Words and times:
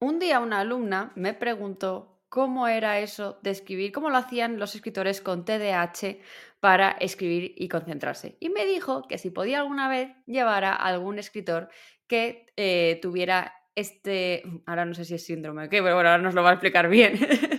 Un 0.00 0.18
día 0.20 0.38
una 0.38 0.60
alumna 0.60 1.12
me 1.16 1.34
preguntó 1.34 2.20
cómo 2.28 2.68
era 2.68 3.00
eso 3.00 3.38
de 3.42 3.50
escribir, 3.50 3.90
cómo 3.90 4.10
lo 4.10 4.16
hacían 4.16 4.58
los 4.58 4.74
escritores 4.74 5.20
con 5.20 5.44
TDAH 5.44 6.18
para 6.60 6.90
escribir 6.92 7.54
y 7.56 7.68
concentrarse. 7.68 8.36
Y 8.38 8.50
me 8.50 8.64
dijo 8.64 9.02
que 9.08 9.18
si 9.18 9.30
podía 9.30 9.58
alguna 9.60 9.88
vez 9.88 10.10
llevar 10.26 10.64
a 10.64 10.74
algún 10.74 11.18
escritor 11.18 11.68
que 12.06 12.46
eh, 12.56 12.98
tuviera 13.02 13.54
este, 13.74 14.42
ahora 14.66 14.84
no 14.84 14.94
sé 14.94 15.04
si 15.04 15.14
es 15.14 15.24
síndrome 15.24 15.66
o 15.66 15.68
qué, 15.68 15.80
pero 15.82 15.94
bueno, 15.94 16.10
ahora 16.10 16.22
nos 16.22 16.34
lo 16.34 16.42
va 16.42 16.50
a 16.50 16.54
explicar 16.54 16.88
bien. 16.88 17.18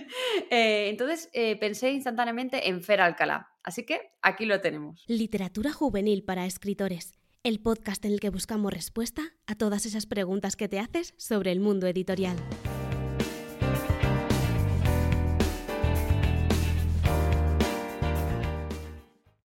Eh, 0.52 0.88
entonces 0.88 1.30
eh, 1.32 1.54
pensé 1.60 1.92
instantáneamente 1.92 2.68
en 2.68 2.82
Fer 2.82 3.00
Alcalá, 3.00 3.52
así 3.62 3.86
que 3.86 4.10
aquí 4.20 4.46
lo 4.46 4.60
tenemos. 4.60 5.04
Literatura 5.06 5.72
juvenil 5.72 6.24
para 6.24 6.44
escritores, 6.44 7.19
el 7.42 7.58
podcast 7.58 8.04
en 8.04 8.12
el 8.12 8.20
que 8.20 8.28
buscamos 8.28 8.70
respuesta 8.70 9.22
a 9.46 9.54
todas 9.54 9.86
esas 9.86 10.04
preguntas 10.04 10.56
que 10.56 10.68
te 10.68 10.78
haces 10.78 11.14
sobre 11.16 11.52
el 11.52 11.60
mundo 11.60 11.86
editorial. 11.86 12.36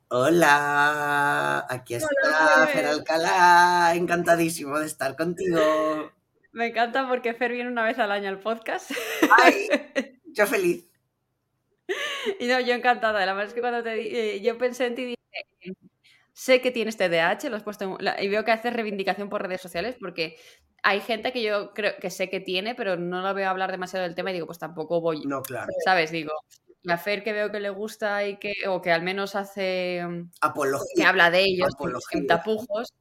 Hola, 0.10 1.66
aquí 1.70 1.96
está 1.96 2.68
Fer 2.68 2.86
Alcalá, 2.86 3.94
encantadísimo 3.96 4.78
de 4.80 4.88
estar 4.88 5.16
contigo. 5.16 5.60
Me 6.52 6.68
encanta 6.68 7.08
porque 7.08 7.34
Fer 7.34 7.54
viene 7.54 7.70
una 7.70 7.84
vez 7.84 7.98
al 8.00 8.12
año 8.12 8.28
al 8.28 8.40
podcast. 8.40 8.92
Ay, 9.42 9.68
yo 10.34 10.46
feliz. 10.48 10.86
Y 12.40 12.48
no, 12.48 12.60
yo 12.60 12.74
encantada. 12.74 13.26
La 13.26 13.34
verdad 13.34 13.50
es 13.50 13.54
que 13.54 13.62
cuando 13.62 13.84
te 13.84 14.36
eh, 14.36 14.42
yo 14.42 14.58
pensé 14.58 14.88
en 14.88 14.96
ti 14.96 15.06
dije, 15.06 15.16
sé 16.36 16.62
que 16.62 16.70
tienes 16.70 16.98
TDAH, 16.98 17.50
lo 17.50 17.56
has 17.56 17.64
puesto 17.64 17.98
y 18.20 18.28
veo 18.28 18.44
que 18.44 18.52
haces 18.52 18.74
reivindicación 18.74 19.30
por 19.30 19.42
redes 19.42 19.62
sociales 19.62 19.96
porque 19.98 20.36
hay 20.84 21.00
gente 21.00 21.32
que 21.32 21.42
yo 21.42 21.74
creo 21.74 21.94
que 22.00 22.10
sé 22.10 22.30
que 22.30 22.42
tiene, 22.42 22.76
pero 22.76 22.98
no 22.98 23.22
la 23.22 23.32
veo 23.32 23.50
hablar 23.50 23.72
demasiado 23.72 24.04
del 24.04 24.16
tema 24.16 24.30
y 24.30 24.34
digo, 24.34 24.46
pues 24.46 24.60
tampoco 24.60 25.00
voy. 25.00 25.22
No, 25.26 25.42
claro. 25.42 25.72
¿Sabes? 25.86 26.12
Digo, 26.12 26.34
la 26.84 26.98
Fer 26.98 27.24
que 27.24 27.32
veo 27.32 27.52
que 27.52 27.62
le 27.62 27.70
gusta 27.70 28.28
y 28.28 28.38
que, 28.38 28.54
o 28.68 28.82
que 28.82 28.92
al 28.92 29.02
menos 29.02 29.36
hace. 29.36 30.06
Apología. 30.42 30.94
que 30.96 31.04
habla 31.04 31.32
de 31.32 31.44
ellos 31.46 31.74
sin 32.12 32.28
tapujos. 32.28 32.94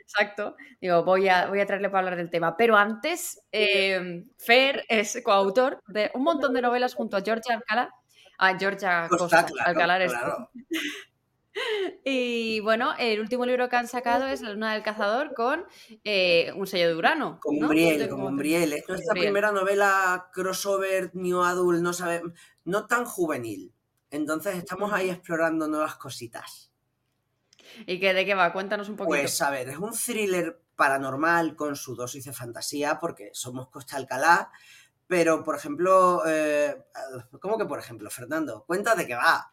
Exacto. 0.00 0.56
Digo, 0.80 1.04
voy 1.04 1.28
a, 1.28 1.46
voy 1.46 1.60
a 1.60 1.66
traerle 1.66 1.88
para 1.88 2.00
hablar 2.00 2.16
del 2.16 2.30
tema. 2.30 2.56
Pero 2.56 2.76
antes, 2.76 3.40
eh, 3.52 4.24
Fer 4.36 4.84
es 4.88 5.22
coautor 5.24 5.82
de 5.86 6.10
un 6.14 6.24
montón 6.24 6.52
de 6.52 6.60
novelas 6.62 6.94
junto 6.94 7.16
a 7.16 7.22
Georgia 7.22 7.54
Alcalá. 7.54 7.94
A 8.38 8.58
Georgia 8.58 9.06
Costa, 9.08 9.42
Costa, 9.42 9.44
claro, 9.46 9.70
Alcalá 9.70 10.04
claro. 10.04 10.50
Y 12.04 12.60
bueno, 12.60 12.94
el 12.98 13.20
último 13.20 13.46
libro 13.46 13.68
que 13.68 13.76
han 13.76 13.88
sacado 13.88 14.26
es 14.26 14.40
La 14.40 14.50
Luna 14.50 14.72
del 14.72 14.82
Cazador 14.82 15.34
con 15.34 15.64
eh, 16.04 16.52
un 16.56 16.66
sello 16.66 16.88
de 16.88 16.96
Urano. 16.96 17.38
Con 17.40 17.58
¿no? 17.58 17.68
Sé 17.68 18.08
con 18.08 18.18
cómo 18.18 18.24
te- 18.24 18.32
Umbriel. 18.32 18.72
Es 18.72 18.88
nuestra 18.88 19.12
primera 19.14 19.52
novela 19.52 20.30
crossover, 20.32 21.10
new 21.14 21.42
adult, 21.42 21.82
no 21.82 21.92
sabe, 21.92 22.22
no 22.64 22.86
tan 22.86 23.04
juvenil. 23.04 23.72
Entonces 24.10 24.56
estamos 24.56 24.92
ahí 24.92 25.10
explorando 25.10 25.68
nuevas 25.68 25.96
cositas. 25.96 26.70
¿Y 27.86 27.98
qué, 27.98 28.12
de 28.12 28.26
qué 28.26 28.34
va? 28.34 28.52
Cuéntanos 28.52 28.88
un 28.88 28.96
poquito. 28.96 29.10
Pues 29.10 29.40
a 29.40 29.50
ver, 29.50 29.68
es 29.70 29.78
un 29.78 29.92
thriller 29.92 30.60
paranormal 30.76 31.56
con 31.56 31.76
su 31.76 31.94
dosis 31.94 32.24
de 32.24 32.32
fantasía, 32.32 32.98
porque 33.00 33.30
somos 33.32 33.68
Costa 33.68 33.96
Alcalá, 33.96 34.50
pero 35.06 35.42
por 35.44 35.56
ejemplo, 35.56 36.22
eh, 36.26 36.76
¿cómo 37.40 37.56
que 37.56 37.64
por 37.64 37.78
ejemplo, 37.78 38.10
Fernando? 38.10 38.64
Cuenta 38.66 38.94
de 38.94 39.06
qué 39.06 39.14
va. 39.14 39.52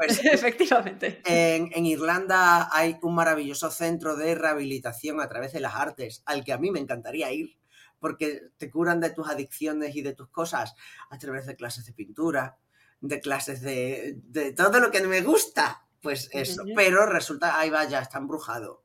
Pues 0.00 0.18
Efectivamente. 0.24 1.20
en, 1.26 1.70
en 1.74 1.84
Irlanda 1.84 2.70
hay 2.72 2.98
un 3.02 3.14
maravilloso 3.14 3.70
centro 3.70 4.16
de 4.16 4.34
rehabilitación 4.34 5.20
a 5.20 5.28
través 5.28 5.52
de 5.52 5.60
las 5.60 5.74
artes, 5.74 6.22
al 6.24 6.42
que 6.42 6.54
a 6.54 6.58
mí 6.58 6.70
me 6.70 6.80
encantaría 6.80 7.30
ir, 7.32 7.58
porque 7.98 8.40
te 8.56 8.70
curan 8.70 9.00
de 9.00 9.10
tus 9.10 9.28
adicciones 9.28 9.94
y 9.94 10.02
de 10.02 10.14
tus 10.14 10.28
cosas 10.28 10.74
a 11.10 11.18
través 11.18 11.46
de 11.46 11.54
clases 11.54 11.84
de 11.84 11.92
pintura, 11.92 12.56
de 13.02 13.20
clases 13.20 13.60
de, 13.60 14.14
de 14.24 14.52
todo 14.52 14.80
lo 14.80 14.90
que 14.90 15.06
me 15.06 15.20
gusta. 15.20 15.86
Pues 16.00 16.30
eso, 16.32 16.62
pero 16.74 17.04
resulta, 17.04 17.60
ahí 17.60 17.68
va, 17.68 17.84
ya 17.84 18.00
está 18.00 18.16
embrujado. 18.16 18.82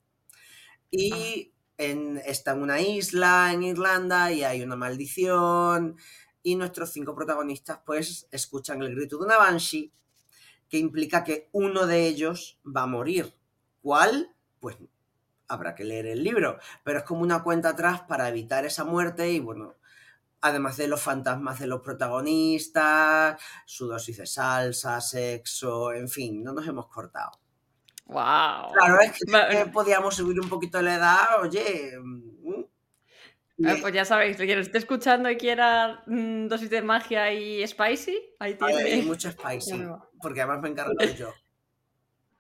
Y 0.92 1.54
en, 1.78 2.22
está 2.26 2.52
en 2.52 2.62
una 2.62 2.82
isla 2.82 3.52
en 3.54 3.64
Irlanda 3.64 4.34
y 4.34 4.44
hay 4.44 4.62
una 4.62 4.76
maldición 4.76 5.96
y 6.44 6.56
nuestros 6.56 6.92
cinco 6.92 7.16
protagonistas 7.16 7.80
pues 7.86 8.28
escuchan 8.32 8.82
el 8.84 8.96
grito 8.96 9.18
de 9.18 9.26
una 9.26 9.38
banshee 9.38 9.94
que 10.70 10.78
implica 10.78 11.24
que 11.24 11.50
uno 11.52 11.86
de 11.88 12.08
ellos 12.08 12.60
va 12.66 12.84
a 12.84 12.88
morir. 12.88 13.34
¿Cuál? 13.82 14.36
Pues 14.60 14.78
habrá 15.48 15.76
que 15.76 15.84
leer 15.84 16.08
el 16.08 16.24
libro, 16.24 16.58
pero 16.84 17.00
es 17.00 17.06
como 17.06 17.22
una 17.22 17.44
cuenta 17.44 17.70
atrás 17.70 18.02
para 18.02 18.28
evitar 18.30 18.66
esa 18.66 18.84
muerte 18.84 19.30
y 19.32 19.40
bueno, 19.40 19.76
además 20.42 20.78
de 20.78 20.88
los 20.88 21.02
fantasmas 21.02 21.60
de 21.60 21.68
los 21.68 21.82
protagonistas, 21.82 23.42
su 23.66 23.88
dosis 23.88 24.18
de 24.18 24.26
salsa, 24.26 25.02
sexo, 25.02 25.94
en 25.94 26.10
fin, 26.10 26.44
no 26.44 26.54
nos 26.54 26.68
hemos 26.68 26.88
cortado. 26.88 27.32
¡Wow! 28.06 28.72
Claro, 28.74 29.00
es 29.02 29.12
que, 29.12 29.66
podíamos 29.72 30.16
subir 30.16 30.40
un 30.40 30.48
poquito 30.48 30.82
la 30.82 30.96
edad, 30.96 31.42
oye. 31.42 31.94
Eh, 33.58 33.78
pues 33.80 33.94
ya 33.94 34.04
sabéis, 34.04 34.36
quien 34.36 34.60
esté 34.60 34.80
escuchando 34.80 35.30
y 35.30 35.38
quiera 35.38 36.04
mm, 36.08 36.48
dosis 36.48 36.70
de 36.70 36.82
magia 36.82 37.32
y 37.32 37.66
spicy, 37.66 38.22
ahí 38.40 38.56
tiene. 38.56 38.84
hay 38.84 39.02
mucho 39.04 39.32
spicy, 39.32 39.82
porque 40.22 40.42
además 40.42 40.62
me 40.62 40.70
encargo 40.70 40.94
yo. 41.18 41.34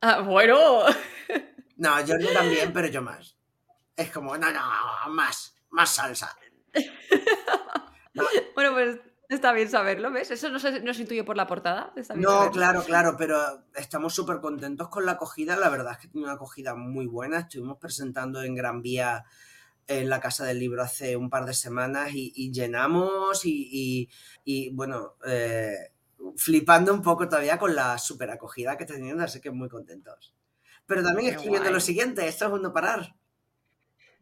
Ah, 0.01 0.19
bueno. 0.21 0.83
No, 1.77 1.99
yo 2.05 2.15
también, 2.33 2.71
pero 2.71 2.87
yo 2.87 3.01
más. 3.01 3.37
Es 3.97 4.09
como, 4.11 4.37
no, 4.37 4.49
no, 4.51 4.61
más, 5.09 5.55
más 5.71 5.89
salsa. 5.89 6.37
Bueno, 8.53 8.71
pues 8.73 8.99
está 9.29 9.51
bien 9.51 9.69
saberlo, 9.69 10.11
¿ves? 10.11 10.31
Eso 10.31 10.49
no 10.49 10.59
se, 10.59 10.79
no 10.81 10.93
se 10.93 11.01
intuye 11.01 11.23
por 11.25 11.35
la 11.35 11.47
portada. 11.47 11.91
Está 11.97 12.13
bien 12.13 12.23
No, 12.23 12.29
saberlo. 12.31 12.51
claro, 12.53 12.83
claro, 12.83 13.15
pero 13.17 13.63
estamos 13.75 14.13
súper 14.13 14.39
contentos 14.39 14.87
con 14.89 15.05
la 15.05 15.13
acogida. 15.13 15.57
La 15.57 15.69
verdad 15.69 15.93
es 15.93 15.97
que 15.99 16.07
tiene 16.07 16.25
una 16.25 16.35
acogida 16.35 16.75
muy 16.75 17.07
buena. 17.07 17.39
Estuvimos 17.39 17.77
presentando 17.77 18.41
en 18.43 18.55
Gran 18.55 18.81
Vía 18.81 19.25
en 19.87 20.09
la 20.09 20.19
Casa 20.19 20.45
del 20.45 20.59
Libro 20.59 20.81
hace 20.83 21.15
un 21.17 21.29
par 21.29 21.45
de 21.45 21.53
semanas 21.53 22.11
y, 22.13 22.31
y 22.35 22.51
llenamos 22.51 23.45
y, 23.45 23.69
y- 23.71 24.09
y, 24.43 24.69
bueno, 24.71 25.15
eh, 25.25 25.91
flipando 26.37 26.93
un 26.93 27.01
poco 27.01 27.27
todavía 27.29 27.57
con 27.59 27.75
la 27.75 27.97
súper 27.97 28.31
acogida 28.31 28.77
que 28.77 28.83
está 28.83 28.95
teniendo, 28.95 29.23
así 29.23 29.41
que 29.41 29.51
muy 29.51 29.69
contentos. 29.69 30.33
Pero 30.85 31.03
también 31.03 31.29
Qué 31.29 31.35
escribiendo 31.35 31.69
guay. 31.69 31.73
lo 31.73 31.79
siguiente, 31.79 32.27
esto 32.27 32.45
es 32.47 32.51
un 32.53 32.61
no 32.63 32.73
parar. 32.73 33.15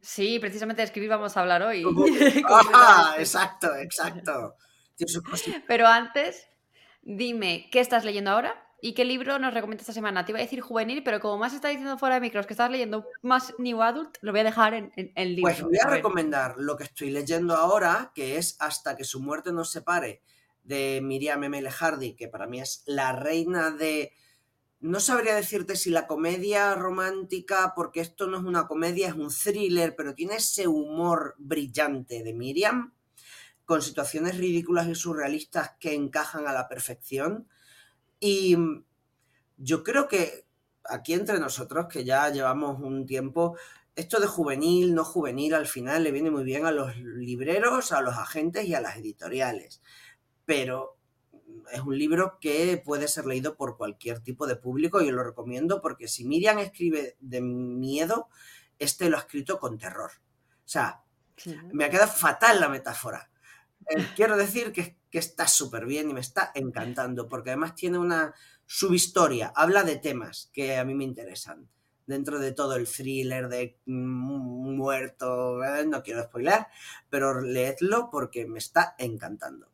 Sí, 0.01 0.37
precisamente 0.39 0.81
de 0.81 0.85
escribir 0.85 1.09
vamos 1.09 1.35
a 1.37 1.41
hablar 1.41 1.63
hoy. 1.63 1.83
¡Ah! 2.73 3.15
Exacto, 3.17 3.73
exacto. 3.75 4.55
Pero 5.67 5.87
antes, 5.87 6.47
dime, 7.01 7.69
¿qué 7.71 7.79
estás 7.79 8.05
leyendo 8.05 8.31
ahora? 8.31 8.53
¿Y 8.85 8.95
qué 8.95 9.05
libro 9.05 9.39
nos 9.39 9.53
recomiendas 9.53 9.83
esta 9.83 9.93
semana? 9.93 10.25
Te 10.25 10.33
iba 10.33 10.39
a 10.39 10.41
decir 10.41 10.59
juvenil, 10.59 11.03
pero 11.05 11.21
como 11.21 11.37
más 11.37 11.53
está 11.53 11.69
diciendo 11.69 11.97
fuera 11.97 12.15
de 12.15 12.21
micros 12.21 12.45
que 12.45 12.51
estás 12.51 12.69
leyendo 12.69 13.07
más 13.21 13.53
New 13.57 13.81
Adult, 13.81 14.17
lo 14.19 14.33
voy 14.33 14.41
a 14.41 14.43
dejar 14.43 14.73
en, 14.73 14.91
en, 14.97 15.13
en 15.15 15.35
libro. 15.35 15.53
Pues 15.53 15.61
voy 15.61 15.77
a 15.81 15.87
recomendar 15.87 16.55
lo 16.57 16.75
que 16.75 16.83
estoy 16.83 17.09
leyendo 17.09 17.55
ahora, 17.55 18.11
que 18.13 18.37
es 18.37 18.57
Hasta 18.59 18.97
que 18.97 19.05
su 19.05 19.21
muerte 19.21 19.53
nos 19.53 19.71
separe, 19.71 20.21
de 20.63 20.99
Miriam 21.01 21.41
M. 21.45 21.61
Hardy, 21.61 22.13
que 22.13 22.27
para 22.27 22.45
mí 22.45 22.59
es 22.59 22.83
la 22.85 23.13
reina 23.13 23.71
de... 23.71 24.11
No 24.81 24.99
sabría 24.99 25.33
decirte 25.33 25.77
si 25.77 25.89
la 25.89 26.05
comedia 26.05 26.75
romántica, 26.75 27.71
porque 27.77 28.01
esto 28.01 28.27
no 28.27 28.35
es 28.35 28.43
una 28.43 28.67
comedia, 28.67 29.07
es 29.07 29.13
un 29.13 29.29
thriller, 29.29 29.95
pero 29.95 30.13
tiene 30.13 30.35
ese 30.35 30.67
humor 30.67 31.35
brillante 31.37 32.21
de 32.21 32.33
Miriam, 32.33 32.93
con 33.63 33.81
situaciones 33.81 34.37
ridículas 34.37 34.89
y 34.89 34.95
surrealistas 34.95 35.71
que 35.79 35.93
encajan 35.93 36.47
a 36.47 36.51
la 36.51 36.67
perfección. 36.67 37.47
Y 38.25 38.55
mm, 38.55 38.85
yo 39.57 39.83
creo 39.83 40.07
que 40.07 40.45
aquí 40.85 41.13
entre 41.13 41.39
nosotros, 41.39 41.87
que 41.91 42.05
ya 42.05 42.29
llevamos 42.29 42.79
un 42.79 43.05
tiempo, 43.05 43.57
esto 43.97 44.21
de 44.21 44.27
juvenil, 44.27 44.95
no 44.95 45.03
juvenil, 45.03 45.53
al 45.53 45.67
final 45.67 46.03
le 46.03 46.11
viene 46.11 46.31
muy 46.31 46.45
bien 46.45 46.65
a 46.65 46.71
los 46.71 46.95
libreros, 46.97 47.91
a 47.91 48.01
los 48.01 48.15
agentes 48.15 48.65
y 48.65 48.75
a 48.75 48.79
las 48.81 48.95
editoriales. 48.95 49.81
Pero 50.45 50.97
es 51.73 51.81
un 51.81 51.97
libro 51.97 52.37
que 52.39 52.81
puede 52.83 53.09
ser 53.09 53.25
leído 53.25 53.57
por 53.57 53.75
cualquier 53.75 54.21
tipo 54.21 54.47
de 54.47 54.55
público 54.55 55.01
y 55.01 55.07
yo 55.07 55.11
lo 55.11 55.23
recomiendo 55.25 55.81
porque 55.81 56.07
si 56.07 56.23
Miriam 56.23 56.59
escribe 56.59 57.17
de 57.19 57.41
miedo, 57.41 58.29
este 58.79 59.09
lo 59.09 59.17
ha 59.17 59.21
escrito 59.21 59.59
con 59.59 59.77
terror. 59.77 60.11
O 60.65 60.69
sea, 60.69 61.01
Sí. 61.35 61.57
me 61.73 61.83
ha 61.83 61.89
quedado 61.89 62.11
fatal 62.11 62.61
la 62.61 62.69
metáfora. 62.69 63.29
Eh, 63.89 64.05
quiero 64.15 64.37
decir 64.37 64.71
que, 64.71 64.97
está 65.11 65.47
súper 65.47 65.85
bien 65.85 66.09
y 66.09 66.13
me 66.13 66.21
está 66.21 66.51
encantando, 66.55 67.27
porque 67.27 67.51
además 67.51 67.75
tiene 67.75 67.99
una 67.99 68.33
subhistoria, 68.65 69.53
habla 69.55 69.83
de 69.83 69.97
temas 69.97 70.49
que 70.53 70.77
a 70.77 70.85
mí 70.85 70.95
me 70.95 71.03
interesan. 71.03 71.67
Dentro 72.05 72.39
de 72.39 72.51
todo 72.51 72.75
el 72.75 72.87
thriller 72.87 73.47
de 73.47 73.77
mm, 73.85 74.75
muerto, 74.75 75.63
eh, 75.63 75.85
no 75.85 76.01
quiero 76.03 76.23
spoiler, 76.23 76.65
pero 77.09 77.41
leedlo 77.41 78.09
porque 78.11 78.45
me 78.45 78.59
está 78.59 78.95
encantando. 78.97 79.67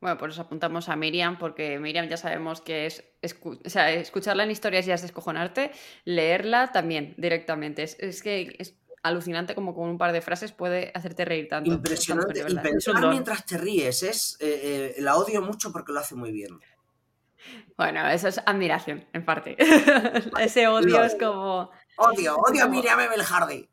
Bueno, 0.00 0.18
pues 0.18 0.30
nos 0.30 0.38
apuntamos 0.38 0.90
a 0.90 0.96
Miriam, 0.96 1.38
porque 1.38 1.78
Miriam 1.78 2.08
ya 2.08 2.18
sabemos 2.18 2.60
que 2.60 2.84
es, 2.84 3.04
o 3.42 3.70
sea, 3.70 3.90
escucharla 3.90 4.44
en 4.44 4.50
historias 4.50 4.84
ya 4.84 4.94
es 4.94 5.02
descojonarte, 5.02 5.70
leerla 6.04 6.72
también 6.72 7.14
directamente. 7.16 7.84
Es, 7.84 7.96
es 8.00 8.22
que 8.22 8.54
es- 8.58 8.74
alucinante 9.04 9.54
como 9.54 9.74
con 9.74 9.88
un 9.88 9.98
par 9.98 10.12
de 10.12 10.20
frases 10.20 10.50
puede 10.52 10.90
hacerte 10.94 11.24
reír 11.24 11.46
tanto. 11.48 11.70
Impresionante. 11.70 12.40
Tanto, 12.40 12.52
y 12.54 12.58
pensar 12.58 13.08
mientras 13.08 13.44
te 13.46 13.56
ríes, 13.58 14.02
es, 14.02 14.36
eh, 14.40 14.94
eh, 14.96 15.00
la 15.02 15.16
odio 15.16 15.40
mucho 15.42 15.70
porque 15.72 15.92
lo 15.92 16.00
hace 16.00 16.14
muy 16.16 16.32
bien. 16.32 16.58
Bueno, 17.76 18.08
eso 18.08 18.28
es 18.28 18.40
admiración, 18.46 19.06
en 19.12 19.24
parte. 19.24 19.56
Ese 20.40 20.66
odio 20.66 21.04
es 21.04 21.14
como... 21.14 21.70
Odio, 21.96 22.36
odio 22.36 22.62
a 22.62 22.66
Como- 22.66 22.76
Miriam 22.76 22.98
Emel 23.00 23.22
Hardy. 23.22 23.68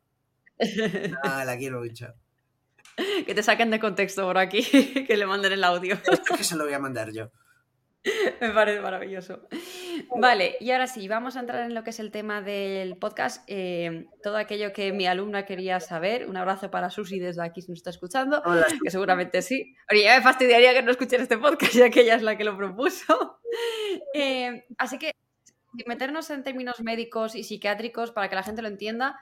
Ah, 1.24 1.44
la 1.44 1.56
quiero 1.56 1.80
mucho. 1.80 2.06
que 3.26 3.34
te 3.34 3.42
saquen 3.42 3.70
de 3.70 3.80
contexto 3.80 4.22
por 4.24 4.38
aquí, 4.38 4.62
que 5.08 5.16
le 5.16 5.26
manden 5.26 5.52
el 5.52 5.64
audio. 5.64 5.96
Es 6.10 6.20
que 6.20 6.44
se 6.44 6.56
lo 6.56 6.64
voy 6.64 6.74
a 6.74 6.78
mandar 6.78 7.10
yo. 7.10 7.30
Me 8.40 8.50
parece 8.50 8.80
maravilloso. 8.80 9.48
Vale, 10.16 10.56
y 10.60 10.70
ahora 10.70 10.86
sí, 10.86 11.08
vamos 11.08 11.36
a 11.36 11.40
entrar 11.40 11.62
en 11.64 11.74
lo 11.74 11.82
que 11.84 11.90
es 11.90 12.00
el 12.00 12.10
tema 12.10 12.42
del 12.42 12.96
podcast. 12.96 13.44
eh, 13.46 14.06
todo 14.22 14.36
aquello 14.36 14.72
que 14.72 14.92
mi 14.92 15.06
alumna 15.06 15.44
quería 15.44 15.80
saber. 15.80 16.28
Un 16.28 16.36
abrazo 16.36 16.70
para 16.70 16.90
Susi 16.90 17.18
desde 17.18 17.42
aquí 17.42 17.62
si 17.62 17.70
nos 17.70 17.78
está 17.78 17.90
escuchando, 17.90 18.42
Hola, 18.44 18.66
que 18.82 18.90
seguramente 18.90 19.42
sí. 19.42 19.74
Oye, 19.90 20.04
ya 20.04 20.16
me 20.16 20.22
fastidiaría 20.22 20.74
que 20.74 20.82
no 20.82 20.90
escuchen 20.90 21.20
este 21.20 21.38
podcast, 21.38 21.72
ya 21.74 21.90
que 21.90 22.02
ella 22.02 22.16
es 22.16 22.22
la 22.22 22.36
que 22.36 22.44
lo 22.44 22.56
propuso. 22.56 23.38
Eh, 24.14 24.64
así 24.78 24.98
que 24.98 25.14
sin 25.76 25.86
meternos 25.86 26.30
en 26.30 26.42
términos 26.42 26.80
médicos 26.80 27.34
y 27.34 27.44
psiquiátricos 27.44 28.10
para 28.10 28.28
que 28.28 28.34
la 28.34 28.42
gente 28.42 28.62
lo 28.62 28.68
entienda. 28.68 29.20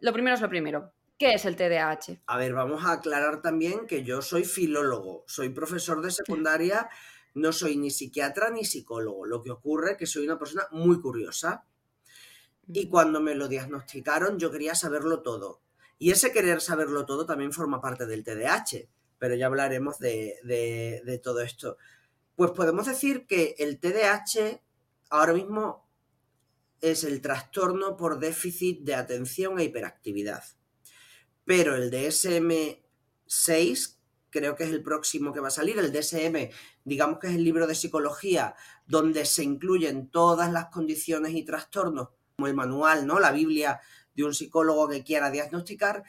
Lo 0.00 0.12
primero 0.14 0.34
es 0.34 0.40
lo 0.40 0.48
primero. 0.48 0.92
¿Qué 1.18 1.32
es 1.32 1.46
el 1.46 1.56
TDAH? 1.56 2.20
A 2.26 2.36
ver, 2.36 2.52
vamos 2.52 2.84
a 2.84 2.92
aclarar 2.92 3.40
también 3.40 3.86
que 3.86 4.02
yo 4.04 4.20
soy 4.20 4.44
filólogo, 4.44 5.24
soy 5.26 5.48
profesor 5.48 6.02
de 6.02 6.10
secundaria, 6.10 6.90
no 7.36 7.52
soy 7.52 7.76
ni 7.76 7.90
psiquiatra 7.90 8.50
ni 8.50 8.64
psicólogo. 8.64 9.26
Lo 9.26 9.42
que 9.42 9.50
ocurre 9.50 9.92
es 9.92 9.96
que 9.98 10.06
soy 10.06 10.24
una 10.24 10.38
persona 10.38 10.66
muy 10.72 11.00
curiosa 11.00 11.66
y 12.66 12.88
cuando 12.88 13.20
me 13.20 13.34
lo 13.34 13.48
diagnosticaron 13.48 14.38
yo 14.38 14.50
quería 14.50 14.74
saberlo 14.74 15.22
todo. 15.22 15.60
Y 15.98 16.10
ese 16.10 16.32
querer 16.32 16.60
saberlo 16.60 17.06
todo 17.06 17.24
también 17.26 17.52
forma 17.52 17.80
parte 17.80 18.06
del 18.06 18.24
TDAH, 18.24 18.88
pero 19.18 19.34
ya 19.34 19.46
hablaremos 19.46 19.98
de, 19.98 20.36
de- 20.44 21.02
de 21.04 21.18
todo 21.18 21.40
esto. 21.42 21.76
Pues 22.34 22.50
podemos 22.52 22.86
decir 22.86 23.26
que 23.26 23.54
el 23.58 23.78
TDAH 23.80 24.60
ahora 25.10 25.32
mismo 25.32 25.86
es 26.80 27.04
el 27.04 27.20
trastorno 27.22 27.96
por 27.96 28.18
déficit 28.18 28.80
de 28.82 28.94
atención 28.94 29.58
e 29.58 29.64
hiperactividad. 29.64 30.44
Pero 31.44 31.74
el 31.76 31.90
DSM-6, 31.90 33.96
creo 34.30 34.56
que 34.56 34.64
es 34.64 34.70
el 34.70 34.82
próximo 34.82 35.32
que 35.32 35.40
va 35.40 35.48
a 35.48 35.52
salir, 35.52 35.78
el 35.78 35.92
DSM, 35.92 36.50
digamos 36.86 37.18
que 37.18 37.26
es 37.26 37.34
el 37.34 37.44
libro 37.44 37.66
de 37.66 37.74
psicología 37.74 38.54
donde 38.86 39.26
se 39.26 39.42
incluyen 39.42 40.08
todas 40.08 40.52
las 40.52 40.66
condiciones 40.66 41.34
y 41.34 41.44
trastornos, 41.44 42.10
como 42.36 42.46
el 42.46 42.54
manual, 42.54 43.06
¿no? 43.06 43.18
La 43.18 43.32
Biblia 43.32 43.80
de 44.14 44.22
un 44.22 44.32
psicólogo 44.32 44.88
que 44.88 45.02
quiera 45.02 45.30
diagnosticar. 45.30 46.04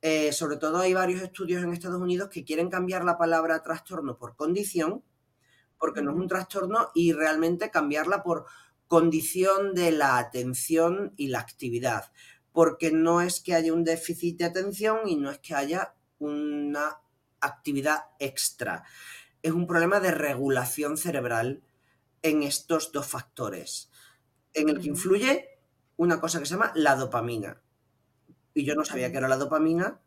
Eh, 0.00 0.32
sobre 0.32 0.56
todo 0.56 0.78
hay 0.78 0.94
varios 0.94 1.20
estudios 1.20 1.62
en 1.62 1.72
Estados 1.72 2.00
Unidos 2.00 2.30
que 2.30 2.42
quieren 2.42 2.70
cambiar 2.70 3.04
la 3.04 3.18
palabra 3.18 3.62
trastorno 3.62 4.16
por 4.16 4.34
condición, 4.34 5.04
porque 5.78 6.00
no 6.00 6.12
es 6.12 6.16
un 6.16 6.28
trastorno, 6.28 6.88
y 6.94 7.12
realmente 7.12 7.70
cambiarla 7.70 8.22
por 8.22 8.46
condición 8.88 9.74
de 9.74 9.92
la 9.92 10.16
atención 10.16 11.12
y 11.18 11.28
la 11.28 11.40
actividad, 11.40 12.12
porque 12.52 12.92
no 12.92 13.20
es 13.20 13.40
que 13.40 13.54
haya 13.54 13.74
un 13.74 13.84
déficit 13.84 14.38
de 14.38 14.46
atención 14.46 15.06
y 15.06 15.16
no 15.16 15.30
es 15.30 15.38
que 15.38 15.54
haya 15.54 15.94
una 16.18 16.98
actividad 17.40 18.04
extra. 18.18 18.84
Es 19.44 19.52
un 19.52 19.66
problema 19.66 20.00
de 20.00 20.10
regulación 20.10 20.96
cerebral 20.96 21.62
en 22.22 22.42
estos 22.42 22.92
dos 22.92 23.06
factores, 23.06 23.90
en 24.54 24.70
el 24.70 24.80
que 24.80 24.88
influye 24.88 25.58
una 25.98 26.18
cosa 26.18 26.38
que 26.38 26.46
se 26.46 26.54
llama 26.54 26.72
la 26.74 26.96
dopamina. 26.96 27.60
Y 28.54 28.64
yo 28.64 28.74
no 28.74 28.86
sabía 28.86 29.12
que 29.12 29.18
era 29.18 29.28
la 29.28 29.36
dopamina 29.36 30.00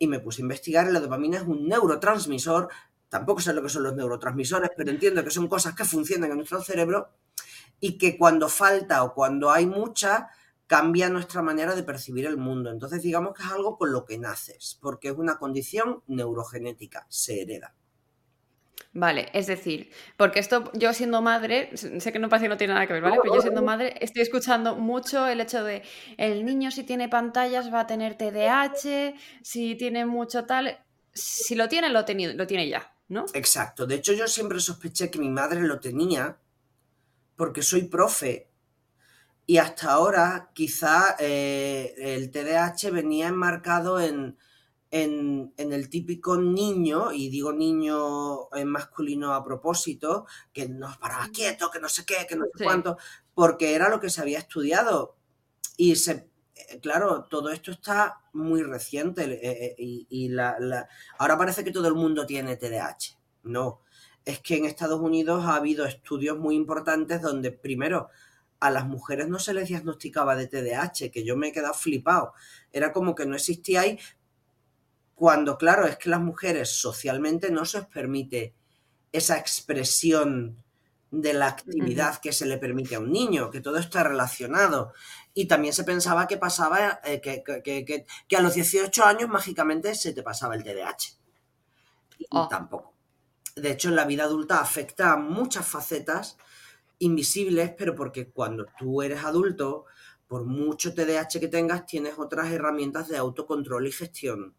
y 0.00 0.08
me 0.08 0.18
puse 0.18 0.42
a 0.42 0.46
investigar 0.46 0.90
la 0.90 0.98
dopamina 0.98 1.36
es 1.36 1.44
un 1.44 1.68
neurotransmisor. 1.68 2.70
Tampoco 3.08 3.40
sé 3.40 3.52
lo 3.52 3.62
que 3.62 3.68
son 3.68 3.84
los 3.84 3.94
neurotransmisores, 3.94 4.70
pero 4.76 4.90
entiendo 4.90 5.22
que 5.22 5.30
son 5.30 5.46
cosas 5.46 5.76
que 5.76 5.84
funcionan 5.84 6.32
en 6.32 6.38
nuestro 6.38 6.60
cerebro 6.60 7.12
y 7.78 7.98
que 7.98 8.18
cuando 8.18 8.48
falta 8.48 9.04
o 9.04 9.14
cuando 9.14 9.52
hay 9.52 9.64
mucha 9.64 10.30
cambia 10.66 11.08
nuestra 11.08 11.40
manera 11.40 11.76
de 11.76 11.84
percibir 11.84 12.26
el 12.26 12.36
mundo. 12.36 12.72
Entonces 12.72 13.00
digamos 13.00 13.34
que 13.34 13.44
es 13.44 13.48
algo 13.52 13.78
con 13.78 13.92
lo 13.92 14.04
que 14.04 14.18
naces, 14.18 14.76
porque 14.82 15.10
es 15.10 15.16
una 15.16 15.38
condición 15.38 16.02
neurogenética, 16.08 17.06
se 17.08 17.42
hereda. 17.42 17.76
Vale, 18.94 19.30
es 19.32 19.46
decir, 19.46 19.90
porque 20.18 20.38
esto, 20.38 20.70
yo 20.74 20.92
siendo 20.92 21.22
madre, 21.22 21.70
sé 21.76 22.12
que 22.12 22.18
no 22.18 22.28
parece 22.28 22.44
que 22.44 22.48
no 22.50 22.56
tiene 22.58 22.74
nada 22.74 22.86
que 22.86 22.92
ver, 22.92 23.02
¿vale? 23.02 23.16
Pero 23.22 23.36
yo 23.36 23.40
siendo 23.40 23.62
madre 23.62 23.94
estoy 24.00 24.20
escuchando 24.20 24.76
mucho 24.76 25.26
el 25.26 25.40
hecho 25.40 25.64
de 25.64 25.82
el 26.18 26.44
niño 26.44 26.70
si 26.70 26.84
tiene 26.84 27.08
pantallas 27.08 27.72
va 27.72 27.80
a 27.80 27.86
tener 27.86 28.16
TDAH, 28.18 29.14
si 29.42 29.76
tiene 29.76 30.04
mucho 30.04 30.44
tal, 30.44 30.78
si 31.14 31.54
lo 31.54 31.70
tiene, 31.70 31.88
lo, 31.88 32.00
lo 32.00 32.46
tiene 32.46 32.68
ya, 32.68 32.94
¿no? 33.08 33.24
Exacto. 33.32 33.86
De 33.86 33.94
hecho, 33.94 34.12
yo 34.12 34.28
siempre 34.28 34.60
sospeché 34.60 35.10
que 35.10 35.18
mi 35.18 35.30
madre 35.30 35.62
lo 35.62 35.80
tenía 35.80 36.36
porque 37.36 37.62
soy 37.62 37.84
profe. 37.84 38.50
Y 39.46 39.56
hasta 39.56 39.90
ahora 39.90 40.50
quizá 40.52 41.16
eh, 41.18 41.94
el 41.96 42.30
TDAH 42.30 42.90
venía 42.90 43.28
enmarcado 43.28 44.00
en, 44.00 44.36
en, 44.92 45.52
en 45.56 45.72
el 45.72 45.88
típico 45.88 46.36
niño, 46.36 47.12
y 47.12 47.30
digo 47.30 47.52
niño 47.52 48.54
en 48.54 48.68
masculino 48.68 49.34
a 49.34 49.42
propósito, 49.44 50.26
que 50.52 50.68
nos 50.68 50.98
paraba 50.98 51.28
quieto, 51.32 51.70
que 51.70 51.80
no 51.80 51.88
sé 51.88 52.04
qué, 52.06 52.26
que 52.28 52.36
no 52.36 52.44
sé 52.44 52.50
Sí. 52.58 52.64
cuánto, 52.64 52.98
porque 53.34 53.74
era 53.74 53.88
lo 53.88 53.98
que 54.00 54.10
se 54.10 54.20
había 54.20 54.38
estudiado. 54.38 55.16
Y 55.78 55.96
se, 55.96 56.28
eh, 56.54 56.78
claro, 56.80 57.24
todo 57.24 57.50
esto 57.50 57.70
está 57.72 58.20
muy 58.34 58.62
reciente 58.62 59.24
eh, 59.24 59.40
eh, 59.42 59.74
y, 59.78 60.06
y 60.10 60.28
la, 60.28 60.56
la- 60.60 60.88
ahora 61.18 61.38
parece 61.38 61.64
que 61.64 61.72
todo 61.72 61.88
el 61.88 61.94
mundo 61.94 62.26
tiene 62.26 62.56
TDAH. 62.56 63.18
No, 63.44 63.80
es 64.26 64.40
que 64.40 64.56
en 64.58 64.66
Estados 64.66 65.00
Unidos 65.00 65.44
ha 65.46 65.56
habido 65.56 65.86
estudios 65.86 66.38
muy 66.38 66.54
importantes 66.54 67.22
donde 67.22 67.50
primero 67.50 68.08
a 68.60 68.70
las 68.70 68.86
mujeres 68.86 69.26
no 69.28 69.38
se 69.40 69.54
les 69.54 69.68
diagnosticaba 69.68 70.36
de 70.36 70.46
TDAH, 70.46 71.10
que 71.10 71.24
yo 71.24 71.36
me 71.36 71.48
he 71.48 71.52
quedado 71.52 71.74
flipado. 71.74 72.34
Era 72.72 72.92
como 72.92 73.14
que 73.16 73.26
no 73.26 73.34
existía 73.34 73.80
ahí, 73.80 73.98
cuando 75.14 75.56
claro, 75.58 75.86
es 75.86 75.96
que 75.98 76.08
las 76.10 76.20
mujeres 76.20 76.70
socialmente 76.70 77.50
no 77.50 77.64
se 77.64 77.78
os 77.78 77.86
permite 77.86 78.54
esa 79.12 79.38
expresión 79.38 80.56
de 81.10 81.34
la 81.34 81.48
actividad 81.48 82.18
que 82.20 82.32
se 82.32 82.46
le 82.46 82.56
permite 82.56 82.94
a 82.94 83.00
un 83.00 83.12
niño, 83.12 83.50
que 83.50 83.60
todo 83.60 83.76
está 83.76 84.02
relacionado. 84.02 84.94
Y 85.34 85.46
también 85.46 85.74
se 85.74 85.84
pensaba 85.84 86.26
que 86.26 86.38
pasaba, 86.38 87.00
eh, 87.04 87.20
que, 87.20 87.42
que- 87.44 87.62
que- 87.62 87.84
que- 87.84 88.06
que 88.26 88.36
a 88.36 88.40
los 88.40 88.54
18 88.54 89.04
años 89.04 89.28
mágicamente 89.28 89.94
se 89.94 90.12
te 90.14 90.22
pasaba 90.22 90.54
el 90.54 90.64
TDAH. 90.64 91.18
Y 92.18 92.26
Oh. 92.30 92.48
tampoco. 92.48 92.94
De 93.54 93.70
hecho, 93.72 93.90
en 93.90 93.96
la 93.96 94.06
vida 94.06 94.24
adulta 94.24 94.60
afecta 94.60 95.12
a 95.12 95.16
muchas 95.18 95.66
facetas 95.66 96.38
invisibles, 96.98 97.72
pero 97.76 97.94
porque 97.94 98.30
cuando 98.30 98.66
tú 98.78 99.02
eres 99.02 99.22
adulto, 99.24 99.84
por 100.26 100.44
mucho 100.46 100.94
TDAH 100.94 101.38
que 101.40 101.48
tengas, 101.48 101.84
tienes 101.84 102.18
otras 102.18 102.50
herramientas 102.50 103.08
de 103.08 103.18
autocontrol 103.18 103.86
y 103.86 103.92
gestión. 103.92 104.54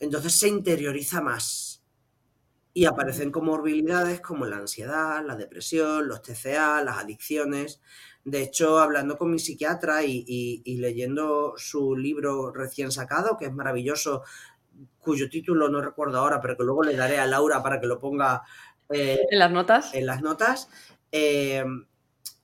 Entonces 0.00 0.34
se 0.38 0.48
interioriza 0.48 1.20
más. 1.20 1.82
Y 2.74 2.84
aparecen 2.84 3.30
comorbilidades 3.32 4.20
como 4.20 4.44
la 4.46 4.58
ansiedad, 4.58 5.24
la 5.24 5.36
depresión, 5.36 6.08
los 6.08 6.20
TCA, 6.22 6.82
las 6.84 6.98
adicciones. 6.98 7.80
De 8.24 8.42
hecho, 8.42 8.78
hablando 8.80 9.16
con 9.16 9.30
mi 9.30 9.38
psiquiatra 9.38 10.04
y, 10.04 10.24
y- 10.28 10.62
y 10.64 10.76
leyendo 10.78 11.54
su 11.56 11.96
libro 11.96 12.52
recién 12.52 12.92
sacado, 12.92 13.38
que 13.38 13.46
es 13.46 13.52
maravilloso, 13.54 14.22
cuyo 14.98 15.30
título 15.30 15.68
no 15.70 15.80
recuerdo 15.80 16.18
ahora, 16.18 16.40
pero 16.40 16.56
que 16.56 16.64
luego 16.64 16.82
le 16.82 16.96
daré 16.96 17.18
a 17.18 17.26
Laura 17.26 17.62
para 17.62 17.80
que 17.80 17.86
lo 17.86 17.98
ponga 17.98 18.42
eh, 18.90 19.20
En 19.30 19.38
las 19.38 19.50
notas. 19.50 19.94
en 19.94 20.06
las 20.06 20.20
notas, 20.22 20.68
eh, 21.12 21.64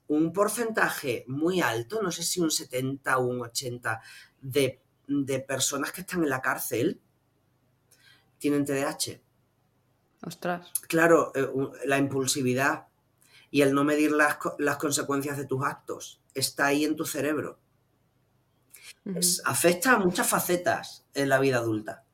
un 0.09 0.33
porcentaje 0.33 1.25
muy 1.29 1.61
alto, 1.61 2.03
no 2.03 2.11
sé 2.11 2.23
si 2.23 2.41
un 2.41 2.51
70 2.51 3.19
o 3.19 3.27
un 3.27 3.43
80 3.43 4.01
de, 4.41 4.81
de 5.09 5.41
personas 5.41 5.93
que 5.93 6.03
están 6.03 6.23
en 6.23 6.31
la 6.31 6.41
cárcel 6.41 7.02
tienen 8.43 8.65
TDAH. 8.65 9.21
Ostras. 10.27 10.67
Claro, 10.89 11.31
eh, 11.37 11.49
la 11.85 11.97
impulsividad 11.99 12.89
y 13.53 13.63
el 13.63 13.73
no 13.73 13.85
medir 13.85 14.11
las, 14.11 14.37
co- 14.37 14.57
las 14.59 14.79
consecuencias 14.79 15.37
de 15.39 15.47
tus 15.47 15.65
actos 15.65 16.21
está 16.35 16.67
ahí 16.67 16.85
en 16.85 16.97
tu 16.97 17.05
cerebro. 17.07 17.61
Es- 19.05 19.41
afecta 19.45 19.93
a 19.93 19.99
muchas 19.99 20.29
facetas 20.29 21.05
en 21.15 21.29
la 21.29 21.39
vida 21.39 21.59
adulta. 21.59 22.05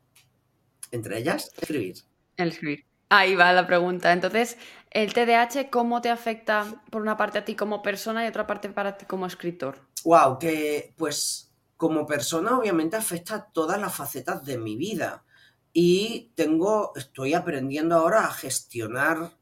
Entre 0.91 1.17
ellas, 1.17 1.51
escribir. 1.59 1.97
El 2.37 2.49
escribir. 2.49 2.85
Ahí 3.09 3.33
va 3.35 3.51
la 3.53 3.65
pregunta. 3.65 4.13
Entonces, 4.13 4.57
el 4.91 5.13
TDAH, 5.13 5.69
¿cómo 5.71 5.99
te 6.01 6.09
afecta 6.09 6.83
por 6.91 7.01
una 7.01 7.17
parte 7.17 7.39
a 7.39 7.45
ti 7.45 7.55
como 7.55 7.81
persona 7.81 8.23
y 8.23 8.27
otra 8.27 8.45
parte 8.45 8.69
para 8.69 8.97
ti 8.97 9.05
como 9.05 9.25
escritor? 9.25 9.79
Wow, 10.03 10.37
que 10.37 10.93
pues 10.95 11.51
como 11.75 12.05
persona 12.05 12.57
obviamente 12.57 12.97
afecta 12.97 13.35
a 13.35 13.45
todas 13.45 13.79
las 13.81 13.95
facetas 13.95 14.45
de 14.45 14.57
mi 14.59 14.75
vida 14.75 15.23
y 15.73 16.31
tengo, 16.35 16.93
estoy 16.95 17.33
aprendiendo 17.33 17.95
ahora 17.95 18.25
a 18.25 18.33
gestionar 18.33 19.37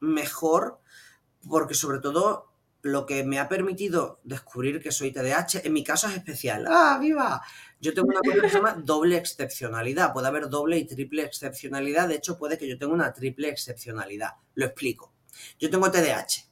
mejor 0.00 0.80
porque 1.48 1.74
sobre 1.74 1.98
todo 1.98 2.52
lo 2.82 3.06
que 3.06 3.22
me 3.24 3.38
ha 3.38 3.48
permitido 3.48 4.20
descubrir 4.24 4.82
que 4.82 4.90
soy 4.90 5.12
TDAH, 5.12 5.60
en 5.64 5.72
mi 5.72 5.84
caso 5.84 6.08
es 6.08 6.16
especial. 6.16 6.66
¡Ah, 6.68 6.98
viva! 7.00 7.40
Yo 7.80 7.94
tengo 7.94 8.08
una 8.08 8.20
cosa 8.20 8.42
que 8.42 8.48
se 8.48 8.56
llama 8.56 8.74
doble 8.74 9.16
excepcionalidad. 9.16 10.12
Puede 10.12 10.26
haber 10.26 10.48
doble 10.48 10.78
y 10.78 10.84
triple 10.84 11.22
excepcionalidad. 11.22 12.08
De 12.08 12.16
hecho, 12.16 12.36
puede 12.36 12.58
que 12.58 12.68
yo 12.68 12.78
tenga 12.78 12.92
una 12.92 13.12
triple 13.12 13.48
excepcionalidad. 13.48 14.32
Lo 14.54 14.66
explico. 14.66 15.12
Yo 15.60 15.70
tengo 15.70 15.90
TDAH, 15.90 16.48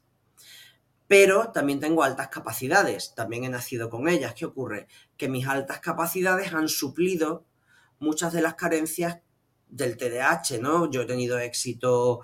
pero 1.08 1.50
también 1.50 1.80
tengo 1.80 2.04
altas 2.04 2.28
capacidades. 2.28 3.12
También 3.16 3.44
he 3.44 3.48
nacido 3.48 3.90
con 3.90 4.08
ellas. 4.08 4.34
¿Qué 4.34 4.44
ocurre? 4.44 4.86
Que 5.16 5.28
mis 5.28 5.46
altas 5.48 5.80
capacidades 5.80 6.52
han 6.52 6.68
suplido 6.68 7.44
muchas 8.00 8.32
de 8.32 8.42
las 8.42 8.54
carencias 8.54 9.20
del 9.68 9.96
TDAH, 9.96 10.58
¿no? 10.60 10.90
Yo 10.90 11.02
he 11.02 11.06
tenido 11.06 11.38
éxito 11.38 12.20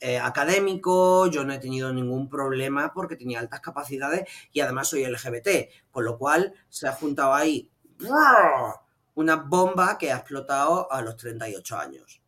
eh, 0.00 0.18
académico, 0.18 1.26
yo 1.28 1.44
no 1.44 1.52
he 1.52 1.58
tenido 1.58 1.92
ningún 1.92 2.28
problema 2.28 2.92
porque 2.92 3.16
tenía 3.16 3.40
altas 3.40 3.60
capacidades 3.60 4.28
y 4.52 4.60
además 4.60 4.88
soy 4.88 5.04
LGBT, 5.04 5.70
con 5.90 6.04
lo 6.04 6.18
cual 6.18 6.54
se 6.68 6.88
ha 6.88 6.92
juntado 6.92 7.34
ahí 7.34 7.70
una 9.14 9.36
bomba 9.36 9.98
que 9.98 10.12
ha 10.12 10.18
explotado 10.18 10.90
a 10.92 11.02
los 11.02 11.16
38 11.16 11.78
años. 11.78 12.22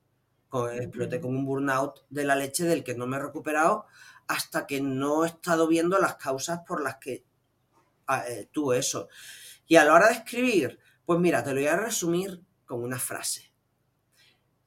exploté 0.72 1.20
con 1.20 1.36
un 1.36 1.44
burnout 1.44 2.04
de 2.10 2.24
la 2.24 2.34
leche 2.34 2.64
del 2.64 2.82
que 2.82 2.96
no 2.96 3.06
me 3.06 3.16
he 3.16 3.20
recuperado 3.20 3.86
hasta 4.26 4.66
que 4.66 4.80
no 4.80 5.24
he 5.24 5.28
estado 5.28 5.68
viendo 5.68 5.98
las 5.98 6.16
causas 6.16 6.60
por 6.66 6.82
las 6.82 6.96
que 6.96 7.24
ah, 8.08 8.24
eh, 8.28 8.48
tuve 8.52 8.78
eso. 8.78 9.08
Y 9.68 9.76
a 9.76 9.84
la 9.84 9.94
hora 9.94 10.08
de 10.08 10.14
escribir, 10.14 10.80
pues 11.04 11.20
mira, 11.20 11.44
te 11.44 11.50
lo 11.50 11.60
voy 11.60 11.68
a 11.68 11.76
resumir 11.76 12.42
con 12.70 12.82
una 12.82 12.98
frase 12.98 13.50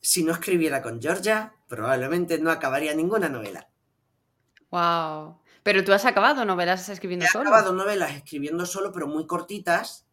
si 0.04 0.26
no 0.26 0.34
escribiera 0.34 0.82
con 0.82 1.02
Georgia, 1.02 1.56
probablemente 1.70 2.38
no 2.38 2.52
acabaría 2.52 2.94
ninguna 2.94 3.30
novela. 3.30 3.70
Wow. 4.70 5.40
Pero 5.64 5.86
tú 5.86 5.94
has 5.94 6.04
acabado 6.04 6.44
novelas 6.44 6.90
escribiendo 6.90 7.26
solo. 7.26 7.46
He 7.46 7.48
acabado 7.48 7.72
novelas 7.74 8.12
escribiendo 8.12 8.66
solo, 8.66 8.92
pero 8.92 9.08
muy 9.08 9.26
cortitas, 9.26 10.06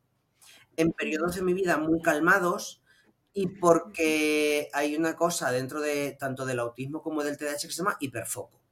en 0.76 0.92
periodos 0.92 1.34
de 1.34 1.42
mi 1.42 1.54
vida 1.54 1.76
muy 1.76 2.00
calmados, 2.00 2.84
y 3.32 3.48
porque 3.48 4.68
hay 4.72 4.94
una 4.94 5.16
cosa 5.16 5.50
dentro 5.50 5.80
de 5.80 6.12
tanto 6.12 6.46
del 6.46 6.60
autismo 6.60 7.02
como 7.02 7.24
del 7.24 7.36
TDAH 7.36 7.62
que 7.62 7.72
se 7.72 7.78
llama 7.82 7.96
hiperfoco. 7.98 8.62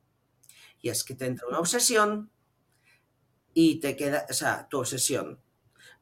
Y 0.80 0.90
es 0.90 1.02
que 1.02 1.16
te 1.16 1.26
entra 1.26 1.48
una 1.48 1.58
obsesión 1.58 2.30
y 3.54 3.80
te 3.80 3.96
queda, 3.96 4.25
o 4.30 4.32
sea, 4.32 4.68
tu 4.68 4.78
obsesión. 4.78 5.40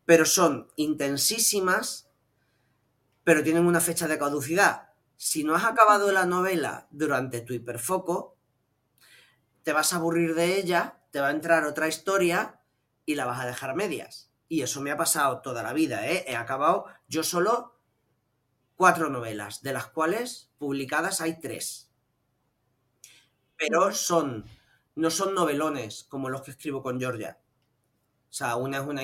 Pero 0.04 0.26
son 0.26 0.68
intensísimas, 0.76 2.05
pero 3.26 3.42
tienen 3.42 3.66
una 3.66 3.80
fecha 3.80 4.06
de 4.06 4.18
caducidad 4.18 4.86
si 5.16 5.44
no 5.44 5.54
has 5.56 5.64
acabado 5.64 6.12
la 6.12 6.26
novela 6.26 6.86
durante 6.90 7.40
tu 7.40 7.54
hiperfoco, 7.54 8.36
te 9.62 9.72
vas 9.72 9.92
a 9.92 9.96
aburrir 9.96 10.34
de 10.34 10.58
ella, 10.58 11.00
te 11.10 11.20
va 11.20 11.28
a 11.28 11.32
entrar 11.32 11.64
otra 11.64 11.88
historia 11.88 12.60
y 13.04 13.14
la 13.14 13.24
vas 13.24 13.40
a 13.40 13.46
dejar 13.46 13.74
medias. 13.74 14.30
Y 14.48 14.62
eso 14.62 14.80
me 14.80 14.90
ha 14.90 14.96
pasado 14.96 15.40
toda 15.40 15.62
la 15.62 15.72
vida, 15.72 16.06
¿eh? 16.06 16.24
He 16.28 16.36
acabado 16.36 16.86
yo 17.08 17.24
solo 17.24 17.80
cuatro 18.76 19.08
novelas, 19.08 19.62
de 19.62 19.72
las 19.72 19.88
cuales 19.88 20.52
publicadas 20.58 21.20
hay 21.20 21.40
tres. 21.40 21.90
Pero 23.56 23.92
son, 23.92 24.44
no 24.94 25.10
son 25.10 25.34
novelones 25.34 26.04
como 26.04 26.28
los 26.28 26.42
que 26.42 26.52
escribo 26.52 26.82
con 26.82 27.00
Georgia. 27.00 27.40
O 28.28 28.32
sea, 28.32 28.56
una 28.56 28.78
es 28.78 28.84
una 28.84 29.02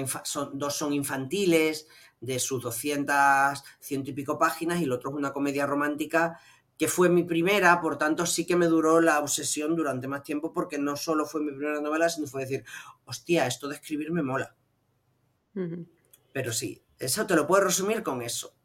dos 0.52 0.76
son 0.76 0.93
infantiles, 0.93 1.88
de 2.23 2.38
sus 2.38 2.62
200, 2.62 3.62
ciento 3.81 4.11
y 4.11 4.14
pico 4.14 4.38
páginas 4.38 4.81
y 4.81 4.85
el 4.85 4.93
otro 4.93 5.11
es 5.11 5.17
una 5.17 5.33
comedia 5.33 5.67
romántica 5.67 6.38
que 6.79 6.88
fue 6.88 7.09
mi 7.09 7.25
primera, 7.25 7.81
por 7.81 7.99
tanto 7.99 8.26
sí 8.26 8.47
que 8.47 8.57
me 8.57 8.67
duró 8.67 9.00
la 9.00 9.19
obsesión 9.19 9.76
durante 9.76 10.09
más 10.09 10.23
tiempo 10.23 10.52
porque 10.52 10.79
no 10.79 10.97
solo 10.97 11.26
fue 11.26 11.43
mi 11.43 11.52
primera 11.52 11.81
novela, 11.81 12.09
sino 12.09 12.26
fue 12.26 12.43
decir, 12.43 12.64
hostia, 13.05 13.47
esto 13.47 13.69
de 13.69 13.75
escribir 13.75 14.11
me 14.11 14.23
mola. 14.23 14.57
Pero 16.33 16.52
sí, 16.52 16.83
eso 16.99 17.26
te 17.26 17.37
lo 17.37 17.47
puedo 17.47 17.64
resumir 17.64 18.02
con 18.02 18.23
eso, 18.23 18.57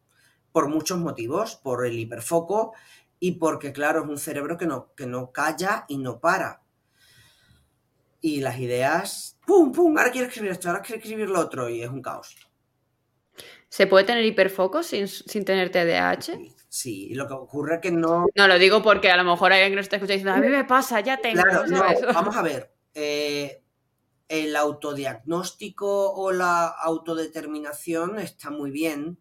por 0.52 0.70
muchos 0.70 0.98
motivos, 1.00 1.58
por 1.58 1.86
el 1.86 2.00
hiperfoco 2.00 2.74
y 3.20 3.34
porque, 3.34 3.74
claro, 3.74 4.04
es 4.04 4.10
un 4.10 4.18
cerebro 4.18 4.58
que 4.58 4.68
no, 4.68 4.94
que 4.96 5.06
no 5.06 5.32
calla 5.32 5.86
y 5.88 5.98
no 5.98 6.20
para. 6.20 6.64
Y 8.22 8.42
las 8.42 8.58
ideas, 8.58 9.38
¡pum, 9.46 9.72
pum! 9.72 9.98
Ahora 9.98 10.12
quiero 10.12 10.28
escribir 10.28 10.52
esto, 10.52 10.70
ahora 10.70 10.82
quiero 10.82 11.02
escribir 11.02 11.30
lo 11.30 11.40
otro 11.40 11.70
y 11.70 11.84
es 11.84 11.90
un 11.90 12.02
caos. 12.02 12.36
¿Se 13.70 13.88
puede 13.88 14.06
tener 14.06 14.24
hiperfoco 14.24 14.84
sin, 14.84 15.08
sin 15.08 15.46
tener 15.46 15.72
TDAH? 15.72 16.38
Sí, 16.70 17.14
lo 17.16 17.28
que 17.28 17.34
ocurre 17.34 17.76
es 17.76 17.82
que 17.82 17.92
no. 17.92 18.26
No, 18.36 18.48
lo 18.48 18.60
digo 18.60 18.82
porque 18.84 19.10
a 19.10 19.18
lo 19.18 19.24
mejor 19.24 19.52
alguien 19.52 19.72
que 19.72 19.76
nos 19.78 19.86
está 19.86 19.96
escuchando 19.98 20.20
diciendo, 20.20 20.46
a 20.46 20.50
mí 20.50 20.56
me 20.56 20.66
pasa, 20.66 21.00
ya 21.00 21.18
tengo. 21.18 21.42
vamos 22.14 22.36
a 22.36 22.42
ver. 22.42 22.72
Eh, 22.94 23.62
el 24.28 24.56
autodiagnóstico 24.56 26.12
o 26.14 26.32
la 26.32 26.68
autodeterminación 26.68 28.20
está 28.20 28.50
muy 28.50 28.72
bien 28.72 29.20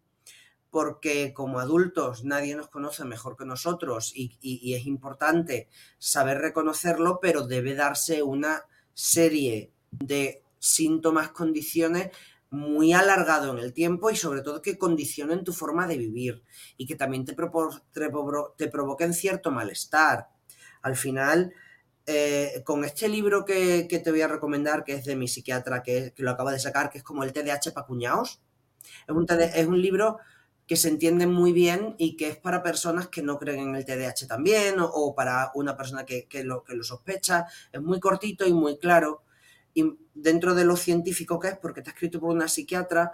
porque 0.70 1.32
como 1.32 1.60
adultos 1.60 2.24
nadie 2.24 2.56
nos 2.56 2.68
conoce 2.68 3.04
mejor 3.04 3.36
que 3.36 3.44
nosotros 3.44 4.12
y, 4.14 4.36
y, 4.40 4.74
es 4.74 4.84
importante 4.84 5.68
saber 5.98 6.38
reconocerlo, 6.38 7.20
pero 7.20 7.46
debe 7.46 7.74
darse 7.74 8.22
una 8.22 8.64
serie 8.92 9.72
de 9.90 10.42
síntomas, 10.58 11.30
condiciones 11.30 12.10
muy 12.56 12.92
alargado 12.92 13.52
en 13.52 13.58
el 13.58 13.72
tiempo 13.72 14.10
y 14.10 14.16
sobre 14.16 14.40
todo 14.40 14.62
que 14.62 14.78
condicionen 14.78 15.44
tu 15.44 15.52
forma 15.52 15.86
de 15.86 15.98
vivir 15.98 16.42
y 16.76 16.86
que 16.86 16.96
también 16.96 17.24
te, 17.24 17.34
te, 17.34 18.68
provoquen 18.68 19.14
cierto 19.14 19.50
malestar. 19.50 20.28
Al 20.82 20.96
final, 20.96 21.52
eh, 22.06 22.62
con 22.64 22.84
este 22.84 23.08
libro 23.08 23.44
que, 23.44 23.86
te 23.88 24.10
voy 24.10 24.22
a 24.22 24.28
recomendar, 24.28 24.84
que 24.84 24.94
es 24.94 25.04
de 25.04 25.16
mi 25.16 25.28
psiquiatra, 25.28 25.82
que, 25.82 26.14
lo 26.16 26.30
acaba 26.30 26.52
de 26.52 26.58
sacar, 26.58 26.90
que 26.90 26.98
es 26.98 27.04
como 27.04 27.22
el 27.22 27.32
TDAH 27.32 27.72
para 27.74 27.86
cuñados, 27.86 28.40
es 29.06 29.14
un, 29.14 29.26
es 29.28 29.66
un 29.66 29.80
libro 29.80 30.18
que 30.66 30.76
se 30.76 30.88
entiende 30.88 31.26
muy 31.26 31.52
bien 31.52 31.94
y 31.98 32.16
que 32.16 32.28
es 32.28 32.36
para 32.36 32.62
personas 32.62 33.08
que 33.08 33.22
no 33.22 33.38
creen 33.38 33.68
en 33.68 33.76
el 33.76 33.84
TDAH 33.84 34.26
también 34.26 34.80
o, 34.80 34.86
o 34.86 35.14
para 35.14 35.52
una 35.54 35.76
persona 35.76 36.04
que, 36.04 36.26
lo, 36.42 36.64
que 36.64 36.74
lo 36.74 36.82
sospecha. 36.82 37.46
Es 37.72 37.80
muy 37.80 38.00
cortito 38.00 38.46
y 38.46 38.52
muy 38.52 38.78
claro 38.78 39.22
y 39.76 39.94
dentro 40.14 40.54
de 40.54 40.64
lo 40.64 40.74
científico 40.74 41.38
que 41.38 41.48
es, 41.48 41.58
porque 41.58 41.80
está 41.80 41.90
escrito 41.90 42.18
por 42.18 42.30
una 42.34 42.48
psiquiatra, 42.48 43.12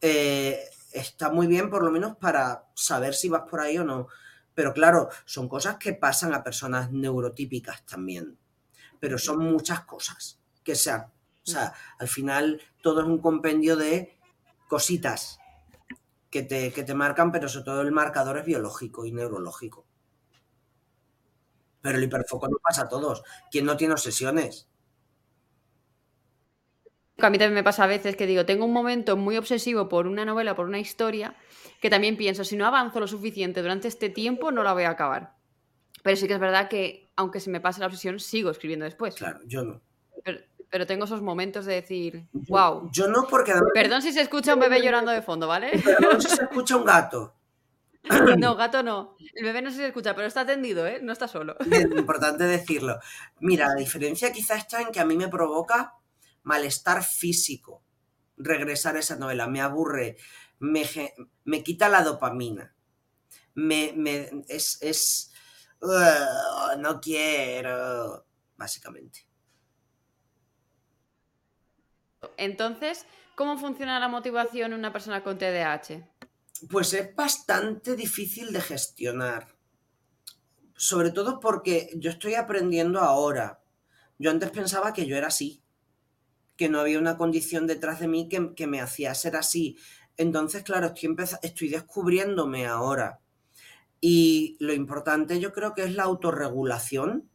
eh, 0.00 0.60
está 0.92 1.28
muy 1.28 1.48
bien 1.48 1.70
por 1.70 1.82
lo 1.82 1.90
menos 1.90 2.16
para 2.18 2.68
saber 2.76 3.14
si 3.14 3.28
vas 3.28 3.42
por 3.50 3.60
ahí 3.60 3.78
o 3.78 3.84
no. 3.84 4.06
Pero 4.54 4.72
claro, 4.72 5.08
son 5.24 5.48
cosas 5.48 5.78
que 5.78 5.92
pasan 5.92 6.34
a 6.34 6.44
personas 6.44 6.92
neurotípicas 6.92 7.84
también. 7.84 8.38
Pero 9.00 9.18
son 9.18 9.40
muchas 9.40 9.80
cosas 9.80 10.38
que 10.62 10.76
sean. 10.76 11.02
O 11.44 11.50
sea, 11.50 11.74
al 11.98 12.06
final 12.06 12.62
todo 12.80 13.00
es 13.00 13.06
un 13.08 13.18
compendio 13.18 13.74
de 13.74 14.16
cositas 14.68 15.40
que 16.30 16.44
te, 16.44 16.72
que 16.72 16.84
te 16.84 16.94
marcan, 16.94 17.32
pero 17.32 17.48
sobre 17.48 17.64
todo 17.64 17.80
el 17.80 17.90
marcador 17.90 18.38
es 18.38 18.44
biológico 18.44 19.04
y 19.04 19.10
neurológico. 19.10 19.84
Pero 21.80 21.98
el 21.98 22.04
hiperfoco 22.04 22.46
no 22.46 22.58
pasa 22.62 22.82
a 22.82 22.88
todos. 22.88 23.24
¿Quién 23.50 23.64
no 23.64 23.76
tiene 23.76 23.94
obsesiones? 23.94 24.68
A 27.18 27.30
mí 27.30 27.38
también 27.38 27.54
me 27.54 27.62
pasa 27.62 27.84
a 27.84 27.86
veces 27.86 28.16
que 28.16 28.26
digo, 28.26 28.46
tengo 28.46 28.64
un 28.64 28.72
momento 28.72 29.16
muy 29.16 29.36
obsesivo 29.36 29.88
por 29.88 30.06
una 30.06 30.24
novela, 30.24 30.54
por 30.54 30.66
una 30.66 30.78
historia, 30.78 31.36
que 31.80 31.90
también 31.90 32.16
pienso, 32.16 32.44
si 32.44 32.56
no 32.56 32.66
avanzo 32.66 33.00
lo 33.00 33.06
suficiente 33.06 33.62
durante 33.62 33.88
este 33.88 34.08
tiempo, 34.08 34.50
no 34.50 34.62
la 34.62 34.72
voy 34.72 34.84
a 34.84 34.90
acabar. 34.90 35.34
Pero 36.02 36.16
sí 36.16 36.26
que 36.26 36.34
es 36.34 36.40
verdad 36.40 36.68
que, 36.68 37.10
aunque 37.16 37.40
se 37.40 37.50
me 37.50 37.60
pase 37.60 37.80
la 37.80 37.86
obsesión, 37.86 38.18
sigo 38.18 38.50
escribiendo 38.50 38.84
después. 38.84 39.14
Claro, 39.14 39.40
yo 39.46 39.62
no. 39.64 39.80
Pero, 40.70 40.86
tengo 40.86 41.04
esos 41.04 41.20
momentos 41.20 41.66
de 41.66 41.74
decir, 41.74 42.24
wow. 42.32 42.88
Yo 42.92 43.06
no, 43.06 43.26
porque. 43.28 43.52
Perdón 43.74 44.00
si 44.00 44.10
se 44.10 44.22
escucha 44.22 44.54
un 44.54 44.60
bebé 44.60 44.80
llorando 44.80 45.10
de 45.10 45.20
fondo, 45.20 45.46
¿vale? 45.46 45.70
Perdón 45.84 46.22
si 46.22 46.28
se 46.30 46.44
escucha 46.44 46.76
un 46.76 46.84
gato. 46.84 47.34
No, 48.38 48.56
gato 48.56 48.82
no. 48.82 49.16
El 49.34 49.44
bebé 49.44 49.62
no 49.62 49.70
se 49.70 49.86
escucha, 49.86 50.14
pero 50.16 50.26
está 50.26 50.40
atendido, 50.40 50.86
¿eh? 50.88 50.98
No 51.00 51.12
está 51.12 51.28
solo. 51.28 51.56
Es 51.60 51.82
importante 51.82 52.42
decirlo. 52.44 52.98
Mira, 53.38 53.68
la 53.68 53.74
diferencia 53.74 54.32
quizá 54.32 54.56
está 54.56 54.80
en 54.80 54.90
que 54.90 54.98
a 54.98 55.04
mí 55.04 55.16
me 55.16 55.28
provoca 55.28 55.94
malestar 56.42 57.04
físico 57.04 57.84
regresar 58.36 58.96
a 58.96 59.00
esa 59.00 59.16
novela, 59.16 59.46
me 59.46 59.60
aburre, 59.60 60.16
me, 60.58 60.84
me 61.44 61.62
quita 61.62 61.88
la 61.88 62.02
dopamina, 62.02 62.74
me, 63.54 63.92
me 63.96 64.44
es, 64.48 64.78
es 64.82 65.32
no 66.78 67.00
quiero, 67.00 68.26
básicamente. 68.56 69.26
Entonces, 72.36 73.04
¿cómo 73.34 73.58
funciona 73.58 73.98
la 73.98 74.08
motivación 74.08 74.72
en 74.72 74.78
una 74.78 74.92
persona 74.92 75.24
con 75.24 75.38
TDAH? 75.38 76.08
Pues 76.70 76.94
es 76.94 77.14
bastante 77.16 77.96
difícil 77.96 78.52
de 78.52 78.60
gestionar. 78.60 79.48
Sobre 80.76 81.10
todo 81.10 81.40
porque 81.40 81.90
yo 81.96 82.10
estoy 82.10 82.34
aprendiendo 82.34 83.00
ahora. 83.00 83.60
Yo 84.18 84.30
antes 84.30 84.50
pensaba 84.50 84.92
que 84.92 85.06
yo 85.06 85.16
era 85.16 85.28
así 85.28 85.61
que 86.56 86.68
no 86.68 86.80
había 86.80 86.98
una 86.98 87.16
condición 87.16 87.66
detrás 87.66 88.00
de 88.00 88.08
mí 88.08 88.28
que, 88.28 88.66
me 88.66 88.80
hacía 88.80 89.14
ser 89.14 89.36
así. 89.36 89.76
Entonces, 90.16 90.62
claro, 90.62 90.88
estoy, 90.88 91.16
estoy 91.42 91.68
descubriéndome 91.68 92.66
ahora. 92.66 93.20
Y 94.00 94.56
lo 94.60 94.72
importante 94.72 95.40
yo 95.40 95.52
creo 95.52 95.74
que 95.74 95.84
es 95.84 95.94
la 95.94 96.04
autorregulación. 96.04 97.30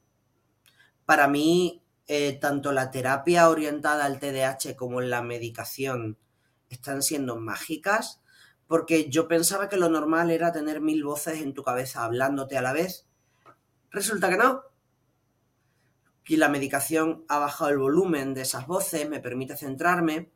Para 1.05 1.27
mí, 1.27 1.81
eh, 2.07 2.37
tanto 2.39 2.71
la 2.71 2.91
terapia 2.91 3.49
orientada 3.49 4.05
al 4.05 4.19
TDAH 4.19 4.75
como 4.75 5.01
la 5.01 5.21
medicación 5.21 6.17
están 6.69 7.01
siendo 7.01 7.37
mágicas, 7.37 8.21
porque 8.67 9.09
yo 9.09 9.27
pensaba 9.27 9.69
que 9.69 9.77
lo 9.77 9.89
normal 9.89 10.29
era 10.29 10.51
tener 10.51 10.81
mil 10.81 11.03
voces 11.03 11.41
en 11.41 11.53
tu 11.53 11.63
cabeza 11.63 12.03
hablándote 12.03 12.57
a 12.57 12.61
la 12.61 12.73
vez. 12.73 13.07
Resulta 13.91 14.29
que 14.29 14.37
no. 14.37 14.63
Y 16.27 16.37
la 16.37 16.49
medicación 16.49 17.25
ha 17.29 17.39
bajado 17.39 17.71
el 17.71 17.77
volumen 17.77 18.33
de 18.33 18.41
esas 18.41 18.67
voces, 18.67 19.09
me 19.09 19.19
permite 19.19 19.55
centrarme, 19.55 20.31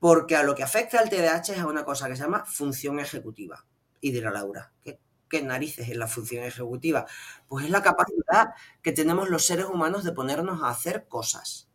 porque 0.00 0.36
a 0.36 0.42
lo 0.42 0.54
que 0.54 0.64
afecta 0.64 0.98
al 0.98 1.08
TDAH 1.08 1.52
es 1.52 1.58
a 1.60 1.66
una 1.66 1.84
cosa 1.84 2.08
que 2.08 2.16
se 2.16 2.22
llama 2.22 2.44
función 2.44 2.98
ejecutiva. 2.98 3.64
Y 4.00 4.10
dirá 4.10 4.32
Laura, 4.32 4.72
¿qué, 4.82 5.00
qué 5.28 5.42
narices 5.42 5.88
es 5.88 5.96
la 5.96 6.08
función 6.08 6.44
ejecutiva? 6.44 7.06
Pues 7.46 7.66
es 7.66 7.70
la 7.70 7.82
capacidad 7.82 8.54
que 8.82 8.92
tenemos 8.92 9.30
los 9.30 9.44
seres 9.44 9.66
humanos 9.66 10.02
de 10.02 10.12
ponernos 10.12 10.62
a 10.62 10.70
hacer 10.70 11.06
cosas. 11.06 11.70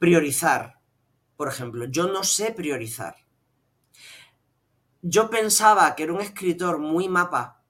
Priorizar, 0.00 0.80
por 1.36 1.48
ejemplo, 1.48 1.86
yo 1.86 2.08
no 2.08 2.24
sé 2.24 2.52
priorizar. 2.52 3.16
Yo 5.02 5.30
pensaba 5.30 5.94
que 5.94 6.02
era 6.04 6.12
un 6.12 6.20
escritor 6.20 6.78
muy 6.78 7.08
mapa 7.08 7.62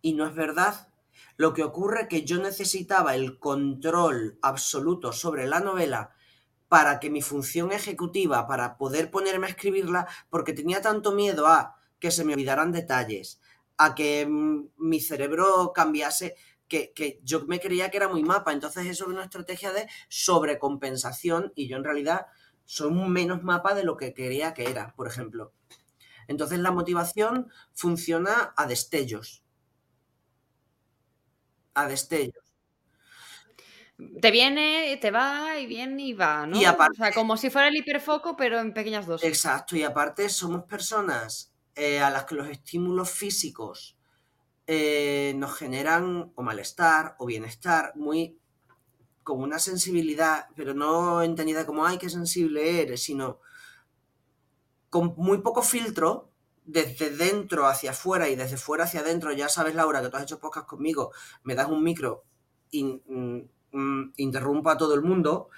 y 0.00 0.14
no 0.14 0.26
es 0.26 0.34
verdad. 0.34 0.91
Lo 1.42 1.54
que 1.54 1.64
ocurre 1.64 2.02
es 2.02 2.06
que 2.06 2.22
yo 2.22 2.38
necesitaba 2.38 3.16
el 3.16 3.40
control 3.40 4.38
absoluto 4.42 5.12
sobre 5.12 5.48
la 5.48 5.58
novela 5.58 6.12
para 6.68 7.00
que 7.00 7.10
mi 7.10 7.20
función 7.20 7.72
ejecutiva, 7.72 8.46
para 8.46 8.76
poder 8.76 9.10
ponerme 9.10 9.48
a 9.48 9.50
escribirla, 9.50 10.06
porque 10.30 10.52
tenía 10.52 10.80
tanto 10.80 11.10
miedo 11.10 11.48
a 11.48 11.74
que 11.98 12.12
se 12.12 12.24
me 12.24 12.34
olvidaran 12.34 12.70
detalles, 12.70 13.40
a 13.76 13.96
que 13.96 14.24
mm, 14.24 14.68
mi 14.76 15.00
cerebro 15.00 15.72
cambiase, 15.74 16.36
que, 16.68 16.92
que, 16.92 17.18
yo 17.24 17.44
me 17.46 17.58
creía 17.58 17.90
que 17.90 17.96
era 17.96 18.06
muy 18.06 18.22
mapa. 18.22 18.52
Entonces 18.52 18.86
eso 18.86 19.06
es 19.06 19.10
una 19.10 19.24
estrategia 19.24 19.72
de 19.72 19.88
sobrecompensación 20.08 21.52
y 21.56 21.66
yo 21.66 21.76
en 21.76 21.82
realidad 21.82 22.26
soy 22.66 22.92
menos 22.92 23.42
mapa 23.42 23.74
de 23.74 23.82
lo 23.82 23.96
que 23.96 24.14
quería 24.14 24.54
que 24.54 24.70
era, 24.70 24.94
por 24.94 25.08
ejemplo. 25.08 25.52
Entonces 26.28 26.60
la 26.60 26.70
motivación 26.70 27.50
funciona 27.72 28.54
a 28.56 28.66
destellos. 28.66 29.41
A 31.74 31.86
destellos 31.86 32.42
te 34.20 34.30
viene, 34.30 34.96
te 35.00 35.10
va 35.10 35.58
y 35.58 35.66
viene 35.66 36.02
y 36.02 36.12
va, 36.14 36.46
¿no? 36.46 36.60
Y 36.60 36.64
aparte, 36.64 36.94
o 37.00 37.04
sea, 37.04 37.12
como 37.12 37.36
si 37.36 37.50
fuera 37.50 37.68
el 37.68 37.76
hiperfoco, 37.76 38.36
pero 38.36 38.58
en 38.58 38.72
pequeñas 38.72 39.06
dosis. 39.06 39.28
Exacto, 39.28 39.76
y 39.76 39.82
aparte 39.82 40.28
somos 40.28 40.64
personas 40.64 41.52
eh, 41.74 42.00
a 42.00 42.10
las 42.10 42.24
que 42.24 42.34
los 42.34 42.48
estímulos 42.48 43.10
físicos 43.10 43.96
eh, 44.66 45.34
nos 45.36 45.56
generan 45.56 46.32
o 46.34 46.42
malestar 46.42 47.16
o 47.18 47.26
bienestar 47.26 47.92
muy 47.96 48.38
con 49.22 49.40
una 49.40 49.58
sensibilidad, 49.58 50.48
pero 50.56 50.74
no 50.74 51.22
entendida 51.22 51.64
como, 51.64 51.86
ay, 51.86 51.98
qué 51.98 52.10
sensible 52.10 52.80
eres, 52.82 53.04
sino 53.04 53.38
con 54.90 55.14
muy 55.16 55.38
poco 55.38 55.62
filtro, 55.62 56.31
desde 56.72 57.10
dentro 57.10 57.66
hacia 57.66 57.90
afuera 57.90 58.28
y 58.28 58.36
desde 58.36 58.56
fuera 58.56 58.84
hacia 58.84 59.00
adentro. 59.00 59.32
Ya 59.32 59.48
sabes, 59.48 59.74
Laura, 59.74 60.02
que 60.02 60.08
tú 60.08 60.16
has 60.16 60.24
hecho 60.24 60.40
podcast 60.40 60.66
conmigo, 60.66 61.12
me 61.42 61.54
das 61.54 61.68
un 61.68 61.82
micro 61.82 62.24
y 62.70 62.84
mm, 62.84 63.48
mm, 63.72 64.12
interrumpo 64.16 64.70
a 64.70 64.76
todo 64.76 64.94
el 64.94 65.02
mundo, 65.02 65.48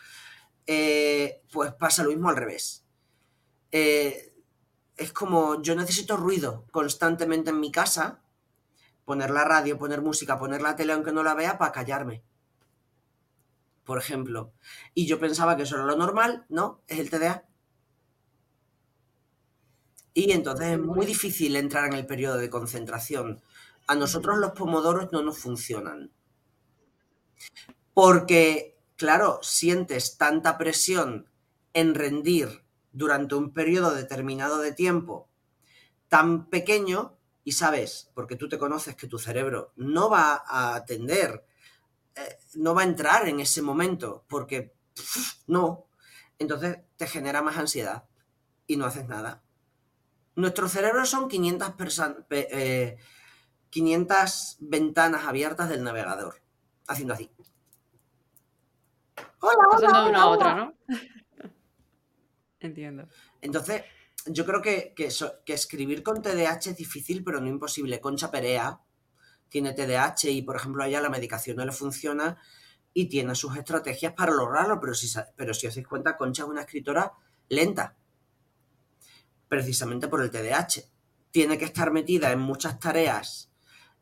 eh, 0.67 1.43
pues 1.53 1.73
pasa 1.75 2.03
lo 2.03 2.11
mismo 2.11 2.29
al 2.29 2.37
revés. 2.37 2.85
Eh, 3.71 4.35
es 4.97 5.13
como 5.13 5.63
yo 5.63 5.75
necesito 5.75 6.17
ruido 6.17 6.67
constantemente 6.71 7.51
en 7.51 7.61
mi 7.61 7.71
casa, 7.73 8.23
poner 9.05 9.31
la 9.31 9.45
radio, 9.45 9.79
poner 9.79 10.01
música, 10.01 10.39
poner 10.39 10.63
la 10.63 10.77
tele 10.77 10.93
aunque 10.93 11.13
no 11.13 11.23
la 11.23 11.35
vea 11.35 11.59
para 11.59 11.73
callarme. 11.73 12.23
Por 13.85 13.99
ejemplo. 13.99 14.53
Y 14.95 15.07
yo 15.07 15.19
pensaba 15.19 15.57
que 15.57 15.65
eso 15.65 15.77
era 15.77 15.85
lo 15.85 15.97
normal, 15.97 16.47
¿no? 16.49 16.83
Es 16.87 16.99
el 16.99 17.11
TDA. 17.11 17.47
Y 20.15 20.31
entonces 20.31 20.69
es 20.69 20.79
muy 20.79 21.07
difícil 21.07 21.57
entrar 21.57 21.87
en 21.87 21.95
el 21.95 22.07
periodo 22.07 22.39
de 22.39 22.49
concentración. 22.49 23.43
A 23.89 23.97
nosotros 23.97 24.39
los 24.39 24.53
pomodoros 24.53 25.13
no 25.13 25.23
nos 25.23 25.39
funcionan. 25.39 26.11
Porque, 27.93 28.79
claro, 28.97 29.41
sientes 29.43 30.17
tanta 30.17 30.57
presión 30.57 31.29
en 31.73 31.95
rendir 31.95 32.63
durante 32.93 33.35
un 33.35 33.53
periodo 33.53 33.93
determinado 33.93 34.59
de 34.59 34.73
tiempo 34.73 35.29
tan 36.09 36.49
pequeño 36.49 37.17
y 37.43 37.53
sabes, 37.53 38.11
porque 38.15 38.37
tú 38.37 38.49
te 38.49 38.59
conoces 38.59 38.97
que 38.97 39.09
tu 39.09 39.19
cerebro 39.19 39.73
no 39.77 40.09
va 40.09 40.45
a 40.47 40.77
atender, 40.77 41.45
eh, 42.15 42.39
no 42.55 42.75
va 42.75 42.83
a 42.83 42.87
entrar 42.87 43.29
en 43.29 43.41
ese 43.41 43.63
momento, 43.63 44.25
porque 44.29 44.73
no, 45.49 45.87
entonces 46.39 46.79
te 46.97 47.07
genera 47.07 47.43
más 47.43 47.59
ansiedad 47.59 48.05
y 48.67 48.77
no 48.77 48.87
haces 48.87 49.09
nada. 49.09 49.44
Nuestro 50.37 50.69
cerebro 50.69 51.07
son 51.07 51.29
500, 51.29 51.75
500 53.71 54.53
eh, 54.53 54.57
ventanas 54.61 55.25
abiertas 55.27 55.69
del 55.69 55.85
navegador, 55.85 56.43
haciendo 56.89 57.15
así. 57.15 57.31
Hola, 59.41 59.69
hola, 59.71 59.89
hola, 59.89 60.07
una 60.09 60.27
otra, 60.29 60.55
¿no? 60.55 60.75
Entiendo. 62.61 63.09
Entonces, 63.41 63.83
yo 64.27 64.47
creo 64.47 64.63
que, 64.63 64.95
que, 64.97 65.09
escribir 65.53 66.03
con 66.03 66.23
TDAH 66.23 66.71
es 66.71 66.77
difícil, 66.77 67.23
pero 67.23 67.41
no 67.41 67.49
imposible. 67.49 68.01
Concha 68.01 68.31
Perea 68.31 68.81
tiene 69.51 69.75
TDAH 69.75 70.31
y, 70.31 70.43
por 70.43 70.57
ejemplo, 70.57 70.83
a 70.83 70.89
ella 70.89 71.01
la 71.01 71.11
medicación 71.11 71.59
no 71.59 71.65
le 71.65 71.73
funciona 71.73 72.39
y 72.95 73.09
tiene 73.09 73.35
sus 73.35 73.57
estrategias 73.57 74.15
para 74.15 74.33
lograrlo, 74.33 74.81
pero 74.81 74.95
si, 74.95 75.13
pero 75.37 75.53
si 75.53 75.67
os 75.67 75.75
dais 75.75 75.87
cuenta, 75.87 76.17
Concha 76.17 76.45
es 76.45 76.49
una 76.49 76.63
escritora 76.63 77.13
lenta, 77.49 77.97
precisamente 79.55 80.09
por 80.09 80.21
el 80.21 80.31
TDAH. 80.31 80.83
Tiene 81.31 81.59
que 81.59 81.65
estar 81.65 81.93
metida 81.93 82.33
en 82.33 82.41
muchas 82.41 82.81
tareas 82.81 83.53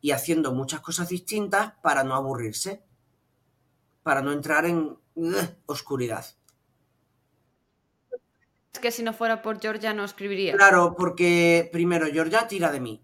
y 0.00 0.12
haciendo 0.12 0.52
muchas 0.52 0.80
cosas 0.80 1.10
distintas 1.10 1.74
para 1.82 2.04
no 2.04 2.14
aburrirse, 2.14 2.82
para 4.02 4.22
no 4.22 4.32
entrar 4.32 4.64
en 4.64 4.96
oscuridad 5.66 6.24
que 8.80 8.90
si 8.90 9.02
no 9.02 9.14
fuera 9.14 9.40
por 9.42 9.60
Georgia 9.60 9.94
no 9.94 10.04
escribiría. 10.04 10.54
Claro, 10.54 10.94
porque 10.96 11.70
primero, 11.72 12.06
Georgia 12.06 12.48
tira 12.48 12.70
de 12.72 12.80
mí. 12.80 13.02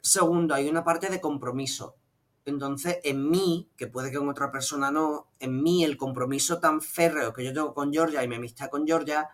Segundo, 0.00 0.54
hay 0.54 0.68
una 0.68 0.84
parte 0.84 1.08
de 1.08 1.20
compromiso. 1.20 1.96
Entonces, 2.44 2.98
en 3.04 3.30
mí, 3.30 3.70
que 3.76 3.86
puede 3.86 4.10
que 4.10 4.16
en 4.16 4.28
otra 4.28 4.50
persona 4.50 4.90
no, 4.90 5.28
en 5.38 5.62
mí 5.62 5.84
el 5.84 5.96
compromiso 5.96 6.60
tan 6.60 6.80
férreo 6.80 7.32
que 7.32 7.44
yo 7.44 7.52
tengo 7.52 7.74
con 7.74 7.92
Georgia 7.92 8.22
y 8.24 8.28
mi 8.28 8.36
amistad 8.36 8.70
con 8.70 8.86
Georgia 8.86 9.28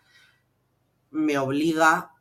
me 1.10 1.38
obliga 1.38 2.13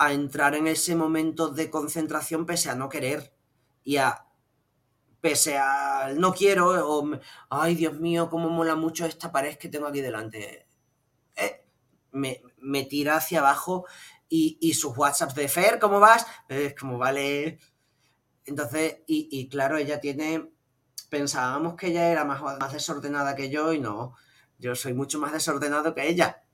a 0.00 0.12
entrar 0.12 0.54
en 0.54 0.66
ese 0.66 0.96
momento 0.96 1.48
de 1.48 1.70
concentración 1.70 2.46
pese 2.46 2.70
a 2.70 2.74
no 2.74 2.88
querer 2.88 3.32
y 3.84 3.98
a 3.98 4.26
pese 5.20 5.58
a 5.58 6.12
no 6.16 6.32
quiero 6.32 6.68
o 6.88 7.20
ay 7.50 7.74
Dios 7.74 8.00
mío 8.00 8.30
cómo 8.30 8.48
mola 8.48 8.74
mucho 8.74 9.04
esta 9.04 9.30
pared 9.30 9.56
que 9.56 9.68
tengo 9.68 9.86
aquí 9.86 10.00
delante 10.00 10.70
me, 12.12 12.84
tira 12.84 13.16
hacia 13.16 13.40
abajo 13.40 13.86
y, 14.28 14.74
sus 14.74 14.96
WhatsApps 14.96 15.34
de 15.34 15.48
Fer, 15.48 15.78
¿cómo 15.78 15.98
vas? 15.98 16.26
Es 16.48 16.74
como, 16.74 16.98
vale. 16.98 17.58
Entonces, 18.44 18.98
y, 19.06 19.48
claro, 19.48 19.76
ella 19.76 20.00
tiene, 20.00 20.50
pensábamos 21.08 21.74
que 21.74 21.88
ella 21.88 22.10
era 22.10 22.24
más, 22.24 22.40
más 22.40 22.72
desordenada 22.72 23.34
que 23.34 23.50
yo 23.50 23.72
y 23.72 23.80
no, 23.80 24.14
yo 24.58 24.74
soy 24.74 24.94
mucho 24.94 25.18
más 25.18 25.32
desordenado 25.32 25.94
que 25.94 26.08
ella. 26.08 26.44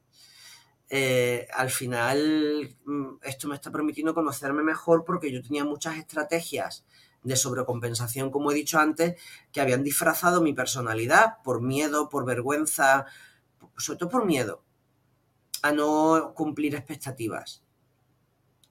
Eh, 0.88 1.48
al 1.54 1.70
final, 1.70 2.76
mm, 2.84 3.16
esto 3.22 3.48
me 3.48 3.56
está 3.56 3.70
permitiendo 3.72 4.14
conocerme 4.14 4.62
mejor 4.62 5.04
porque 5.04 5.32
yo 5.32 5.42
tenía 5.42 5.64
muchas 5.64 5.96
estrategias 5.96 6.84
de 7.22 7.36
sobrecompensación, 7.36 8.30
como 8.30 8.52
he 8.52 8.54
dicho 8.54 8.78
antes, 8.78 9.20
que 9.52 9.60
habían 9.60 9.82
disfrazado 9.82 10.40
mi 10.40 10.52
personalidad 10.52 11.42
por 11.42 11.60
miedo, 11.60 12.08
por 12.08 12.24
vergüenza, 12.24 13.06
sobre 13.76 13.98
todo 13.98 14.08
por 14.10 14.26
miedo 14.26 14.62
a 15.62 15.72
no 15.72 16.32
cumplir 16.34 16.74
expectativas. 16.74 17.62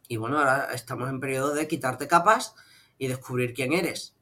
Y 0.08 0.17
bueno, 0.17 0.39
ahora 0.39 0.69
estamos 0.73 1.10
en 1.10 1.19
periodo 1.19 1.54
de 1.54 1.67
quitarte 1.67 2.08
capas 2.08 2.56
y 2.97 3.08
descubrir 3.08 3.54
quién 3.54 3.73
eres. 3.73 4.15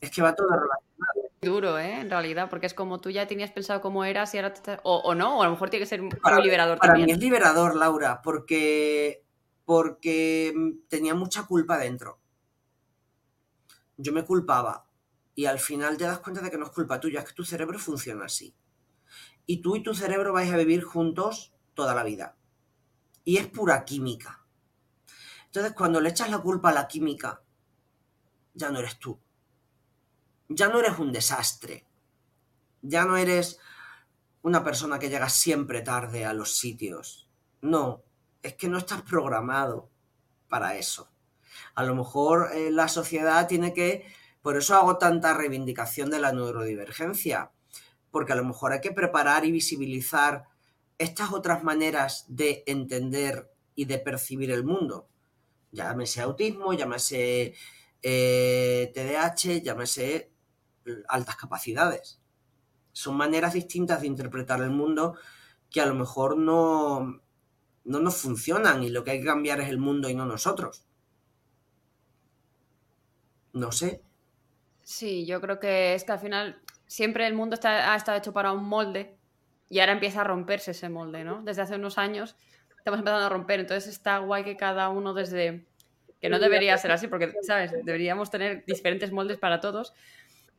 Es 0.00 0.10
que 0.10 0.22
va 0.22 0.34
todo 0.34 0.48
relacionado. 0.48 1.15
Duro, 1.46 1.78
¿eh? 1.78 2.00
En 2.00 2.10
realidad, 2.10 2.50
porque 2.50 2.66
es 2.66 2.74
como 2.74 3.00
tú 3.00 3.10
ya 3.10 3.26
tenías 3.26 3.50
pensado 3.50 3.80
cómo 3.80 4.04
eras 4.04 4.34
y 4.34 4.38
ahora 4.38 4.52
te... 4.52 4.78
o, 4.82 5.14
no, 5.14 5.38
o 5.38 5.42
a 5.42 5.46
lo 5.46 5.52
mejor 5.52 5.70
tiene 5.70 5.84
que 5.84 5.88
ser 5.88 6.02
muy 6.02 6.12
liberador 6.42 6.78
para 6.78 6.92
también. 6.92 7.06
mí 7.06 7.12
es 7.12 7.18
liberador, 7.18 7.76
Laura, 7.76 8.20
porque 8.22 9.24
porque 9.64 10.54
tenía 10.88 11.14
mucha 11.14 11.44
culpa 11.44 11.78
dentro. 11.78 12.20
Yo 13.96 14.12
me 14.12 14.24
culpaba 14.24 14.86
y 15.34 15.46
al 15.46 15.58
final 15.58 15.96
te 15.96 16.04
das 16.04 16.18
cuenta 16.20 16.42
de 16.42 16.50
que 16.50 16.58
no 16.58 16.66
es 16.66 16.70
culpa 16.70 17.00
tuya, 17.00 17.20
es 17.20 17.26
que 17.26 17.34
tu 17.34 17.44
cerebro 17.44 17.78
funciona 17.78 18.26
así 18.26 18.54
y 19.46 19.62
tú 19.62 19.76
y 19.76 19.82
tu 19.82 19.94
cerebro 19.94 20.32
vais 20.32 20.52
a 20.52 20.56
vivir 20.56 20.82
juntos 20.82 21.54
toda 21.74 21.94
la 21.94 22.02
vida. 22.02 22.36
Y 23.24 23.38
es 23.38 23.46
pura 23.46 23.84
química. 23.84 24.44
Entonces, 25.46 25.72
cuando 25.72 26.00
le 26.00 26.10
echas 26.10 26.30
la 26.30 26.38
culpa 26.38 26.70
a 26.70 26.74
la 26.74 26.88
química, 26.88 27.42
ya 28.54 28.70
no 28.70 28.80
eres 28.80 28.98
tú. 28.98 29.18
Ya 30.48 30.68
no 30.68 30.78
eres 30.78 30.98
un 30.98 31.12
desastre. 31.12 31.84
Ya 32.82 33.04
no 33.04 33.16
eres 33.16 33.58
una 34.42 34.62
persona 34.62 34.98
que 34.98 35.08
llega 35.08 35.28
siempre 35.28 35.82
tarde 35.82 36.24
a 36.24 36.32
los 36.32 36.56
sitios. 36.56 37.28
No, 37.60 38.04
es 38.42 38.54
que 38.54 38.68
no 38.68 38.78
estás 38.78 39.02
programado 39.02 39.90
para 40.48 40.76
eso. 40.76 41.10
A 41.74 41.82
lo 41.82 41.94
mejor 41.94 42.50
eh, 42.54 42.70
la 42.70 42.88
sociedad 42.88 43.48
tiene 43.48 43.72
que... 43.72 44.06
Por 44.42 44.56
eso 44.56 44.76
hago 44.76 44.98
tanta 44.98 45.34
reivindicación 45.34 46.10
de 46.10 46.20
la 46.20 46.30
neurodivergencia, 46.30 47.50
porque 48.12 48.32
a 48.32 48.36
lo 48.36 48.44
mejor 48.44 48.72
hay 48.72 48.80
que 48.80 48.92
preparar 48.92 49.44
y 49.44 49.50
visibilizar 49.50 50.44
estas 50.98 51.32
otras 51.32 51.64
maneras 51.64 52.24
de 52.28 52.62
entender 52.66 53.50
y 53.74 53.86
de 53.86 53.98
percibir 53.98 54.52
el 54.52 54.62
mundo. 54.62 55.08
Llámese 55.72 56.22
autismo, 56.22 56.72
llámese 56.72 57.54
eh, 58.02 58.92
TDAH, 58.94 59.62
llámese 59.62 60.30
altas 61.08 61.36
capacidades. 61.36 62.20
Son 62.92 63.16
maneras 63.16 63.52
distintas 63.52 64.00
de 64.00 64.06
interpretar 64.06 64.60
el 64.60 64.70
mundo 64.70 65.16
que 65.70 65.80
a 65.80 65.86
lo 65.86 65.94
mejor 65.94 66.36
no, 66.36 67.20
no 67.84 68.00
nos 68.00 68.16
funcionan 68.16 68.82
y 68.82 68.90
lo 68.90 69.04
que 69.04 69.12
hay 69.12 69.20
que 69.20 69.26
cambiar 69.26 69.60
es 69.60 69.68
el 69.68 69.78
mundo 69.78 70.08
y 70.08 70.14
no 70.14 70.26
nosotros. 70.26 70.86
No 73.52 73.72
sé. 73.72 74.02
Sí, 74.82 75.26
yo 75.26 75.40
creo 75.40 75.58
que 75.58 75.94
es 75.94 76.04
que 76.04 76.12
al 76.12 76.18
final 76.18 76.60
siempre 76.86 77.26
el 77.26 77.34
mundo 77.34 77.54
está, 77.54 77.92
ha 77.92 77.96
estado 77.96 78.18
hecho 78.18 78.32
para 78.32 78.52
un 78.52 78.68
molde 78.68 79.16
y 79.68 79.80
ahora 79.80 79.92
empieza 79.92 80.20
a 80.20 80.24
romperse 80.24 80.70
ese 80.70 80.88
molde, 80.88 81.24
¿no? 81.24 81.42
Desde 81.42 81.62
hace 81.62 81.74
unos 81.76 81.98
años 81.98 82.36
estamos 82.78 83.00
empezando 83.00 83.26
a 83.26 83.28
romper, 83.28 83.60
entonces 83.60 83.90
está 83.92 84.18
guay 84.18 84.44
que 84.44 84.56
cada 84.56 84.88
uno 84.90 85.12
desde... 85.12 85.66
que 86.20 86.28
no 86.28 86.38
debería 86.38 86.78
ser 86.78 86.92
así, 86.92 87.08
porque, 87.08 87.32
¿sabes? 87.42 87.72
Deberíamos 87.84 88.30
tener 88.30 88.64
diferentes 88.64 89.10
moldes 89.10 89.38
para 89.38 89.58
todos, 89.58 89.92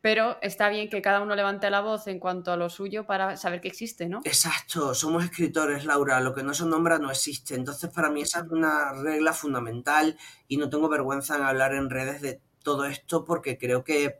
pero 0.02 0.38
está 0.42 0.70
bien 0.70 0.90
que 0.90 1.02
cada 1.02 1.22
uno 1.22 1.36
levante 1.36 1.70
la 1.70 1.82
voz 1.82 2.08
en 2.08 2.20
cuanto 2.20 2.52
a 2.52 2.58
lo 2.58 2.70
suyo 2.70 3.06
para 3.06 3.38
saber 3.38 3.62
que 3.62 3.68
existe, 3.68 4.08
¿no? 4.08 4.22
Exacto, 4.24 4.94
somos 4.94 5.24
escritores, 5.24 5.86
Laura, 5.86 6.20
lo 6.22 6.34
que 6.34 6.44
no 6.44 6.54
se 6.54 6.66
nombra 6.66 7.00
no 7.00 7.10
existe. 7.10 7.56
Entonces, 7.56 7.90
para 7.90 8.10
mí 8.10 8.22
esa 8.22 8.40
es 8.40 8.52
una 8.52 8.94
regla 8.94 9.34
fundamental 9.34 10.18
y 10.48 10.58
no 10.58 10.70
tengo 10.70 10.88
vergüenza 10.90 11.36
en 11.36 11.44
hablar 11.44 11.74
en 11.74 11.90
redes 11.90 12.22
de 12.22 12.42
todo 12.64 12.86
esto 12.86 13.26
porque 13.26 13.58
creo 13.58 13.84
que, 13.84 14.20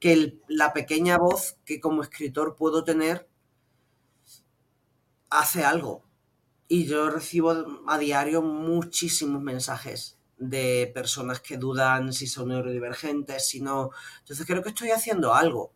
que 0.00 0.38
la 0.48 0.72
pequeña 0.72 1.18
voz 1.18 1.58
que 1.64 1.80
como 1.80 2.02
escritor 2.02 2.56
puedo 2.56 2.84
tener 2.84 3.28
hace 5.28 5.64
algo. 5.64 6.04
Y 6.66 6.86
yo 6.86 7.10
recibo 7.10 7.82
a 7.86 7.98
diario 7.98 8.40
muchísimos 8.40 9.42
mensajes 9.42 10.18
de 10.48 10.90
personas 10.94 11.40
que 11.40 11.56
dudan 11.56 12.12
si 12.12 12.26
son 12.26 12.48
neurodivergentes, 12.48 13.48
si 13.48 13.60
no. 13.60 13.90
Entonces 14.20 14.46
creo 14.46 14.62
que 14.62 14.70
estoy 14.70 14.90
haciendo 14.90 15.34
algo. 15.34 15.72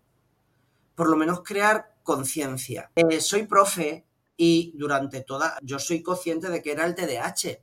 Por 0.95 1.09
lo 1.09 1.17
menos 1.17 1.43
crear 1.43 1.97
conciencia. 2.03 2.91
Eh, 2.95 3.21
soy 3.21 3.47
profe 3.47 4.07
y 4.37 4.73
durante 4.77 5.23
toda. 5.23 5.59
Yo 5.63 5.79
soy 5.79 6.03
consciente 6.03 6.49
de 6.49 6.63
que 6.63 6.73
era 6.73 6.85
el 6.85 6.95
TDAH. 6.95 7.61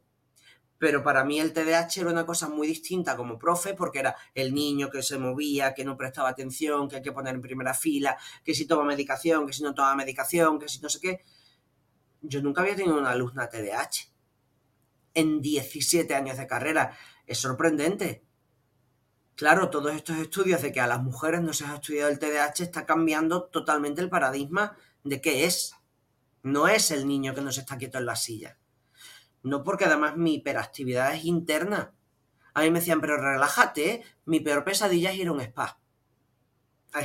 Pero 0.77 1.03
para 1.03 1.23
mí 1.23 1.39
el 1.39 1.53
TDAH 1.53 2.01
era 2.01 2.09
una 2.09 2.25
cosa 2.25 2.49
muy 2.49 2.67
distinta 2.67 3.15
como 3.15 3.39
profe, 3.39 3.73
porque 3.73 3.99
era 3.99 4.15
el 4.33 4.53
niño 4.53 4.89
que 4.89 5.01
se 5.01 5.17
movía, 5.17 5.73
que 5.73 5.85
no 5.85 5.95
prestaba 5.95 6.29
atención, 6.29 6.89
que 6.89 6.97
hay 6.97 7.01
que 7.01 7.13
poner 7.13 7.33
en 7.33 7.41
primera 7.41 7.73
fila, 7.73 8.17
que 8.43 8.53
si 8.53 8.65
toma 8.65 8.83
medicación, 8.83 9.47
que 9.47 9.53
si 9.53 9.63
no 9.63 9.73
toma 9.73 9.95
medicación, 9.95 10.59
que 10.59 10.67
si 10.67 10.81
no 10.81 10.89
sé 10.89 10.99
qué. 10.99 11.21
Yo 12.21 12.41
nunca 12.41 12.61
había 12.61 12.75
tenido 12.75 12.97
una 12.97 13.11
alumna 13.11 13.47
TDAH 13.47 14.14
en 15.15 15.41
17 15.41 16.13
años 16.13 16.37
de 16.37 16.47
carrera. 16.47 16.95
Es 17.25 17.39
sorprendente. 17.39 18.23
Claro, 19.35 19.69
todos 19.69 19.93
estos 19.93 20.17
estudios 20.17 20.61
de 20.61 20.71
que 20.71 20.79
a 20.79 20.87
las 20.87 21.01
mujeres 21.01 21.41
no 21.41 21.51
se 21.51 21.65
ha 21.65 21.75
estudiado 21.75 22.09
el 22.09 22.19
TDAH 22.19 22.63
está 22.63 22.85
cambiando 22.85 23.43
totalmente 23.43 24.01
el 24.01 24.09
paradigma 24.09 24.77
de 25.03 25.19
qué 25.19 25.45
es. 25.45 25.75
No 26.43 26.67
es 26.67 26.91
el 26.91 27.07
niño 27.07 27.33
que 27.33 27.41
no 27.41 27.51
se 27.51 27.61
está 27.61 27.77
quieto 27.77 27.97
en 27.97 28.05
la 28.05 28.15
silla. 28.15 28.57
No 29.43 29.63
porque 29.63 29.85
además 29.85 30.15
mi 30.15 30.35
hiperactividad 30.35 31.13
es 31.15 31.25
interna. 31.25 31.93
A 32.53 32.61
mí 32.61 32.71
me 32.71 32.79
decían, 32.79 33.01
pero 33.01 33.17
relájate, 33.17 34.03
mi 34.25 34.39
peor 34.39 34.63
pesadilla 34.63 35.11
es 35.11 35.17
ir 35.17 35.27
a 35.27 35.33
un 35.33 35.41
spa. 35.41 35.79
A 36.93 37.01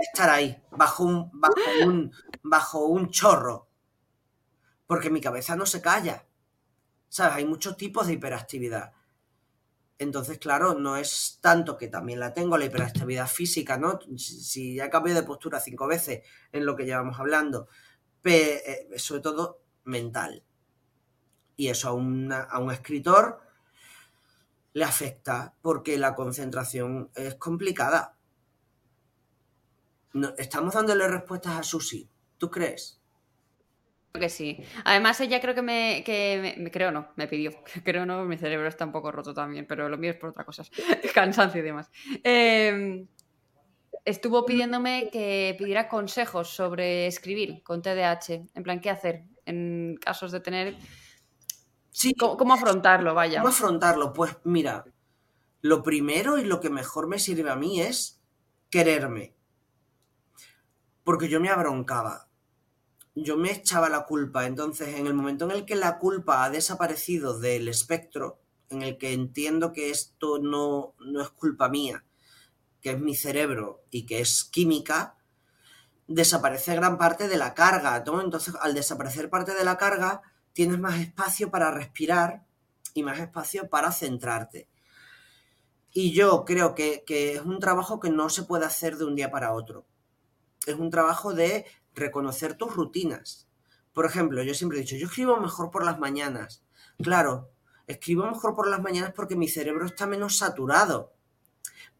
estar, 0.00 0.30
ahí, 0.30 0.60
bajo 0.72 1.04
un, 1.04 1.30
bajo 1.32 1.54
un, 1.84 2.12
bajo 2.42 2.86
un 2.86 3.10
chorro. 3.10 3.68
Porque 4.88 5.10
mi 5.10 5.20
cabeza 5.20 5.54
no 5.54 5.66
se 5.66 5.80
calla. 5.80 6.26
¿Sabes? 7.12 7.34
Hay 7.34 7.44
muchos 7.44 7.76
tipos 7.76 8.06
de 8.06 8.14
hiperactividad. 8.14 8.90
Entonces, 9.98 10.38
claro, 10.38 10.72
no 10.72 10.96
es 10.96 11.40
tanto 11.42 11.76
que 11.76 11.88
también 11.88 12.18
la 12.18 12.32
tengo, 12.32 12.56
la 12.56 12.64
hiperactividad 12.64 13.28
física, 13.28 13.76
¿no? 13.76 13.98
Si 14.16 14.76
ya 14.76 14.88
cambié 14.88 15.12
de 15.12 15.22
postura 15.22 15.60
cinco 15.60 15.86
veces 15.86 16.22
en 16.52 16.64
lo 16.64 16.74
que 16.74 16.86
llevamos 16.86 17.20
hablando, 17.20 17.68
pero, 18.22 18.62
eh, 18.64 18.98
sobre 18.98 19.20
todo 19.20 19.60
mental. 19.84 20.42
Y 21.54 21.68
eso 21.68 21.90
a, 21.90 21.92
a 21.92 22.58
un 22.58 22.72
escritor 22.72 23.42
le 24.72 24.84
afecta 24.84 25.54
porque 25.60 25.98
la 25.98 26.14
concentración 26.14 27.10
es 27.14 27.34
complicada. 27.34 28.16
No, 30.14 30.32
estamos 30.38 30.72
dándole 30.72 31.06
respuestas 31.08 31.58
a 31.58 31.62
Susi. 31.62 32.08
¿Tú 32.38 32.50
crees? 32.50 33.01
Que 34.12 34.28
sí. 34.28 34.62
Además, 34.84 35.20
ella 35.20 35.40
creo 35.40 35.54
que 35.54 35.62
me, 35.62 36.02
que 36.04 36.54
me, 36.58 36.70
creo 36.70 36.90
no, 36.90 37.08
me 37.16 37.26
pidió. 37.26 37.52
Creo 37.84 38.06
no, 38.06 38.24
mi 38.24 38.36
cerebro 38.36 38.68
está 38.68 38.84
un 38.84 38.92
poco 38.92 39.10
roto 39.10 39.32
también, 39.32 39.66
pero 39.66 39.88
lo 39.88 39.98
mío 39.98 40.10
es 40.10 40.16
por 40.16 40.30
otras 40.30 40.46
cosas. 40.46 40.70
Cansancio 41.14 41.60
y 41.60 41.64
demás. 41.64 41.90
Em, 42.22 43.06
estuvo 44.04 44.44
pidiéndome 44.44 45.08
que 45.10 45.54
pidiera 45.58 45.88
consejos 45.88 46.48
sobre 46.48 47.06
escribir 47.06 47.62
con 47.62 47.82
TDAH. 47.82 48.48
En 48.54 48.62
plan, 48.62 48.80
¿qué 48.80 48.90
hacer 48.90 49.24
en 49.46 49.98
casos 50.00 50.32
de 50.32 50.40
tener. 50.40 50.76
Sí. 51.90 52.14
¿Cómo, 52.14 52.54
afrontarlo? 52.54 53.14
Vaya. 53.14 53.40
¿Cómo 53.40 53.52
afrontarlo? 53.52 54.12
Pues 54.12 54.36
mira, 54.44 54.84
lo 55.60 55.82
primero 55.82 56.38
y 56.38 56.44
lo 56.44 56.60
que 56.60 56.70
mejor 56.70 57.06
me 57.06 57.18
sirve 57.18 57.50
a 57.50 57.56
mí 57.56 57.80
es 57.80 58.22
quererme. 58.70 59.34
Porque 61.04 61.28
yo 61.28 61.40
me 61.40 61.48
abroncaba 61.48 62.28
yo 63.14 63.36
me 63.36 63.52
echaba 63.52 63.88
la 63.88 64.04
culpa. 64.04 64.46
Entonces, 64.46 64.96
en 64.96 65.06
el 65.06 65.14
momento 65.14 65.44
en 65.44 65.52
el 65.52 65.64
que 65.64 65.74
la 65.74 65.98
culpa 65.98 66.44
ha 66.44 66.50
desaparecido 66.50 67.38
del 67.38 67.68
espectro, 67.68 68.40
en 68.70 68.82
el 68.82 68.96
que 68.96 69.12
entiendo 69.12 69.72
que 69.72 69.90
esto 69.90 70.38
no, 70.38 70.94
no 70.98 71.20
es 71.20 71.30
culpa 71.30 71.68
mía, 71.68 72.04
que 72.80 72.92
es 72.92 73.00
mi 73.00 73.14
cerebro 73.14 73.84
y 73.90 74.06
que 74.06 74.20
es 74.20 74.44
química, 74.44 75.16
desaparece 76.08 76.74
gran 76.74 76.98
parte 76.98 77.28
de 77.28 77.36
la 77.36 77.54
carga. 77.54 77.96
Entonces, 77.96 78.54
al 78.60 78.74
desaparecer 78.74 79.28
parte 79.28 79.54
de 79.54 79.64
la 79.64 79.76
carga, 79.76 80.22
tienes 80.52 80.78
más 80.78 80.98
espacio 81.00 81.50
para 81.50 81.70
respirar 81.70 82.44
y 82.94 83.02
más 83.02 83.18
espacio 83.18 83.68
para 83.68 83.92
centrarte. 83.92 84.68
Y 85.92 86.12
yo 86.12 86.44
creo 86.46 86.74
que, 86.74 87.04
que 87.06 87.34
es 87.34 87.42
un 87.42 87.60
trabajo 87.60 88.00
que 88.00 88.08
no 88.08 88.30
se 88.30 88.44
puede 88.44 88.64
hacer 88.64 88.96
de 88.96 89.04
un 89.04 89.14
día 89.14 89.30
para 89.30 89.52
otro. 89.52 89.84
Es 90.66 90.76
un 90.76 90.90
trabajo 90.90 91.34
de 91.34 91.66
reconocer 91.94 92.54
tus 92.54 92.74
rutinas. 92.74 93.48
Por 93.92 94.06
ejemplo, 94.06 94.42
yo 94.42 94.54
siempre 94.54 94.78
he 94.78 94.82
dicho, 94.82 94.96
yo 94.96 95.06
escribo 95.06 95.36
mejor 95.36 95.70
por 95.70 95.84
las 95.84 95.98
mañanas. 95.98 96.62
Claro, 97.02 97.50
escribo 97.86 98.26
mejor 98.26 98.54
por 98.54 98.68
las 98.68 98.80
mañanas 98.80 99.12
porque 99.14 99.36
mi 99.36 99.48
cerebro 99.48 99.86
está 99.86 100.06
menos 100.06 100.38
saturado. 100.38 101.12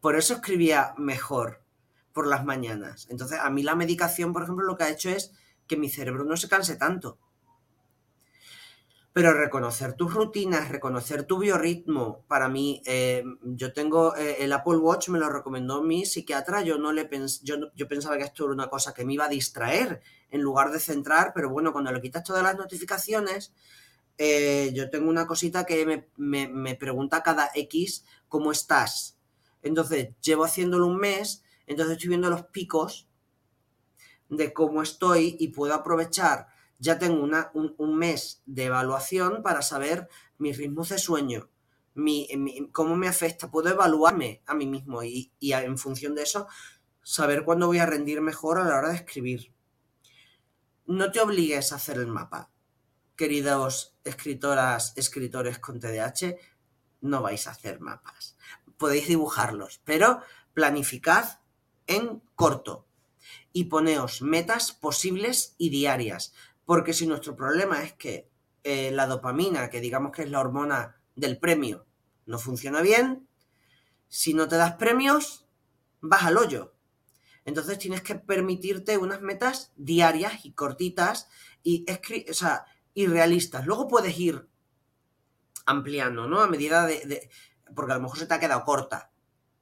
Por 0.01 0.15
eso 0.15 0.33
escribía 0.33 0.93
mejor 0.97 1.61
por 2.13 2.27
las 2.27 2.45
mañanas. 2.45 3.07
Entonces, 3.09 3.39
a 3.39 3.49
mí 3.49 3.63
la 3.63 3.75
medicación, 3.75 4.33
por 4.33 4.43
ejemplo, 4.43 4.65
lo 4.65 4.77
que 4.77 4.83
ha 4.83 4.89
hecho 4.89 5.09
es 5.09 5.33
que 5.67 5.77
mi 5.77 5.89
cerebro 5.89 6.23
no 6.23 6.37
se 6.37 6.49
canse 6.49 6.75
tanto. 6.75 7.17
Pero 9.13 9.31
reconocer 9.31 9.93
tus 9.93 10.11
rutinas, 10.11 10.69
reconocer 10.69 11.23
tu 11.23 11.37
biorritmo, 11.37 12.25
para 12.27 12.49
mí, 12.49 12.81
eh, 12.85 13.23
yo 13.43 13.71
tengo 13.71 14.15
eh, 14.15 14.37
el 14.39 14.51
Apple 14.51 14.77
Watch, 14.77 15.09
me 15.09 15.19
lo 15.19 15.29
recomendó 15.29 15.83
mi 15.83 16.03
psiquiatra, 16.03 16.63
yo 16.63 16.79
no 16.79 16.91
le 16.91 17.07
yo, 17.43 17.57
yo 17.75 17.87
pensaba 17.87 18.17
que 18.17 18.23
esto 18.23 18.45
era 18.45 18.53
una 18.53 18.69
cosa 18.69 18.91
que 18.91 19.05
me 19.05 19.13
iba 19.13 19.25
a 19.25 19.29
distraer 19.29 20.01
en 20.31 20.41
lugar 20.41 20.71
de 20.71 20.79
centrar, 20.79 21.31
pero 21.35 21.51
bueno, 21.51 21.71
cuando 21.71 21.91
le 21.91 22.01
quitas 22.01 22.23
todas 22.23 22.41
las 22.41 22.57
notificaciones, 22.57 23.53
eh, 24.17 24.71
yo 24.73 24.89
tengo 24.89 25.11
una 25.11 25.27
cosita 25.27 25.63
que 25.63 25.85
me, 25.85 26.07
me, 26.17 26.47
me 26.47 26.75
pregunta 26.75 27.21
cada 27.21 27.51
X 27.53 28.05
cómo 28.27 28.51
estás. 28.51 29.19
Entonces, 29.61 30.09
llevo 30.21 30.43
haciéndolo 30.43 30.87
un 30.87 30.97
mes, 30.97 31.43
entonces 31.67 31.97
estoy 31.97 32.09
viendo 32.09 32.31
los 32.31 32.45
picos 32.47 33.07
de 34.29 34.53
cómo 34.53 34.81
estoy 34.81 35.37
y 35.39 35.49
puedo 35.49 35.75
aprovechar 35.75 36.47
ya 36.79 36.99
tengo 36.99 37.23
un, 37.23 37.97
mes 37.97 38.41
de 38.45 38.65
evaluación 38.65 39.41
para 39.41 39.61
saber 39.61 40.09
mis 40.37 40.57
ritmos 40.57 40.89
de 40.89 40.97
sueño, 40.97 41.49
mi, 41.95 42.27
cómo 42.71 42.95
me 42.95 43.07
afecta, 43.07 43.51
puedo 43.51 43.69
evaluarme 43.69 44.41
a 44.45 44.53
mí 44.53 44.65
mismo 44.65 45.03
y, 45.03 45.31
en 45.39 45.77
función 45.77 46.15
de 46.15 46.23
eso 46.23 46.47
saber 47.03 47.43
cuándo 47.43 47.67
voy 47.67 47.79
a 47.79 47.85
rendir 47.85 48.21
mejor 48.21 48.59
a 48.59 48.63
la 48.63 48.77
hora 48.77 48.89
de 48.89 48.95
escribir. 48.95 49.53
No 50.85 51.11
te 51.11 51.21
obligues 51.21 51.71
a 51.71 51.75
hacer 51.75 51.97
el 51.97 52.07
mapa. 52.07 52.49
Queridos 53.15 53.95
escritoras, 54.03 54.93
escritores 54.97 55.59
con 55.59 55.79
TDAH, 55.79 56.35
no 57.01 57.21
vais 57.21 57.47
a 57.47 57.51
hacer 57.51 57.79
mapas. 57.79 58.35
Podéis 58.77 59.07
dibujarlos, 59.07 59.81
pero 59.85 60.21
planificad 60.53 61.39
en 61.87 62.21
corto 62.35 62.87
y 63.51 63.65
poneos 63.65 64.21
metas 64.21 64.71
posibles 64.71 65.55
y 65.57 65.69
diarias. 65.69 66.33
Porque 66.65 66.93
si 66.93 67.07
nuestro 67.07 67.35
problema 67.35 67.83
es 67.83 67.93
que 67.93 68.29
eh, 68.63 68.91
la 68.91 69.07
dopamina, 69.07 69.69
que 69.69 69.81
digamos 69.81 70.11
que 70.11 70.23
es 70.23 70.29
la 70.29 70.39
hormona 70.39 71.01
del 71.15 71.37
premio, 71.37 71.85
no 72.25 72.39
funciona 72.39 72.81
bien, 72.81 73.27
si 74.07 74.33
no 74.33 74.47
te 74.47 74.55
das 74.55 74.75
premios, 74.75 75.47
vas 75.99 76.23
al 76.23 76.37
hoyo. 76.37 76.73
Entonces 77.45 77.77
tienes 77.77 78.01
que 78.01 78.15
permitirte 78.15 78.97
unas 78.97 79.21
metas 79.21 79.73
diarias 79.75 80.45
y 80.45 80.53
cortitas 80.53 81.27
y, 81.61 81.85
o 82.29 82.33
sea, 82.33 82.65
y 82.93 83.07
realistas. 83.07 83.65
Luego 83.65 83.87
puedes 83.87 84.17
ir 84.17 84.47
ampliando, 85.65 86.27
¿no? 86.27 86.41
A 86.41 86.47
medida 86.47 86.85
de, 86.85 87.05
de, 87.05 87.29
Porque 87.75 87.91
a 87.91 87.95
lo 87.95 88.01
mejor 88.01 88.19
se 88.19 88.27
te 88.27 88.33
ha 88.33 88.39
quedado 88.39 88.63
corta. 88.63 89.11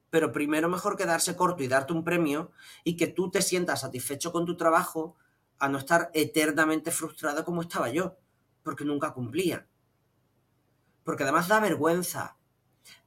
Pero 0.09 0.31
primero 0.31 0.69
mejor 0.69 0.97
quedarse 0.97 1.35
corto 1.35 1.63
y 1.63 1.67
darte 1.67 1.93
un 1.93 2.03
premio 2.03 2.51
y 2.83 2.97
que 2.97 3.07
tú 3.07 3.31
te 3.31 3.41
sientas 3.41 3.81
satisfecho 3.81 4.31
con 4.31 4.45
tu 4.45 4.57
trabajo 4.57 5.15
a 5.61 5.69
no 5.69 5.77
estar 5.77 6.09
eternamente 6.13 6.91
frustrado 6.91 7.45
como 7.45 7.61
estaba 7.61 7.89
yo, 7.89 8.17
porque 8.63 8.83
nunca 8.83 9.13
cumplía. 9.13 9.67
Porque 11.03 11.23
además 11.23 11.47
da 11.47 11.59
vergüenza. 11.59 12.35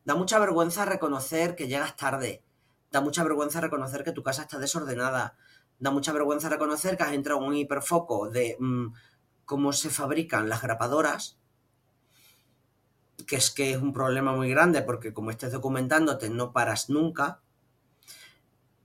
Da 0.04 0.14
mucha 0.14 0.38
vergüenza 0.38 0.84
reconocer 0.84 1.56
que 1.56 1.66
llegas 1.66 1.96
tarde. 1.96 2.44
Da 2.92 3.00
mucha 3.00 3.24
vergüenza 3.24 3.60
reconocer 3.60 4.04
que 4.04 4.12
tu 4.12 4.22
casa 4.22 4.42
está 4.42 4.58
desordenada. 4.58 5.36
Da 5.80 5.90
mucha 5.90 6.12
vergüenza 6.12 6.48
reconocer 6.48 6.96
que 6.96 7.02
has 7.02 7.12
entrado 7.12 7.40
en 7.40 7.46
un 7.48 7.56
hiperfoco 7.56 8.30
de 8.30 8.56
mm, 8.60 8.94
cómo 9.44 9.72
se 9.72 9.90
fabrican 9.90 10.48
las 10.48 10.62
grapadoras 10.62 11.38
que 13.26 13.36
es 13.36 13.50
que 13.50 13.72
es 13.72 13.78
un 13.78 13.92
problema 13.92 14.34
muy 14.34 14.50
grande 14.50 14.82
porque 14.82 15.12
como 15.12 15.30
estés 15.30 15.52
documentándote 15.52 16.28
no 16.30 16.52
paras 16.52 16.90
nunca 16.90 17.40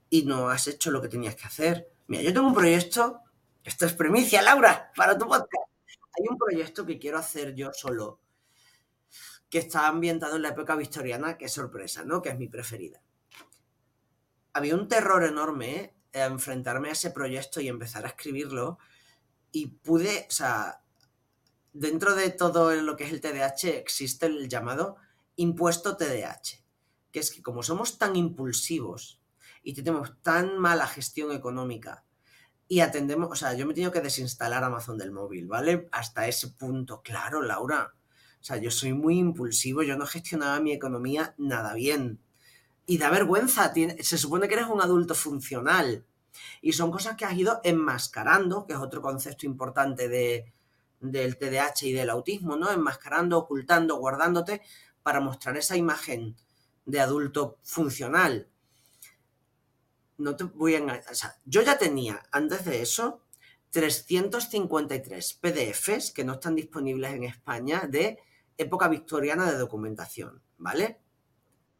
y 0.08 0.22
no 0.22 0.48
has 0.50 0.66
hecho 0.66 0.90
lo 0.90 1.00
que 1.00 1.08
tenías 1.08 1.36
que 1.36 1.46
hacer. 1.46 1.90
Mira, 2.08 2.22
yo 2.22 2.32
tengo 2.32 2.48
un 2.48 2.54
proyecto, 2.54 3.20
esto 3.64 3.86
es 3.86 3.92
premicia, 3.92 4.42
Laura, 4.42 4.92
para 4.96 5.18
tu 5.18 5.26
podcast. 5.26 5.70
Hay 6.18 6.26
un 6.28 6.38
proyecto 6.38 6.86
que 6.86 6.98
quiero 6.98 7.18
hacer 7.18 7.54
yo 7.54 7.72
solo, 7.72 8.20
que 9.48 9.58
está 9.58 9.86
ambientado 9.86 10.36
en 10.36 10.42
la 10.42 10.50
época 10.50 10.76
victoriana, 10.76 11.36
que 11.36 11.46
es 11.46 11.52
sorpresa, 11.52 12.04
¿no? 12.04 12.22
Que 12.22 12.30
es 12.30 12.38
mi 12.38 12.48
preferida. 12.48 13.02
Había 14.52 14.74
un 14.74 14.88
terror 14.88 15.24
enorme 15.24 15.94
¿eh? 16.12 16.22
a 16.22 16.26
enfrentarme 16.26 16.88
a 16.88 16.92
ese 16.92 17.10
proyecto 17.10 17.60
y 17.60 17.68
empezar 17.68 18.04
a 18.04 18.08
escribirlo 18.08 18.78
y 19.52 19.66
pude, 19.66 20.26
o 20.28 20.32
sea, 20.32 20.82
dentro 21.72 22.14
de 22.14 22.30
todo 22.30 22.74
lo 22.74 22.96
que 22.96 23.04
es 23.04 23.12
el 23.12 23.20
TDAH 23.20 23.78
existe 23.78 24.26
el 24.26 24.48
llamado 24.48 24.96
impuesto 25.36 25.96
TDAH, 25.96 26.64
que 27.12 27.20
es 27.20 27.30
que 27.30 27.42
como 27.42 27.62
somos 27.62 27.98
tan 27.98 28.16
impulsivos 28.16 29.20
y 29.62 29.74
tenemos 29.74 30.20
tan 30.22 30.58
mala 30.58 30.86
gestión 30.86 31.32
económica 31.32 32.04
y 32.70 32.82
atendemos, 32.82 33.28
o 33.32 33.34
sea, 33.34 33.54
yo 33.54 33.66
me 33.66 33.72
he 33.72 33.74
tenido 33.74 33.90
que 33.90 34.00
desinstalar 34.00 34.62
Amazon 34.62 34.96
del 34.96 35.10
móvil, 35.10 35.48
¿vale? 35.48 35.88
Hasta 35.90 36.28
ese 36.28 36.50
punto, 36.50 37.02
claro, 37.02 37.42
Laura. 37.42 37.94
O 38.40 38.44
sea, 38.44 38.58
yo 38.58 38.70
soy 38.70 38.92
muy 38.92 39.18
impulsivo, 39.18 39.82
yo 39.82 39.96
no 39.96 40.06
gestionaba 40.06 40.60
mi 40.60 40.70
economía 40.70 41.34
nada 41.36 41.74
bien. 41.74 42.20
Y 42.86 42.98
da 42.98 43.10
vergüenza, 43.10 43.74
se 43.74 44.18
supone 44.18 44.46
que 44.46 44.54
eres 44.54 44.68
un 44.68 44.80
adulto 44.80 45.16
funcional. 45.16 46.06
Y 46.62 46.74
son 46.74 46.92
cosas 46.92 47.16
que 47.16 47.24
has 47.24 47.36
ido 47.36 47.60
enmascarando, 47.64 48.64
que 48.66 48.74
es 48.74 48.78
otro 48.78 49.02
concepto 49.02 49.46
importante 49.46 50.08
de, 50.08 50.52
del 51.00 51.38
TDAH 51.38 51.86
y 51.86 51.92
del 51.92 52.08
autismo, 52.08 52.54
¿no? 52.54 52.70
Enmascarando, 52.70 53.36
ocultando, 53.36 53.96
guardándote 53.96 54.62
para 55.02 55.18
mostrar 55.18 55.56
esa 55.56 55.76
imagen 55.76 56.36
de 56.86 57.00
adulto 57.00 57.58
funcional. 57.64 58.48
No 60.20 60.36
te 60.36 60.44
voy 60.44 60.74
a 60.74 60.78
engañar. 60.78 61.04
O 61.10 61.14
sea, 61.14 61.34
yo 61.44 61.62
ya 61.62 61.78
tenía, 61.78 62.22
antes 62.30 62.64
de 62.64 62.82
eso, 62.82 63.22
353 63.70 65.34
PDFs 65.34 66.12
que 66.12 66.24
no 66.24 66.34
están 66.34 66.54
disponibles 66.54 67.12
en 67.12 67.24
España 67.24 67.86
de 67.88 68.18
época 68.58 68.88
victoriana 68.88 69.50
de 69.50 69.58
documentación, 69.58 70.42
¿vale? 70.58 71.00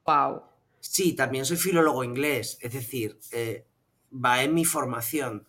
Wow. 0.05 0.43
Sí, 0.81 1.13
también 1.15 1.45
soy 1.45 1.59
filólogo 1.59 2.03
inglés, 2.03 2.57
es 2.63 2.73
decir, 2.73 3.19
eh, 3.33 3.67
va 4.13 4.43
en 4.43 4.55
mi 4.55 4.65
formación. 4.65 5.47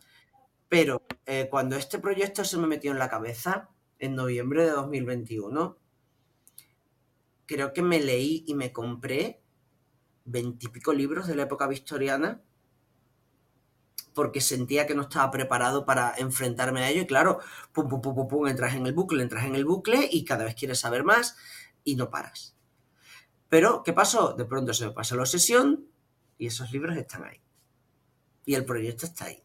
Pero 0.67 1.01
eh, 1.25 1.47
cuando 1.49 1.77
este 1.77 1.99
proyecto 1.99 2.43
se 2.43 2.57
me 2.57 2.67
metió 2.67 2.91
en 2.91 2.99
la 2.99 3.09
cabeza, 3.09 3.69
en 3.99 4.15
noviembre 4.15 4.63
de 4.65 4.71
2021, 4.71 5.77
creo 7.45 7.71
que 7.71 7.81
me 7.81 7.99
leí 7.99 8.43
y 8.47 8.55
me 8.55 8.71
compré 8.71 9.41
veintipico 10.25 10.93
libros 10.93 11.27
de 11.27 11.35
la 11.35 11.43
época 11.43 11.67
victoriana 11.67 12.41
porque 14.13 14.41
sentía 14.41 14.87
que 14.87 14.95
no 14.95 15.03
estaba 15.03 15.31
preparado 15.31 15.85
para 15.85 16.13
enfrentarme 16.17 16.83
a 16.83 16.89
ello 16.89 17.01
y 17.01 17.07
claro, 17.07 17.39
pum, 17.71 17.87
pum, 17.87 18.01
pum, 18.01 18.15
pum, 18.15 18.27
pum, 18.27 18.47
entras 18.47 18.75
en 18.75 18.85
el 18.85 18.93
bucle, 18.93 19.23
entras 19.23 19.45
en 19.45 19.55
el 19.55 19.65
bucle 19.65 20.07
y 20.11 20.25
cada 20.25 20.43
vez 20.43 20.55
quieres 20.55 20.79
saber 20.79 21.03
más 21.03 21.35
y 21.83 21.95
no 21.95 22.09
paras. 22.09 22.55
Pero, 23.49 23.83
¿qué 23.83 23.93
pasó? 23.93 24.33
De 24.33 24.45
pronto 24.45 24.73
se 24.73 24.85
me 24.85 24.91
pasó 24.91 25.15
la 25.15 25.23
obsesión 25.23 25.85
y 26.37 26.47
esos 26.47 26.71
libros 26.71 26.95
están 26.97 27.25
ahí. 27.25 27.41
Y 28.45 28.55
el 28.55 28.65
proyecto 28.65 29.05
está 29.05 29.25
ahí. 29.25 29.43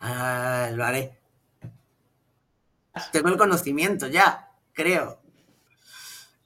Ah, 0.00 0.70
lo 0.72 0.84
haré. 0.84 1.20
Tengo 3.12 3.28
el 3.28 3.36
conocimiento 3.36 4.06
ya, 4.06 4.50
creo. 4.72 5.20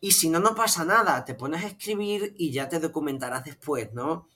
Y 0.01 0.13
si 0.13 0.29
no, 0.29 0.39
no 0.39 0.55
pasa 0.55 0.85
nada. 0.85 1.25
Te 1.25 1.35
pones 1.35 1.65
a 1.65 1.69
escribir 1.69 2.35
y 2.39 2.53
ya 2.53 2.69
te 2.69 2.79
documentarás 2.79 3.45
después, 3.45 3.93
¿no? 3.93 4.29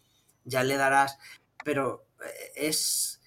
Ya 0.44 0.64
le 0.64 0.76
darás. 0.76 1.18
Pero 1.64 2.06
eh, 2.24 2.68
es. 2.68 3.20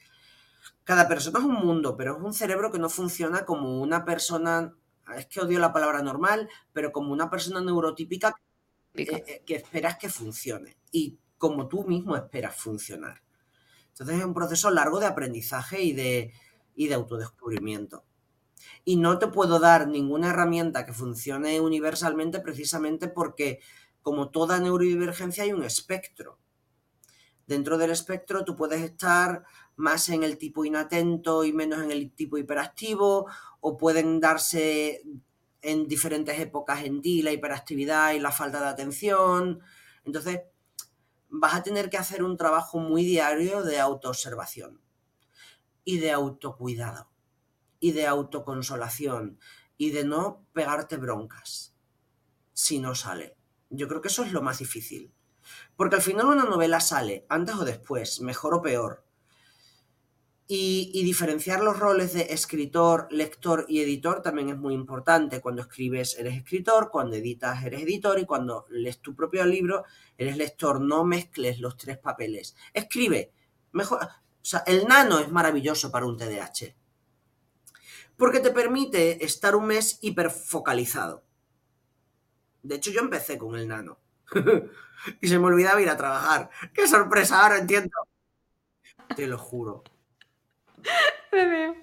Cada 0.83 1.07
persona 1.07 1.39
es 1.39 1.45
un 1.45 1.55
mundo, 1.55 1.97
pero 1.97 2.17
es 2.17 2.23
un 2.23 2.33
cerebro 2.33 2.71
que 2.71 2.79
no 2.79 2.89
funciona 2.89 3.45
como 3.45 3.81
una 3.81 4.05
persona. 4.05 4.75
Es 5.17 5.27
que 5.27 5.41
odio 5.41 5.59
la 5.59 5.73
palabra 5.73 6.01
normal, 6.01 6.49
pero 6.73 6.91
como 6.91 7.11
una 7.11 7.29
persona 7.29 7.61
neurotípica 7.61 8.35
eh, 8.93 9.23
eh, 9.27 9.43
que 9.45 9.55
esperas 9.55 9.97
que 9.97 10.09
funcione. 10.09 10.77
Y 10.91 11.19
como 11.37 11.67
tú 11.67 11.83
mismo 11.83 12.15
esperas 12.15 12.55
funcionar. 12.55 13.21
Entonces 13.89 14.19
es 14.19 14.25
un 14.25 14.33
proceso 14.33 14.69
largo 14.71 14.99
de 14.99 15.05
aprendizaje 15.05 15.81
y 15.81 15.93
de, 15.93 16.33
y 16.75 16.87
de 16.87 16.95
autodescubrimiento. 16.95 18.03
Y 18.83 18.97
no 18.97 19.19
te 19.19 19.27
puedo 19.27 19.59
dar 19.59 19.87
ninguna 19.87 20.29
herramienta 20.29 20.85
que 20.85 20.93
funcione 20.93 21.59
universalmente 21.59 22.39
precisamente 22.39 23.07
porque, 23.07 23.59
como 24.01 24.29
toda 24.29 24.59
neurodivergencia, 24.59 25.43
hay 25.43 25.53
un 25.53 25.63
espectro. 25.63 26.39
Dentro 27.47 27.77
del 27.77 27.91
espectro 27.91 28.43
tú 28.43 28.55
puedes 28.55 28.81
estar 28.81 29.43
más 29.75 30.09
en 30.09 30.23
el 30.23 30.37
tipo 30.37 30.65
inatento 30.65 31.43
y 31.43 31.53
menos 31.53 31.83
en 31.83 31.91
el 31.91 32.11
tipo 32.11 32.37
hiperactivo, 32.37 33.27
o 33.59 33.77
pueden 33.77 34.19
darse 34.19 35.03
en 35.61 35.87
diferentes 35.87 36.39
épocas 36.39 36.83
en 36.83 37.01
ti 37.01 37.21
la 37.21 37.31
hiperactividad 37.31 38.13
y 38.13 38.19
la 38.19 38.31
falta 38.31 38.59
de 38.59 38.67
atención. 38.67 39.61
Entonces, 40.05 40.41
vas 41.29 41.55
a 41.55 41.63
tener 41.63 41.89
que 41.89 41.97
hacer 41.97 42.23
un 42.23 42.37
trabajo 42.37 42.79
muy 42.79 43.03
diario 43.03 43.63
de 43.63 43.79
autoobservación 43.79 44.81
y 45.83 45.97
de 45.99 46.11
autocuidado 46.11 47.09
y 47.79 47.91
de 47.91 48.07
autoconsolación 48.07 49.39
y 49.77 49.91
de 49.91 50.05
no 50.05 50.45
pegarte 50.53 50.97
broncas 50.97 51.75
si 52.53 52.79
no 52.79 52.95
sale. 52.95 53.35
Yo 53.69 53.87
creo 53.87 54.01
que 54.01 54.07
eso 54.07 54.23
es 54.23 54.31
lo 54.31 54.41
más 54.41 54.59
difícil. 54.59 55.11
Porque 55.75 55.95
al 55.95 56.01
final 56.01 56.27
una 56.27 56.45
novela 56.45 56.79
sale, 56.79 57.25
antes 57.29 57.55
o 57.55 57.65
después, 57.65 58.21
mejor 58.21 58.53
o 58.53 58.61
peor. 58.61 59.05
Y, 60.47 61.03
diferenciar 61.03 61.63
los 61.63 61.79
roles 61.79 62.13
de 62.13 62.27
escritor, 62.29 63.07
lector 63.09 63.65
y 63.67 63.81
editor 63.81 64.21
también 64.21 64.49
es 64.49 64.57
muy 64.57 64.75
importante. 64.75 65.41
Cuando 65.41 65.63
escribes 65.63 66.19
eres 66.19 66.35
escritor, 66.37 66.91
cuando 66.91 67.15
editas 67.15 67.63
eres 67.63 67.81
editor 67.81 68.19
y 68.19 68.25
cuando 68.25 68.67
lees 68.69 68.99
tu 68.99 69.15
propio 69.15 69.43
libro 69.43 69.85
eres 70.17 70.37
lector. 70.37 70.81
No 70.81 71.03
mezcles 71.03 71.59
los 71.59 71.77
tres 71.77 71.97
papeles. 71.97 72.55
Escribe. 72.73 73.31
Mejor. 73.71 74.03
O 74.03 74.47
sea, 74.47 74.63
el 74.67 74.85
nano 74.87 75.17
es 75.17 75.31
maravilloso 75.31 75.91
para 75.91 76.05
un 76.05 76.15
TDAH. 76.15 76.75
Porque 78.15 78.39
te 78.39 78.51
permite 78.51 79.25
estar 79.25 79.55
un 79.55 79.65
mes 79.65 79.97
hiperfocalizado. 80.01 81.23
De 82.61 82.75
hecho, 82.75 82.91
yo 82.91 82.99
empecé 82.99 83.39
con 83.39 83.55
el 83.55 83.67
nano. 83.67 83.97
y 85.21 85.27
se 85.27 85.39
me 85.39 85.45
olvidaba 85.45 85.81
ir 85.81 85.89
a 85.89 85.97
trabajar. 85.97 86.49
¡Qué 86.73 86.87
sorpresa! 86.87 87.41
Ahora 87.41 87.57
entiendo. 87.57 87.91
Te 89.15 89.27
lo 89.27 89.37
juro. 89.37 89.83
Me 91.31 91.45
veo. 91.45 91.75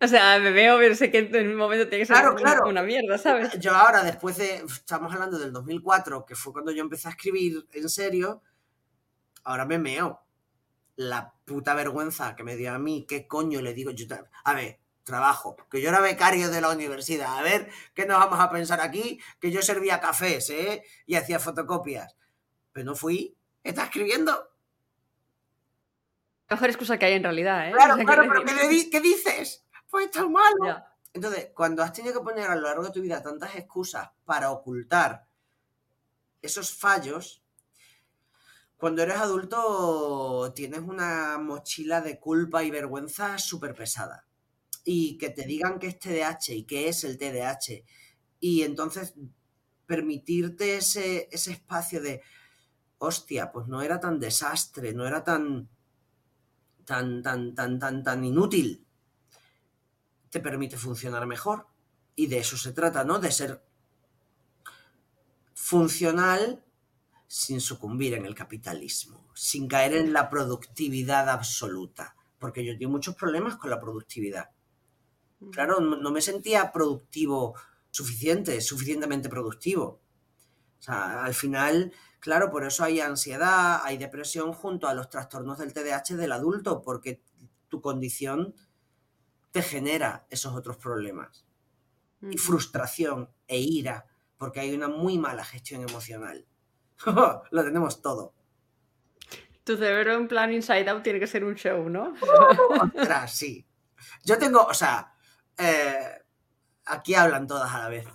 O 0.00 0.06
sea, 0.06 0.38
me 0.38 0.50
veo, 0.50 0.76
pero 0.78 0.94
sé 0.94 1.10
que 1.10 1.18
en 1.18 1.48
un 1.48 1.56
momento 1.56 1.88
tiene 1.88 2.04
que 2.04 2.14
ser 2.14 2.28
una, 2.66 2.82
mierda, 2.82 3.16
¿sabes? 3.16 3.58
Yo 3.58 3.74
ahora, 3.74 4.02
después 4.02 4.36
de. 4.36 4.56
Estamos 4.56 5.12
hablando 5.12 5.38
del 5.38 5.52
2004, 5.52 6.26
que 6.26 6.34
fue 6.34 6.52
cuando 6.52 6.72
yo 6.72 6.82
empecé 6.82 7.08
a 7.08 7.12
escribir 7.12 7.66
en 7.72 7.88
serio. 7.88 8.42
Ahora 9.44 9.64
me 9.64 9.78
meo. 9.78 10.20
La 10.96 11.34
puta 11.44 11.74
vergüenza 11.74 12.36
que 12.36 12.44
me 12.44 12.56
dio 12.56 12.72
a 12.72 12.78
mí, 12.78 13.06
¿qué 13.08 13.26
coño 13.26 13.60
le 13.60 13.74
digo? 13.74 13.90
Yo, 13.90 14.06
a 14.44 14.54
ver, 14.54 14.80
trabajo, 15.06 15.56
que 15.70 15.80
yo 15.80 15.88
era 15.88 16.00
becario 16.00 16.50
de 16.50 16.60
la 16.60 16.68
universidad. 16.70 17.38
A 17.38 17.42
ver, 17.42 17.70
¿qué 17.94 18.04
nos 18.04 18.18
vamos 18.18 18.40
a 18.40 18.50
pensar 18.50 18.80
aquí? 18.80 19.20
Que 19.40 19.50
yo 19.52 19.62
servía 19.62 20.00
cafés, 20.00 20.50
¿eh? 20.50 20.82
Y 21.06 21.14
hacía 21.14 21.38
fotocopias. 21.38 22.16
Pero 22.72 22.84
no 22.86 22.94
fui. 22.96 23.34
¿Está 23.62 23.84
escribiendo? 23.84 24.50
mejor 26.50 26.68
excusa 26.68 26.96
que 26.98 27.06
hay 27.06 27.14
en 27.14 27.22
realidad, 27.24 27.68
¿eh? 27.68 27.72
Claro, 27.72 27.94
O 27.94 27.96
sea, 27.96 28.04
claro, 28.04 28.24
pero 28.28 28.44
¿qué, 28.44 28.68
di- 28.68 28.90
qué 28.90 29.00
dices? 29.00 29.64
Pues 29.90 30.06
está 30.06 30.26
malo. 30.28 30.64
Ya. 30.64 30.92
Entonces, 31.12 31.48
cuando 31.54 31.82
has 31.82 31.92
tenido 31.92 32.12
que 32.14 32.24
poner 32.24 32.48
a 32.50 32.54
lo 32.56 32.62
largo 32.62 32.84
de 32.84 32.90
tu 32.90 33.00
vida 33.00 33.22
tantas 33.22 33.54
excusas 33.56 34.10
para 34.24 34.50
ocultar 34.50 35.26
esos 36.42 36.72
fallos, 36.76 37.42
cuando 38.76 39.02
eres 39.02 39.16
adulto 39.16 40.52
tienes 40.54 40.80
una 40.80 41.38
mochila 41.38 42.00
de 42.02 42.20
culpa 42.20 42.62
y 42.62 42.70
vergüenza 42.70 43.38
súper 43.38 43.74
pesada. 43.74 44.25
Y 44.86 45.18
que 45.18 45.28
te 45.28 45.44
digan 45.44 45.78
que 45.78 45.88
es 45.88 45.98
TDAH 45.98 46.54
y 46.54 46.62
que 46.62 46.88
es 46.88 47.04
el 47.04 47.18
TDAH. 47.18 47.84
Y 48.40 48.62
entonces 48.62 49.14
permitirte 49.84 50.76
ese, 50.76 51.28
ese 51.30 51.52
espacio 51.52 52.00
de, 52.00 52.22
hostia, 52.98 53.52
pues 53.52 53.66
no 53.66 53.82
era 53.82 54.00
tan 54.00 54.18
desastre, 54.18 54.94
no 54.94 55.06
era 55.06 55.22
tan, 55.22 55.68
tan, 56.86 57.22
tan, 57.22 57.54
tan, 57.54 57.78
tan, 57.78 58.02
tan 58.02 58.24
inútil 58.24 58.86
te 60.36 60.40
permite 60.40 60.76
funcionar 60.76 61.26
mejor. 61.26 61.66
Y 62.14 62.26
de 62.26 62.38
eso 62.38 62.56
se 62.56 62.72
trata, 62.72 63.04
¿no? 63.04 63.18
De 63.18 63.30
ser 63.32 63.62
funcional 65.54 66.62
sin 67.26 67.60
sucumbir 67.60 68.14
en 68.14 68.26
el 68.26 68.34
capitalismo, 68.34 69.30
sin 69.34 69.66
caer 69.66 69.94
en 69.94 70.12
la 70.12 70.28
productividad 70.28 71.28
absoluta. 71.28 72.14
Porque 72.38 72.64
yo 72.64 72.76
tengo 72.76 72.92
muchos 72.92 73.14
problemas 73.14 73.56
con 73.56 73.70
la 73.70 73.80
productividad. 73.80 74.50
Claro, 75.52 75.80
no, 75.80 76.10
me 76.10 76.20
sentía 76.20 76.72
productivo 76.72 77.54
suficiente, 77.90 78.60
suficientemente 78.60 79.28
productivo. 79.28 80.00
O 80.78 80.82
sea, 80.82 81.24
al 81.24 81.34
final, 81.34 81.92
claro, 82.20 82.50
por 82.50 82.64
eso 82.64 82.84
hay 82.84 83.00
ansiedad, 83.00 83.80
hay 83.84 83.96
depresión 83.96 84.52
junto 84.52 84.88
a 84.88 84.94
los 84.94 85.08
trastornos 85.08 85.58
del 85.58 85.72
TDAH 85.72 86.16
del 86.16 86.32
adulto, 86.32 86.82
porque 86.82 87.22
tu 87.68 87.80
condición 87.80 88.54
te 89.50 89.62
genera 89.62 90.26
esos 90.30 90.54
otros 90.54 90.76
problemas. 90.76 91.46
Y 92.20 92.38
frustración 92.38 93.30
e 93.46 93.58
ira, 93.58 94.06
porque 94.36 94.60
hay 94.60 94.74
una 94.74 94.88
muy 94.88 95.18
mala 95.18 95.44
gestión 95.44 95.82
emocional. 95.82 96.46
Lo 97.50 97.64
tenemos 97.64 98.02
todo. 98.02 98.34
Tu 99.64 99.76
cerebro 99.76 100.14
en 100.14 100.28
plan 100.28 100.52
Inside 100.52 100.88
Out 100.88 101.02
tiene 101.02 101.18
que 101.18 101.26
ser 101.26 101.44
un 101.44 101.54
show, 101.54 101.88
¿no? 101.88 102.14
Ostras, 102.94 103.34
sí. 103.34 103.66
Yo 104.24 104.38
tengo, 104.38 104.64
o 104.64 104.74
sea, 104.74 105.15
eh, 105.58 106.22
aquí 106.84 107.14
hablan 107.14 107.46
todas 107.46 107.72
a 107.72 107.80
la 107.80 107.88
vez. 107.88 108.06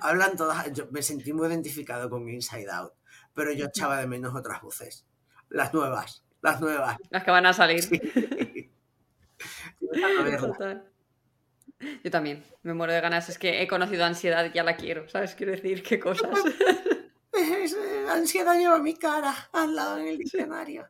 Hablan 0.00 0.36
todas. 0.36 0.72
Yo 0.72 0.88
me 0.90 1.02
sentí 1.02 1.32
muy 1.32 1.48
identificado 1.48 2.10
con 2.10 2.28
Inside 2.28 2.70
Out, 2.70 2.92
pero 3.32 3.52
yo 3.52 3.66
echaba 3.66 3.98
de 3.98 4.06
menos 4.06 4.34
otras 4.34 4.60
voces. 4.60 5.06
Las 5.48 5.72
nuevas, 5.72 6.24
las 6.42 6.60
nuevas. 6.60 6.96
Las 7.10 7.24
que 7.24 7.30
van 7.30 7.46
a 7.46 7.52
salir. 7.52 7.82
Sí. 7.82 8.00
Total. 10.38 10.90
Yo 12.02 12.10
también, 12.10 12.44
me 12.62 12.74
muero 12.74 12.92
de 12.92 13.00
ganas. 13.00 13.28
Es 13.28 13.38
que 13.38 13.62
he 13.62 13.68
conocido 13.68 14.04
ansiedad 14.04 14.44
y 14.44 14.52
ya 14.52 14.64
la 14.64 14.76
quiero, 14.76 15.08
¿sabes? 15.08 15.34
Quiero 15.34 15.52
decir, 15.52 15.82
qué 15.82 15.98
cosas. 15.98 16.30
Ansiedad 18.10 18.56
lleva 18.56 18.78
mi 18.78 18.94
cara 18.94 19.34
al 19.52 19.74
lado 19.74 19.98
en 19.98 20.08
el 20.08 20.18
diccionario. 20.18 20.88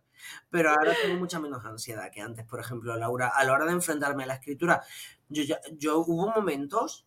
Pero 0.50 0.70
ahora 0.70 0.94
tengo 1.00 1.18
mucha 1.18 1.40
menos 1.40 1.64
ansiedad 1.64 2.10
que 2.12 2.20
antes, 2.20 2.44
por 2.46 2.60
ejemplo, 2.60 2.96
Laura. 2.96 3.28
A 3.28 3.44
la 3.44 3.52
hora 3.52 3.64
de 3.66 3.72
enfrentarme 3.72 4.24
a 4.24 4.26
la 4.26 4.34
escritura, 4.34 4.82
yo, 5.28 5.42
ya- 5.42 5.60
yo 5.72 5.98
hubo 6.00 6.28
momentos. 6.30 7.06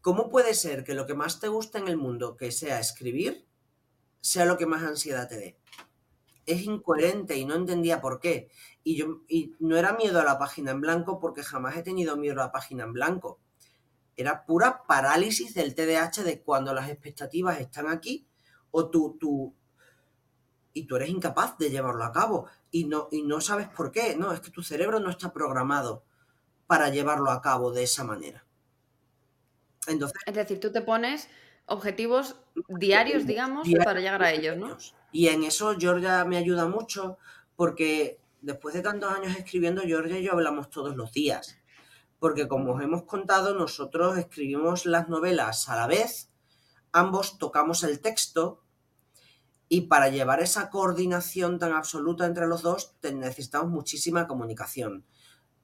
¿Cómo 0.00 0.30
puede 0.30 0.54
ser 0.54 0.84
que 0.84 0.94
lo 0.94 1.06
que 1.06 1.14
más 1.14 1.40
te 1.40 1.48
gusta 1.48 1.78
en 1.78 1.88
el 1.88 1.96
mundo, 1.96 2.36
que 2.36 2.52
sea 2.52 2.78
escribir, 2.78 3.46
sea 4.20 4.44
lo 4.44 4.56
que 4.56 4.66
más 4.66 4.82
ansiedad 4.82 5.28
te 5.28 5.36
dé? 5.36 5.58
Es 6.46 6.62
incoherente 6.62 7.36
y 7.36 7.44
no 7.44 7.54
entendía 7.56 8.00
por 8.00 8.20
qué. 8.20 8.48
Y, 8.84 8.96
yo, 8.96 9.22
y 9.28 9.54
no 9.58 9.76
era 9.76 9.94
miedo 9.94 10.20
a 10.20 10.24
la 10.24 10.38
página 10.38 10.70
en 10.70 10.80
blanco 10.80 11.18
porque 11.18 11.42
jamás 11.42 11.76
he 11.76 11.82
tenido 11.82 12.16
miedo 12.16 12.40
a 12.40 12.46
la 12.46 12.52
página 12.52 12.84
en 12.84 12.92
blanco 12.92 13.40
era 14.16 14.46
pura 14.46 14.84
parálisis 14.86 15.54
del 15.54 15.74
TDAH 15.74 16.22
de 16.24 16.40
cuando 16.42 16.72
las 16.72 16.88
expectativas 16.88 17.60
están 17.60 17.86
aquí 17.88 18.26
o 18.70 18.88
tú, 18.88 19.16
tú 19.20 19.54
y 20.76 20.84
tú 20.84 20.96
eres 20.96 21.08
incapaz 21.08 21.56
de 21.56 21.70
llevarlo 21.70 22.04
a 22.04 22.12
cabo 22.12 22.48
y 22.70 22.84
no, 22.84 23.08
y 23.10 23.22
no 23.22 23.40
sabes 23.40 23.66
por 23.66 23.90
qué. 23.90 24.14
No, 24.14 24.30
es 24.32 24.40
que 24.40 24.50
tu 24.50 24.62
cerebro 24.62 25.00
no 25.00 25.08
está 25.08 25.32
programado 25.32 26.04
para 26.66 26.90
llevarlo 26.90 27.30
a 27.30 27.40
cabo 27.40 27.72
de 27.72 27.84
esa 27.84 28.04
manera. 28.04 28.44
Entonces, 29.86 30.20
Es 30.26 30.34
decir, 30.34 30.60
tú 30.60 30.70
te 30.70 30.82
pones 30.82 31.30
objetivos 31.64 32.36
diarios, 32.68 33.24
digamos, 33.26 33.64
diarios 33.64 33.86
para 33.86 34.00
llegar 34.00 34.22
a 34.22 34.32
ellos, 34.32 34.58
¿no? 34.58 34.76
Y 35.12 35.28
en 35.28 35.44
eso 35.44 35.74
Georgia 35.78 36.26
me 36.26 36.36
ayuda 36.36 36.66
mucho 36.66 37.16
porque 37.56 38.20
después 38.42 38.74
de 38.74 38.82
tantos 38.82 39.10
años 39.10 39.34
escribiendo, 39.34 39.80
Georgia 39.80 40.18
y 40.18 40.24
yo 40.24 40.32
hablamos 40.32 40.68
todos 40.68 40.94
los 40.94 41.10
días. 41.10 41.56
Porque 42.18 42.48
como 42.48 42.74
os 42.74 42.82
hemos 42.82 43.04
contado, 43.04 43.54
nosotros 43.54 44.18
escribimos 44.18 44.84
las 44.84 45.08
novelas 45.08 45.70
a 45.70 45.76
la 45.76 45.86
vez, 45.86 46.28
ambos 46.92 47.38
tocamos 47.38 47.82
el 47.82 48.00
texto 48.00 48.65
y 49.68 49.82
para 49.82 50.08
llevar 50.08 50.40
esa 50.40 50.70
coordinación 50.70 51.58
tan 51.58 51.72
absoluta 51.72 52.26
entre 52.26 52.46
los 52.46 52.62
dos 52.62 52.96
necesitamos 53.02 53.70
muchísima 53.70 54.26
comunicación. 54.26 55.04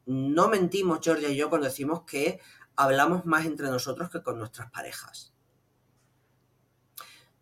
No 0.07 0.49
mentimos, 0.49 1.01
Georgia 1.03 1.29
y 1.29 1.37
yo, 1.37 1.49
cuando 1.49 1.69
decimos 1.69 2.03
que 2.03 2.41
hablamos 2.75 3.25
más 3.27 3.47
entre 3.47 3.69
nosotros 3.69 4.11
que 4.11 4.23
con 4.23 4.38
nuestras 4.38 4.71
parejas 4.71 5.33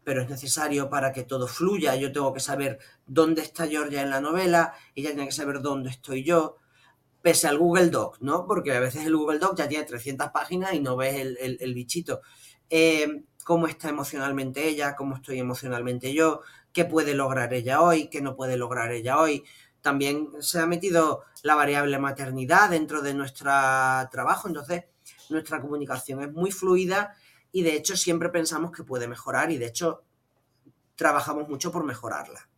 pero 0.03 0.23
es 0.23 0.29
necesario 0.29 0.91
para 0.91 1.13
que 1.13 1.23
todo 1.23 1.47
fluya. 1.47 1.95
Yo 1.95 2.11
tengo 2.11 2.33
que 2.33 2.41
saber 2.41 2.79
dónde 3.07 3.43
está 3.43 3.69
Georgia 3.69 4.03
en 4.03 4.11
la 4.11 4.21
novela, 4.21 4.75
ella 4.95 5.11
tiene 5.11 5.27
que 5.27 5.33
saber 5.33 5.61
dónde 5.61 5.91
estoy 5.91 6.25
yo, 6.25 6.57
pese 7.23 7.47
al 7.47 7.59
Google 7.59 7.91
Doc, 7.91 8.17
¿no? 8.21 8.47
Porque 8.47 8.73
a 8.73 8.81
veces 8.81 9.07
el 9.07 9.17
Google 9.17 9.39
Doc 9.39 9.57
ya 9.57 9.69
tiene 9.69 9.85
300 9.85 10.31
páginas 10.31 10.75
y 10.75 10.81
no 10.81 10.97
ves 10.97 11.15
el 11.39 11.75
bichito. 11.75 12.23
Eh, 12.71 13.25
cómo 13.51 13.67
está 13.67 13.89
emocionalmente 13.89 14.69
ella, 14.69 14.95
cómo 14.95 15.17
estoy 15.17 15.41
emocionalmente 15.41 16.15
yo, 16.15 16.43
qué 16.73 16.85
puede 16.85 17.15
lograr 17.15 17.53
ella 17.53 17.83
hoy, 17.83 18.09
qué 18.09 18.21
no 18.21 18.37
puede 18.37 18.57
lograr 18.57 18.93
ella 18.93 19.19
hoy. 19.19 19.43
También 19.81 20.29
se 20.39 20.61
ha 20.61 20.69
metido 20.69 21.25
la 21.43 21.57
variable 21.57 21.99
maternidad 21.99 22.71
dentro 22.71 23.03
de 23.03 23.13
nuestro 23.13 23.51
trabajo, 24.13 24.47
entonces 24.47 24.85
nuestra 25.31 25.61
comunicación 25.61 26.23
es 26.23 26.33
muy 26.33 26.53
fluida 26.53 27.17
y 27.51 27.65
de 27.65 27.75
hecho 27.75 27.97
siempre 27.97 28.29
pensamos 28.29 28.71
que 28.71 28.85
puede 28.85 29.09
mejorar 29.09 29.51
y 29.51 29.59
de 29.59 29.67
hecho 29.67 30.05
trabajamos 30.95 31.49
mucho 31.49 31.73
por 31.73 31.83
mejorarla. 31.83 32.49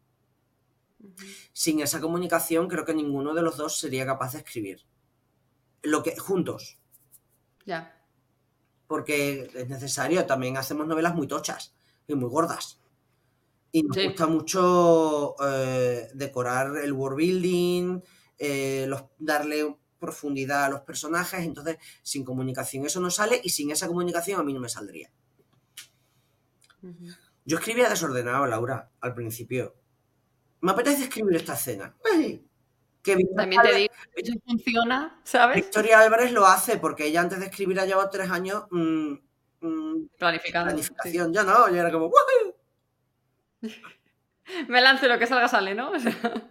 Sin 1.54 1.80
esa 1.80 2.02
comunicación 2.02 2.68
creo 2.68 2.84
que 2.84 2.92
ninguno 2.92 3.32
de 3.32 3.40
los 3.40 3.56
dos 3.56 3.78
sería 3.78 4.04
capaz 4.04 4.32
de 4.32 4.40
escribir. 4.40 4.84
Lo 5.80 6.02
que 6.02 6.18
juntos, 6.18 6.76
Ya. 7.64 8.01
Porque 8.92 9.50
es 9.54 9.68
necesario, 9.70 10.26
también 10.26 10.58
hacemos 10.58 10.86
novelas 10.86 11.14
muy 11.14 11.26
tochas 11.26 11.74
y 12.06 12.14
muy 12.14 12.28
gordas. 12.28 12.78
Y 13.72 13.82
nos 13.84 13.96
Sí. 13.96 14.04
gusta 14.08 14.26
mucho 14.26 15.34
eh, 15.42 16.10
decorar 16.12 16.76
el 16.76 16.92
world 16.92 17.16
building, 17.16 18.00
eh, 18.38 18.84
los- 18.86 19.04
darle 19.18 19.78
profundidad 19.98 20.64
a 20.64 20.68
los 20.68 20.80
personajes, 20.82 21.40
entonces 21.40 21.78
sin 22.02 22.22
comunicación 22.22 22.84
eso 22.84 23.00
no 23.00 23.10
sale 23.10 23.40
y 23.42 23.48
sin 23.48 23.70
esa 23.70 23.86
comunicación 23.88 24.38
a 24.38 24.42
mí 24.44 24.52
no 24.52 24.60
me 24.60 24.68
saldría. 24.68 25.10
Yo 27.46 27.56
escribía 27.58 27.88
desordenado, 27.88 28.46
Laura, 28.46 28.90
al 29.00 29.14
principio. 29.14 29.74
Me 30.60 30.72
apetece 30.72 31.04
escribir 31.04 31.36
esta 31.36 31.54
escena. 31.54 31.96
Ay, 32.14 32.46
que 33.02 33.16
Victoria, 33.16 33.36
También 33.42 33.62
te 33.62 33.68
Álvarez, 33.68 33.90
digo, 34.24 34.40
funciona, 34.46 35.20
¿sabes? 35.24 35.56
Victoria 35.56 35.98
Álvarez 36.00 36.32
lo 36.32 36.46
hace 36.46 36.78
porque 36.78 37.06
ella 37.06 37.20
antes 37.20 37.40
de 37.40 37.46
escribir 37.46 37.80
ha 37.80 37.86
llevado 37.86 38.08
tres 38.10 38.30
años 38.30 38.64
mm, 38.70 39.12
mm, 39.60 40.08
Planificando. 40.18 40.70
sí. 40.70 40.90
planificación. 40.90 41.32
Ya 41.32 41.42
no, 41.42 41.68
ya 41.68 41.80
era 41.80 41.90
como... 41.90 42.06
"Woohoo". 42.06 42.54
Me 44.68 44.80
lance 44.80 45.08
lo 45.08 45.18
que 45.18 45.26
salga 45.26 45.48
sale, 45.48 45.74
¿no? 45.74 45.90
O 45.92 45.98
sea, 45.98 46.48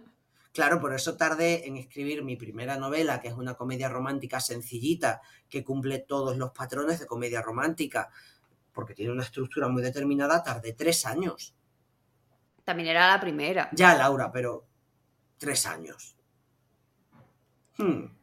Claro, 0.52 0.80
por 0.80 0.92
eso 0.92 1.16
tardé 1.16 1.66
en 1.66 1.76
escribir 1.78 2.22
mi 2.22 2.36
primera 2.36 2.76
novela, 2.76 3.20
que 3.20 3.28
es 3.28 3.34
una 3.34 3.54
comedia 3.54 3.88
romántica 3.88 4.38
sencillita, 4.38 5.22
que 5.48 5.64
cumple 5.64 6.00
todos 6.00 6.36
los 6.36 6.50
patrones 6.50 7.00
de 7.00 7.06
comedia 7.06 7.40
romántica, 7.40 8.10
porque 8.72 8.94
tiene 8.94 9.12
una 9.12 9.22
estructura 9.22 9.68
muy 9.68 9.82
determinada, 9.82 10.42
tardé 10.42 10.74
tres 10.74 11.06
años. 11.06 11.54
También 12.64 12.90
era 12.90 13.08
la 13.08 13.18
primera. 13.18 13.70
Ya, 13.72 13.94
Laura, 13.94 14.30
pero 14.30 14.66
tres 15.38 15.64
años. 15.64 16.11
Hmm. 17.82 18.16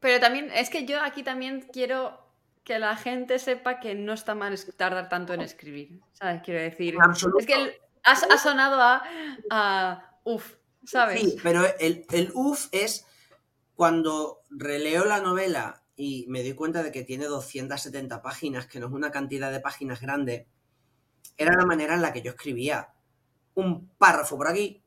Pero 0.00 0.20
también, 0.20 0.50
es 0.52 0.68
que 0.70 0.84
yo 0.84 1.00
aquí 1.00 1.22
también 1.22 1.68
quiero 1.72 2.18
que 2.64 2.78
la 2.78 2.96
gente 2.96 3.38
sepa 3.38 3.80
que 3.80 3.94
no 3.94 4.12
está 4.12 4.34
mal 4.34 4.58
tardar 4.76 5.08
tanto 5.08 5.32
en 5.34 5.40
escribir. 5.40 6.00
¿Sabes? 6.12 6.42
Quiero 6.44 6.60
decir. 6.60 6.96
Absoluto. 7.00 7.38
Es 7.40 7.46
que 7.46 7.54
el- 7.54 7.74
ha, 8.04 8.12
ha 8.12 8.38
sonado 8.38 8.80
a, 8.80 9.02
a. 9.50 10.16
Uf, 10.24 10.56
¿sabes? 10.84 11.20
Sí, 11.20 11.36
pero 11.42 11.64
el, 11.78 12.04
el 12.12 12.30
UF 12.34 12.68
es 12.72 13.06
cuando 13.74 14.42
releo 14.50 15.04
la 15.04 15.20
novela 15.20 15.82
y 15.96 16.26
me 16.28 16.42
doy 16.42 16.54
cuenta 16.54 16.82
de 16.82 16.90
que 16.92 17.04
tiene 17.04 17.26
270 17.26 18.22
páginas, 18.22 18.66
que 18.66 18.80
no 18.80 18.86
es 18.86 18.92
una 18.92 19.10
cantidad 19.10 19.50
de 19.52 19.60
páginas 19.60 20.00
grande, 20.00 20.46
era 21.36 21.56
la 21.56 21.64
manera 21.66 21.94
en 21.94 22.02
la 22.02 22.12
que 22.12 22.22
yo 22.22 22.32
escribía. 22.32 22.88
Un 23.54 23.88
párrafo 23.98 24.36
por 24.36 24.48
aquí, 24.48 24.82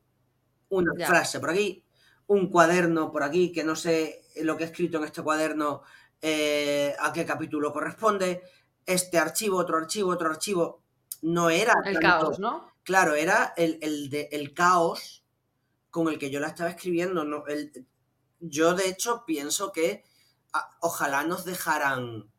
una 0.70 0.92
Ya. 0.98 1.06
frase 1.06 1.38
por 1.40 1.50
aquí, 1.50 1.82
un 2.28 2.50
cuaderno 2.50 3.12
por 3.12 3.22
aquí, 3.22 3.52
que 3.52 3.64
no 3.64 3.76
sé 3.76 4.22
lo 4.42 4.56
que 4.56 4.64
he 4.64 4.66
escrito 4.66 4.98
en 4.98 5.04
este 5.04 5.22
cuaderno, 5.22 5.82
eh, 6.22 6.94
a 6.98 7.12
qué 7.12 7.24
capítulo 7.24 7.72
corresponde, 7.72 8.42
este 8.84 9.18
archivo, 9.18 9.58
otro 9.58 9.76
archivo, 9.78 10.10
otro 10.10 10.28
archivo. 10.30 10.82
No 11.22 11.50
era 11.50 11.74
El 11.84 11.94
tanto- 11.94 12.00
caos, 12.00 12.38
¿no? 12.38 12.72
Claro, 12.82 13.14
era 13.14 13.52
el, 13.56 13.78
el 13.82 14.10
de- 14.10 14.28
el 14.32 14.54
caos 14.54 15.24
con 15.90 16.08
el 16.08 16.18
que 16.18 16.30
yo 16.30 16.40
la 16.40 16.48
estaba 16.48 16.70
escribiendo. 16.70 17.24
¿no? 17.24 17.46
El- 17.46 17.86
yo, 18.40 18.74
de 18.74 18.88
hecho, 18.88 19.24
pienso 19.26 19.72
que 19.72 20.04
a- 20.52 20.76
ojalá 20.80 21.24
nos 21.24 21.44
dejaran 21.44 22.30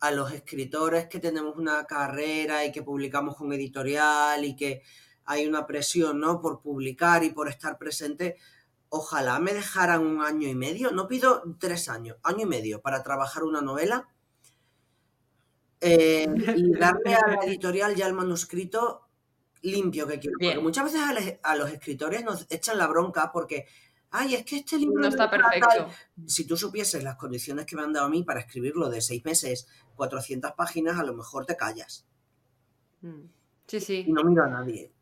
a 0.00 0.10
los 0.10 0.32
escritores 0.32 1.06
que 1.06 1.20
tenemos 1.20 1.56
una 1.56 1.84
carrera 1.86 2.64
y 2.64 2.72
que 2.72 2.82
publicamos 2.82 3.36
con 3.36 3.52
editorial 3.52 4.44
y 4.44 4.56
que 4.56 4.82
hay 5.24 5.46
una 5.46 5.66
presión 5.66 6.18
¿no? 6.18 6.40
por 6.40 6.60
publicar 6.60 7.22
y 7.22 7.30
por 7.30 7.48
estar 7.48 7.78
presente. 7.78 8.36
Ojalá 8.94 9.38
me 9.38 9.54
dejaran 9.54 10.02
un 10.04 10.20
año 10.22 10.46
y 10.48 10.54
medio, 10.54 10.90
no 10.90 11.08
pido 11.08 11.42
tres 11.58 11.88
años, 11.88 12.18
año 12.22 12.42
y 12.42 12.46
medio 12.46 12.82
para 12.82 13.02
trabajar 13.02 13.42
una 13.42 13.62
novela 13.62 14.06
eh, 15.80 16.26
y 16.56 16.72
darle 16.78 17.14
a 17.14 17.26
la 17.26 17.34
editorial 17.44 17.94
ya 17.94 18.06
el 18.06 18.12
manuscrito 18.14 19.08
limpio 19.62 20.06
que 20.06 20.18
quiero. 20.20 20.36
Porque 20.38 20.58
muchas 20.60 20.84
veces 20.84 21.00
a, 21.00 21.12
les- 21.14 21.38
a 21.42 21.56
los 21.56 21.70
escritores 21.70 22.22
nos 22.24 22.46
echan 22.50 22.78
la 22.78 22.86
bronca 22.86 23.30
porque, 23.32 23.66
ay, 24.10 24.34
es 24.34 24.44
que 24.44 24.56
este 24.58 24.76
libro 24.78 25.00
No 25.00 25.08
está 25.08 25.24
es 25.24 25.30
para 25.30 25.44
tal". 25.50 25.60
perfecto. 25.60 25.90
Si 26.26 26.46
tú 26.46 26.56
supieses 26.56 27.02
las 27.02 27.16
condiciones 27.16 27.66
que 27.66 27.76
me 27.76 27.82
han 27.82 27.92
dado 27.92 28.06
a 28.06 28.10
mí 28.10 28.22
para 28.24 28.40
escribirlo 28.40 28.90
de 28.90 29.00
seis 29.00 29.24
meses, 29.24 29.66
400 29.96 30.52
páginas, 30.52 30.98
a 30.98 31.04
lo 31.04 31.14
mejor 31.14 31.46
te 31.46 31.56
callas. 31.56 32.06
Mm. 33.00 33.22
Sí, 33.66 33.76
Y 33.78 33.80
sí. 33.80 34.04
no 34.08 34.22
miro 34.24 34.44
a 34.44 34.48
nadie. 34.48 34.92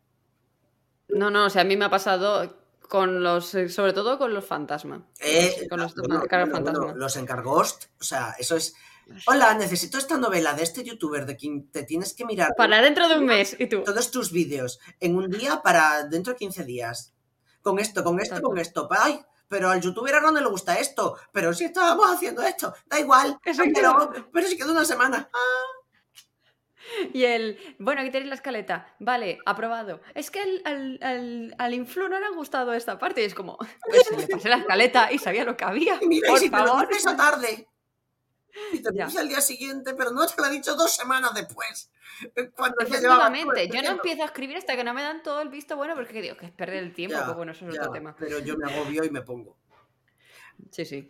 No, 1.09 1.29
no, 1.29 1.45
o 1.47 1.49
sea, 1.49 1.63
a 1.63 1.65
mí 1.65 1.75
me 1.75 1.85
ha 1.85 1.89
pasado 1.89 2.60
con 2.91 3.23
los, 3.23 3.55
eh, 3.55 3.69
sobre 3.69 3.93
todo 3.93 4.17
con 4.17 4.33
los 4.33 4.45
fantasmas. 4.45 5.03
Eh, 5.21 5.65
con 5.69 5.79
los 5.79 5.95
bueno, 5.95 6.93
los 6.93 7.15
encargos, 7.15 7.89
o 7.97 8.03
sea, 8.03 8.35
eso 8.37 8.57
es. 8.57 8.75
Hola, 9.27 9.53
necesito 9.53 9.97
esta 9.97 10.17
novela 10.17 10.53
de 10.53 10.63
este 10.63 10.83
youtuber 10.83 11.25
de 11.25 11.37
quien 11.37 11.71
te 11.71 11.83
tienes 11.83 12.13
que 12.13 12.25
mirar 12.25 12.53
Para 12.57 12.81
dentro 12.81 13.07
de 13.07 13.17
un 13.17 13.27
mes, 13.27 13.55
y 13.57 13.67
tú. 13.67 13.81
todos 13.83 14.11
tus 14.11 14.33
vídeos 14.33 14.81
en 14.99 15.15
un 15.15 15.29
día 15.29 15.61
para 15.63 16.03
dentro 16.03 16.33
de 16.33 16.39
15 16.39 16.65
días. 16.65 17.13
Con 17.61 17.79
esto, 17.79 18.03
con 18.03 18.19
esto, 18.19 18.41
con 18.41 18.57
esto. 18.57 18.89
Ay, 18.91 19.21
pero 19.47 19.69
al 19.69 19.79
youtuber 19.79 20.13
ahora 20.15 20.31
no 20.31 20.41
le 20.41 20.49
gusta 20.49 20.77
esto. 20.77 21.15
Pero 21.31 21.53
si 21.53 21.63
estábamos 21.63 22.11
haciendo 22.11 22.41
esto, 22.41 22.73
da 22.87 22.99
igual. 22.99 23.39
Pero 23.41 24.47
si 24.47 24.57
queda 24.57 24.71
una 24.71 24.83
semana. 24.83 25.29
Ah, 25.33 25.80
Y 27.13 27.23
el, 27.23 27.57
bueno, 27.79 28.01
aquí 28.01 28.11
tenéis 28.11 28.29
la 28.29 28.35
escaleta. 28.35 28.93
Vale, 28.99 29.39
aprobado. 29.45 30.01
Es 30.15 30.31
que 30.31 30.39
al, 30.41 30.61
al, 30.65 30.99
al, 31.01 31.55
al 31.57 31.73
influ 31.73 32.07
no 32.09 32.19
le 32.19 32.25
ha 32.25 32.31
gustado 32.31 32.73
esta 32.73 32.97
parte. 32.97 33.21
Y 33.21 33.25
es 33.25 33.33
como, 33.33 33.57
pues 33.57 34.17
le 34.17 34.27
pasé 34.27 34.49
la 34.49 34.57
escaleta 34.57 35.11
y 35.11 35.17
sabía 35.17 35.43
lo 35.43 35.55
que 35.57 35.65
había. 35.65 35.97
y 36.01 36.07
mira, 36.07 36.27
y 36.27 36.31
Por 36.31 36.39
si 36.39 36.49
te 36.49 36.57
lo 36.57 36.67
favor. 36.67 36.87
esa 36.91 37.15
tarde. 37.15 37.67
Y 38.73 38.81
te 38.81 38.91
lo 38.91 39.05
al 39.05 39.29
día 39.29 39.41
siguiente, 39.41 39.93
pero 39.93 40.11
no 40.11 40.27
te 40.27 40.33
lo 40.37 40.43
ha 40.45 40.49
dicho 40.49 40.75
dos 40.75 40.93
semanas 40.93 41.33
después. 41.33 41.89
Cuando 42.55 42.77
llevaba 42.85 43.27
todo 43.27 43.35
Efectivamente, 43.35 43.69
yo 43.69 43.81
no 43.81 43.89
empiezo 43.91 44.23
a 44.23 44.25
escribir 44.25 44.57
hasta 44.57 44.75
que 44.75 44.83
no 44.83 44.93
me 44.93 45.01
dan 45.01 45.23
todo 45.23 45.41
el 45.41 45.49
visto 45.49 45.75
bueno, 45.77 45.95
porque 45.95 46.21
digo 46.21 46.35
que 46.35 46.47
es 46.47 46.51
perder 46.51 46.83
el 46.83 46.93
tiempo, 46.93 47.17
Ya, 47.17 47.25
pues 47.25 47.37
bueno, 47.37 47.53
eso 47.53 47.67
es 47.67 47.73
ya, 47.75 47.81
otro 47.81 47.93
tema. 47.93 48.15
Pero 48.19 48.39
yo 48.39 48.57
me 48.57 48.71
agobio 48.71 49.03
y 49.03 49.09
me 49.09 49.21
pongo. 49.21 49.57
Sí, 50.69 50.85
sí. 50.85 51.09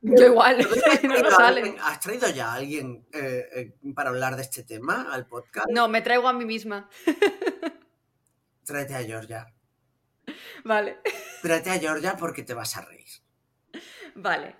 Yo 0.00 0.26
igual, 0.26 0.58
no 0.58 0.68
¿Has 0.92 1.02
nos 1.22 1.34
salen. 1.34 1.76
¿Has 1.82 2.00
traído 2.00 2.28
ya 2.30 2.52
a 2.52 2.54
alguien 2.54 3.06
eh, 3.12 3.46
eh, 3.54 3.92
para 3.94 4.10
hablar 4.10 4.36
de 4.36 4.42
este 4.42 4.62
tema 4.62 5.08
al 5.12 5.26
podcast? 5.26 5.66
No, 5.70 5.88
me 5.88 6.02
traigo 6.02 6.28
a 6.28 6.32
mí 6.32 6.44
misma. 6.44 6.88
Tráete 8.64 8.94
a 8.94 9.02
Georgia. 9.02 9.46
Vale, 10.64 10.98
Tráete 11.42 11.70
a 11.70 11.78
Georgia 11.78 12.16
porque 12.16 12.42
te 12.42 12.54
vas 12.54 12.76
a 12.76 12.82
reír. 12.82 13.06
vale. 14.14 14.56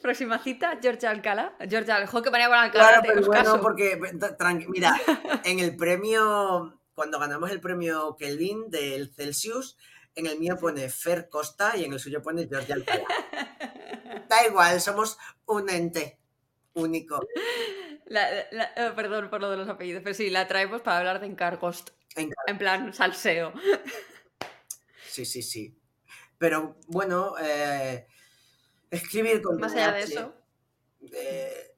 Próxima 0.00 0.38
cita, 0.38 0.78
Georgia 0.80 1.10
Alcalá. 1.10 1.56
Georgia, 1.68 1.96
Alcalá, 1.96 2.22
que 2.22 2.30
venía 2.30 2.46
con 2.48 2.56
Alcalá, 2.58 2.88
Claro, 2.88 3.02
pero 3.04 3.26
bueno, 3.26 3.42
caso. 3.44 3.60
porque 3.60 3.98
tranqui- 3.98 4.68
mira, 4.68 4.92
en 5.44 5.58
el 5.58 5.76
premio, 5.76 6.80
cuando 6.94 7.18
ganamos 7.18 7.50
el 7.50 7.60
premio 7.60 8.16
Kelvin 8.16 8.70
del 8.70 9.12
Celsius, 9.12 9.76
en 10.14 10.26
el 10.26 10.38
mío 10.38 10.56
pone 10.56 10.88
Fer 10.88 11.28
Costa 11.28 11.76
y 11.76 11.84
en 11.84 11.92
el 11.94 11.98
suyo 11.98 12.22
pone 12.22 12.46
Georgia 12.46 12.76
Alcalá. 12.76 13.04
Da 14.28 14.46
igual, 14.46 14.80
somos 14.80 15.18
un 15.46 15.68
ente 15.70 16.18
único. 16.74 17.20
La- 18.06 18.28
la- 18.50 18.72
eh, 18.76 18.92
perdón 18.94 19.28
por 19.30 19.40
lo 19.40 19.50
de 19.50 19.56
los 19.56 19.68
apellidos, 19.68 20.02
pero 20.02 20.14
sí, 20.14 20.30
la 20.30 20.46
traemos 20.48 20.82
para 20.82 20.98
hablar 20.98 21.20
de 21.20 21.26
encargos. 21.26 21.84
Encar- 22.16 22.44
En 22.46 22.58
plan, 22.58 22.92
salseo. 22.94 23.52
Sí, 25.10 25.24
sí, 25.24 25.42
sí. 25.42 25.76
Pero 26.38 26.76
bueno, 26.86 27.34
eh, 27.40 28.06
escribir 28.88 29.42
con 29.42 29.58
Más 29.58 29.72
allá 29.72 29.90
de 29.92 30.02
eso, 30.02 30.32
eh, 31.12 31.74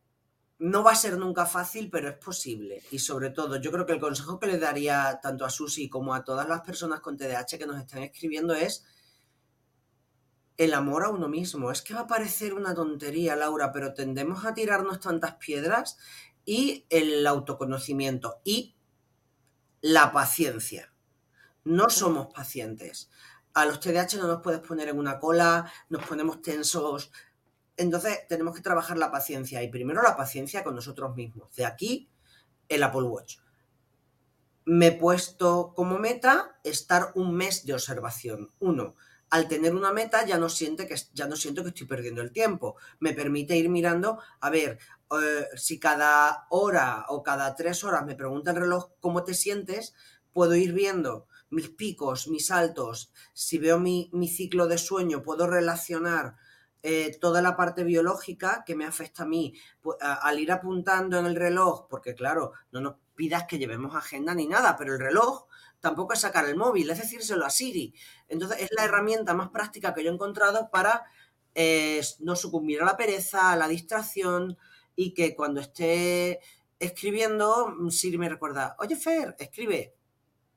no 0.59 0.82
va 0.82 0.92
a 0.92 0.96
ser 0.96 1.16
nunca 1.16 1.46
fácil, 1.46 1.88
pero 1.90 2.11
es 2.11 2.16
posible. 2.18 2.82
Y 2.90 2.98
sobre 2.98 3.30
todo, 3.30 3.57
yo 3.57 3.72
creo 3.72 3.86
que 3.86 3.94
el 3.94 4.01
consejo 4.01 4.38
que 4.38 4.46
le 4.48 4.59
daría 4.59 5.20
tanto 5.22 5.46
a 5.46 5.51
Susi 5.51 5.88
como 5.88 6.12
a 6.12 6.22
todas 6.22 6.46
las 6.46 6.61
personas 6.61 7.01
con 7.01 7.16
TDAH 7.16 7.57
que 7.57 7.66
nos 7.66 7.78
están 7.80 8.03
escribiendo 8.03 8.53
es 8.53 8.84
el 10.61 10.74
amor 10.74 11.04
a 11.04 11.08
uno 11.08 11.26
mismo. 11.26 11.70
Es 11.70 11.80
que 11.80 11.94
va 11.94 12.00
a 12.00 12.06
parecer 12.06 12.52
una 12.52 12.74
tontería, 12.74 13.34
Laura, 13.34 13.72
pero 13.72 13.94
tendemos 13.94 14.44
a 14.44 14.52
tirarnos 14.52 15.00
tantas 15.00 15.36
piedras 15.36 15.96
y 16.44 16.84
el 16.90 17.26
autoconocimiento 17.26 18.42
y 18.44 18.76
la 19.80 20.12
paciencia. 20.12 20.92
No 21.64 21.88
somos 21.88 22.26
pacientes. 22.34 23.11
A 23.54 23.64
los 23.64 23.80
TDAH 23.80 24.18
no 24.18 24.26
nos 24.26 24.42
puedes 24.42 24.61
poner 24.61 24.88
en 24.88 24.98
una 24.98 25.18
cola, 25.18 25.72
nos 25.88 26.06
ponemos 26.06 26.42
tensos, 26.42 27.11
entonces 27.78 28.28
tenemos 28.28 28.54
que 28.54 28.61
trabajar 28.61 28.98
la 28.98 29.11
paciencia 29.11 29.62
y 29.62 29.68
primero 29.68 30.02
la 30.02 30.14
paciencia 30.14 30.62
con 30.62 30.74
nosotros 30.74 31.16
mismos. 31.16 31.56
De 31.56 31.64
aquí 31.64 32.11
el 32.68 32.82
Apple 32.82 33.04
Watch. 33.04 33.38
Me 34.66 34.88
he 34.88 34.92
puesto 34.92 35.72
como 35.74 35.98
meta 35.98 36.61
estar 36.64 37.12
un 37.14 37.34
mes 37.34 37.64
de 37.64 37.72
observación. 37.72 38.52
Uno, 38.58 38.94
al 39.30 39.48
tener 39.48 39.74
una 39.74 39.92
meta 39.92 40.24
ya 40.26 40.38
no, 40.38 40.48
siente 40.48 40.86
que, 40.86 40.96
ya 41.12 41.26
no 41.26 41.36
siento 41.36 41.62
que 41.62 41.68
estoy 41.70 41.86
perdiendo 41.86 42.20
el 42.22 42.32
tiempo. 42.32 42.76
Me 42.98 43.12
permite 43.14 43.56
ir 43.56 43.68
mirando, 43.68 44.18
a 44.40 44.50
ver, 44.50 44.78
eh, 45.12 45.46
si 45.56 45.78
cada 45.78 46.46
hora 46.50 47.06
o 47.08 47.22
cada 47.22 47.54
tres 47.56 47.84
horas 47.84 48.04
me 48.04 48.16
pregunta 48.16 48.50
el 48.50 48.56
reloj 48.58 48.90
cómo 49.00 49.24
te 49.24 49.34
sientes, 49.34 49.94
puedo 50.32 50.54
ir 50.54 50.72
viendo 50.72 51.26
mis 51.50 51.68
picos, 51.68 52.28
mis 52.28 52.46
saltos. 52.46 53.12
Si 53.32 53.58
veo 53.58 53.78
mi, 53.78 54.10
mi 54.12 54.28
ciclo 54.28 54.66
de 54.66 54.78
sueño, 54.78 55.22
puedo 55.22 55.46
relacionar 55.46 56.36
eh, 56.82 57.16
toda 57.20 57.42
la 57.42 57.56
parte 57.56 57.84
biológica 57.84 58.64
que 58.66 58.74
me 58.74 58.86
afecta 58.86 59.24
a 59.24 59.26
mí 59.26 59.54
pu- 59.82 59.96
a- 60.00 60.14
al 60.14 60.38
ir 60.40 60.50
apuntando 60.50 61.18
en 61.18 61.26
el 61.26 61.36
reloj, 61.36 61.86
porque 61.88 62.14
claro, 62.14 62.52
no 62.72 62.80
nos 62.80 62.94
pidas 63.14 63.44
que 63.44 63.58
llevemos 63.58 63.94
agenda 63.94 64.34
ni 64.34 64.46
nada, 64.46 64.76
pero 64.78 64.94
el 64.94 65.00
reloj 65.00 65.44
tampoco 65.80 66.12
es 66.12 66.20
sacar 66.20 66.46
el 66.46 66.56
móvil, 66.56 66.90
es 66.90 66.98
decírselo 66.98 67.44
a 67.44 67.50
Siri. 67.50 67.94
Entonces 68.28 68.60
es 68.60 68.70
la 68.76 68.84
herramienta 68.84 69.34
más 69.34 69.50
práctica 69.50 69.94
que 69.94 70.04
yo 70.04 70.10
he 70.10 70.14
encontrado 70.14 70.70
para 70.70 71.04
eh, 71.54 72.00
no 72.20 72.36
sucumbir 72.36 72.82
a 72.82 72.84
la 72.84 72.96
pereza, 72.96 73.52
a 73.52 73.56
la 73.56 73.68
distracción 73.68 74.56
y 74.94 75.14
que 75.14 75.34
cuando 75.34 75.60
esté 75.60 76.40
escribiendo, 76.78 77.74
Siri 77.90 78.18
me 78.18 78.28
recuerda, 78.28 78.76
oye 78.78 78.96
Fer, 78.96 79.36
escribe 79.38 79.94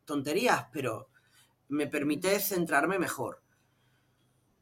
tonterías, 0.06 0.68
pero 0.72 1.10
me 1.70 1.88
permite 1.88 2.40
centrarme 2.40 3.00
mejor. 3.00 3.42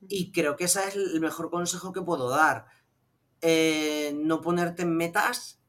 Y 0.08 0.32
creo 0.32 0.56
que 0.56 0.66
ese 0.66 0.88
es 0.88 0.96
el 0.96 1.20
mejor 1.20 1.52
consejo 1.52 1.92
que 1.92 2.02
puedo 2.02 2.30
dar. 2.30 2.66
Eh, 3.42 4.14
no 4.16 4.42
ponerte 4.42 4.84
en 4.84 4.96
metas 4.96 5.60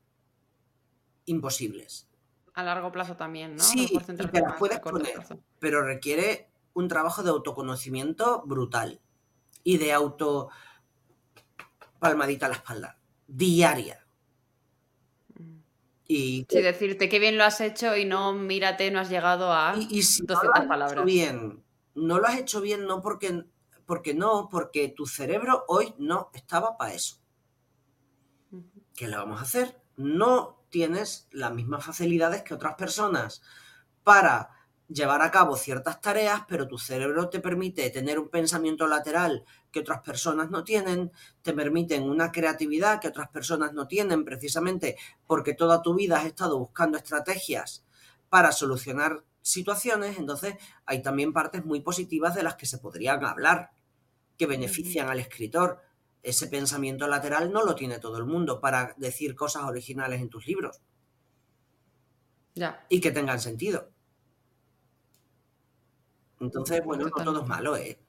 imposibles. 1.26 2.08
A 2.54 2.62
largo 2.62 2.92
plazo 2.92 3.16
también, 3.16 3.56
¿no? 3.56 3.62
Sí, 3.62 3.88
y 3.90 3.98
te 3.98 4.40
las 4.40 4.58
puedes 4.58 4.78
poner. 4.80 5.12
plazo. 5.14 5.38
pero 5.58 5.82
requiere 5.82 6.50
un 6.74 6.88
trabajo 6.88 7.22
de 7.22 7.30
autoconocimiento 7.30 8.42
brutal 8.46 9.00
y 9.64 9.78
de 9.78 9.92
auto 9.92 10.48
palmadita 11.98 12.46
a 12.46 12.48
la 12.50 12.54
espalda, 12.56 12.98
diaria. 13.26 14.04
Mm. 15.38 15.58
Y, 16.08 16.46
Sí, 16.48 16.60
decirte 16.62 17.08
qué 17.08 17.18
bien 17.18 17.38
lo 17.38 17.44
has 17.44 17.60
hecho 17.60 17.96
y 17.96 18.04
no 18.04 18.32
mírate, 18.32 18.90
no 18.90 19.00
has 19.00 19.08
llegado 19.08 19.52
a 19.52 19.74
y- 19.78 19.98
y 19.98 20.02
si 20.02 20.22
no 20.22 20.34
200 20.34 20.44
lo 20.44 20.52
has 20.52 20.60
hecho 20.60 20.68
palabras. 20.68 21.04
bien, 21.04 21.64
no 21.94 22.18
lo 22.18 22.26
has 22.26 22.38
hecho 22.38 22.60
bien 22.60 22.86
no 22.86 23.00
porque, 23.02 23.44
porque 23.86 24.14
no, 24.14 24.48
porque 24.50 24.88
tu 24.88 25.06
cerebro 25.06 25.64
hoy 25.68 25.94
no 25.98 26.30
estaba 26.34 26.76
para 26.76 26.94
eso. 26.94 27.16
¿Qué 28.94 29.08
le 29.08 29.16
vamos 29.16 29.38
a 29.40 29.44
hacer? 29.44 29.80
No 29.96 30.61
tienes 30.72 31.28
las 31.30 31.52
mismas 31.52 31.84
facilidades 31.84 32.42
que 32.42 32.54
otras 32.54 32.74
personas 32.74 33.42
para 34.02 34.48
llevar 34.88 35.22
a 35.22 35.30
cabo 35.30 35.54
ciertas 35.56 36.00
tareas, 36.00 36.42
pero 36.48 36.66
tu 36.66 36.78
cerebro 36.78 37.28
te 37.28 37.40
permite 37.40 37.88
tener 37.90 38.18
un 38.18 38.30
pensamiento 38.30 38.86
lateral 38.86 39.44
que 39.70 39.80
otras 39.80 40.00
personas 40.00 40.50
no 40.50 40.64
tienen, 40.64 41.12
te 41.42 41.52
permiten 41.52 42.02
una 42.02 42.32
creatividad 42.32 43.00
que 43.00 43.08
otras 43.08 43.28
personas 43.28 43.74
no 43.74 43.86
tienen, 43.86 44.24
precisamente 44.24 44.96
porque 45.26 45.54
toda 45.54 45.82
tu 45.82 45.94
vida 45.94 46.18
has 46.18 46.26
estado 46.26 46.58
buscando 46.58 46.96
estrategias 46.98 47.84
para 48.28 48.50
solucionar 48.50 49.24
situaciones, 49.42 50.18
entonces 50.18 50.54
hay 50.86 51.02
también 51.02 51.34
partes 51.34 51.64
muy 51.66 51.80
positivas 51.80 52.34
de 52.34 52.44
las 52.44 52.54
que 52.54 52.66
se 52.66 52.78
podrían 52.78 53.24
hablar, 53.24 53.72
que 54.38 54.46
benefician 54.46 55.08
al 55.08 55.20
escritor. 55.20 55.82
Ese 56.22 56.46
pensamiento 56.46 57.08
lateral 57.08 57.52
no 57.52 57.64
lo 57.64 57.74
tiene 57.74 57.98
todo 57.98 58.18
el 58.18 58.24
mundo 58.24 58.60
para 58.60 58.94
decir 58.96 59.34
cosas 59.34 59.64
originales 59.64 60.20
en 60.20 60.30
tus 60.30 60.46
libros. 60.46 60.80
Ya. 62.54 62.86
Y 62.88 63.00
que 63.00 63.10
tengan 63.10 63.40
sentido. 63.40 63.90
Entonces, 66.38 66.84
bueno, 66.84 67.04
no 67.04 67.10
todo 67.10 67.42
es 67.42 67.48
malo, 67.48 67.76
¿eh? 67.76 68.00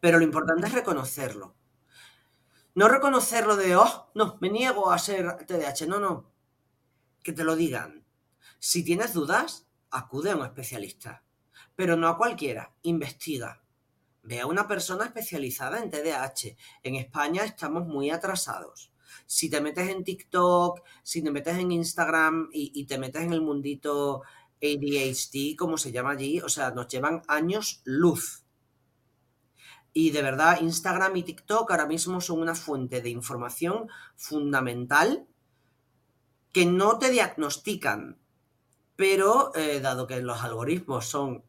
Pero 0.00 0.18
lo 0.18 0.24
importante 0.24 0.66
es 0.66 0.72
reconocerlo. 0.72 1.54
No 2.74 2.88
reconocerlo 2.88 3.56
de, 3.56 3.76
oh, 3.76 4.10
no, 4.14 4.36
me 4.40 4.50
niego 4.50 4.90
a 4.90 4.98
ser 4.98 5.46
TDAH. 5.46 5.86
No, 5.86 6.00
no. 6.00 6.30
Que 7.22 7.32
te 7.32 7.44
lo 7.44 7.54
digan. 7.54 8.04
Si 8.58 8.84
tienes 8.84 9.12
dudas, 9.14 9.66
acude 9.90 10.32
a 10.32 10.36
un 10.36 10.44
especialista. 10.44 11.22
Pero 11.76 11.96
no 11.96 12.08
a 12.08 12.16
cualquiera. 12.18 12.74
Investiga. 12.82 13.63
Ve 14.24 14.40
a 14.40 14.46
una 14.46 14.66
persona 14.66 15.04
especializada 15.04 15.82
en 15.82 15.90
TDAH. 15.90 16.56
En 16.82 16.96
España 16.96 17.44
estamos 17.44 17.86
muy 17.86 18.10
atrasados. 18.10 18.90
Si 19.26 19.50
te 19.50 19.60
metes 19.60 19.88
en 19.88 20.02
TikTok, 20.02 20.82
si 21.02 21.22
te 21.22 21.30
metes 21.30 21.58
en 21.58 21.72
Instagram 21.72 22.48
y, 22.52 22.72
y 22.74 22.86
te 22.86 22.98
metes 22.98 23.22
en 23.22 23.32
el 23.32 23.42
mundito 23.42 24.22
ADHD, 24.62 25.56
como 25.56 25.76
se 25.76 25.92
llama 25.92 26.12
allí, 26.12 26.40
o 26.40 26.48
sea, 26.48 26.70
nos 26.70 26.88
llevan 26.88 27.22
años 27.28 27.82
luz. 27.84 28.44
Y 29.92 30.10
de 30.10 30.22
verdad, 30.22 30.60
Instagram 30.60 31.16
y 31.16 31.22
TikTok 31.22 31.70
ahora 31.70 31.86
mismo 31.86 32.20
son 32.20 32.40
una 32.40 32.54
fuente 32.54 33.00
de 33.00 33.10
información 33.10 33.88
fundamental 34.16 35.28
que 36.52 36.66
no 36.66 36.98
te 36.98 37.10
diagnostican, 37.10 38.18
pero 38.96 39.54
eh, 39.54 39.80
dado 39.80 40.06
que 40.06 40.20
los 40.20 40.42
algoritmos 40.42 41.06
son, 41.06 41.44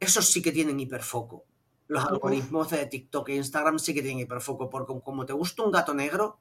esos 0.00 0.26
sí 0.26 0.42
que 0.42 0.52
tienen 0.52 0.80
hiperfoco. 0.80 1.44
Los 1.88 2.04
algoritmos 2.04 2.70
de 2.70 2.86
TikTok 2.86 3.28
e 3.28 3.36
Instagram 3.36 3.78
sí 3.78 3.94
que 3.94 4.02
tienen 4.02 4.20
hiperfoco, 4.20 4.68
porque 4.68 4.92
como 5.04 5.24
te 5.26 5.32
gusta 5.32 5.62
un 5.62 5.70
gato 5.70 5.94
negro, 5.94 6.40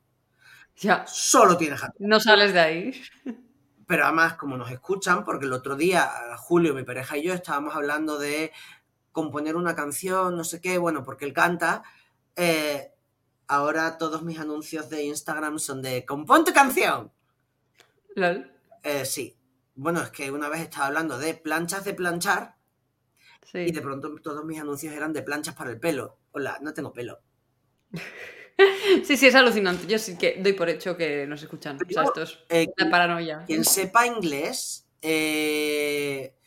Ya. 0.78 1.06
solo 1.08 1.56
tienes 1.58 1.80
gato. 1.82 1.94
No 2.00 2.20
sales 2.20 2.54
de 2.54 2.60
ahí. 2.60 3.02
Pero 3.88 4.06
además, 4.06 4.34
como 4.34 4.58
nos 4.58 4.72
escuchan, 4.72 5.24
porque 5.24 5.46
el 5.46 5.54
otro 5.54 5.76
día, 5.76 6.10
Julio, 6.40 6.74
mi 6.74 6.84
pareja 6.84 7.18
y 7.18 7.24
yo 7.24 7.34
estábamos 7.36 7.76
hablando 7.76 8.18
de 8.18 8.52
componer 9.12 9.56
una 9.56 9.76
canción, 9.76 10.36
no 10.36 10.44
sé 10.44 10.60
qué, 10.60 10.80
bueno, 10.80 11.04
porque 11.04 11.26
él 11.26 11.34
canta. 11.34 11.84
eh, 12.36 12.92
ahora 13.48 14.00
todos 14.00 14.24
mis 14.24 14.40
anuncios 14.40 14.90
de 14.90 15.04
Instagram 15.04 15.60
son 15.60 15.84
de 15.84 16.04
compón 16.04 16.44
tu 16.44 16.52
canción. 16.52 17.12
Lol. 18.16 18.52
Eh, 18.82 19.06
sí. 19.06 19.38
Bueno, 19.76 20.02
es 20.02 20.10
que 20.10 20.32
una 20.32 20.50
vez 20.50 20.62
estaba 20.62 20.88
hablando 20.88 21.20
de 21.20 21.36
planchas 21.36 21.86
de 21.86 21.94
planchar 21.94 22.55
y 23.54 23.72
de 23.72 23.82
pronto 23.82 24.14
todos 24.22 24.44
mis 24.46 24.60
anuncios 24.60 24.94
eran 24.94 25.14
de 25.14 25.22
planchas 25.22 25.56
para 25.56 25.72
el 25.72 25.80
pelo. 25.80 26.18
Hola, 26.32 26.58
no 26.62 26.74
tengo 26.74 26.94
pelo. 26.94 27.20
Sí, 29.04 29.18
sí, 29.18 29.28
es 29.28 29.36
alucinante. 29.36 29.86
Yo 29.86 30.00
sí 30.00 30.18
que 30.18 30.38
doy 30.42 30.54
por 30.54 30.70
hecho 30.70 30.96
que 30.96 31.28
nos 31.28 31.44
escuchan. 31.44 31.76
O 31.76 31.80
sea, 31.80 31.88
Pero, 31.88 32.04
esto 32.04 32.22
es 32.22 32.40
eh, 32.48 32.90
paranoia. 32.90 33.44
Quien 33.46 33.66
sepa 33.66 34.08
inglés, 34.08 34.88
eh, 35.02 36.38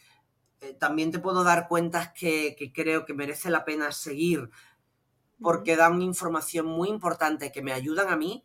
eh, 0.62 0.74
también 0.80 1.12
te 1.12 1.18
puedo 1.18 1.44
dar 1.44 1.68
cuentas 1.68 2.12
que, 2.18 2.56
que 2.56 2.72
creo 2.72 3.04
que 3.04 3.12
merece 3.12 3.50
la 3.50 3.66
pena 3.66 3.92
seguir 3.92 4.48
porque 5.40 5.76
dan 5.76 6.02
información 6.02 6.66
muy 6.66 6.88
importante 6.88 7.52
que 7.52 7.62
me 7.62 7.72
ayudan 7.72 8.08
a 8.08 8.16
mí, 8.16 8.44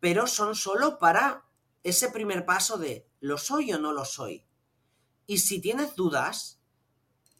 pero 0.00 0.26
son 0.26 0.54
solo 0.54 0.98
para 0.98 1.44
ese 1.82 2.10
primer 2.10 2.44
paso 2.44 2.78
de 2.78 3.08
¿lo 3.20 3.38
soy 3.38 3.72
o 3.72 3.78
no 3.78 3.92
lo 3.92 4.04
soy? 4.04 4.44
Y 5.26 5.38
si 5.38 5.60
tienes 5.60 5.96
dudas, 5.96 6.60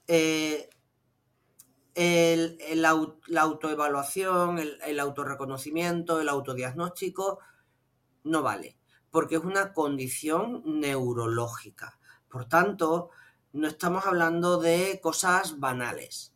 eh, 0.08 0.68
el- 1.94 2.58
la 3.28 3.40
autoevaluación, 3.42 4.58
el, 4.58 4.78
el 4.84 5.00
autorreconocimiento, 5.00 6.20
el 6.20 6.28
autodiagnóstico, 6.28 7.38
no 8.24 8.42
vale, 8.42 8.78
porque 9.10 9.36
es 9.36 9.44
una 9.44 9.72
condición 9.72 10.62
neurológica. 10.80 11.98
Por 12.28 12.46
tanto, 12.48 13.10
no 13.52 13.68
estamos 13.68 14.06
hablando 14.06 14.58
de 14.60 15.00
cosas 15.02 15.60
banales. 15.60 16.34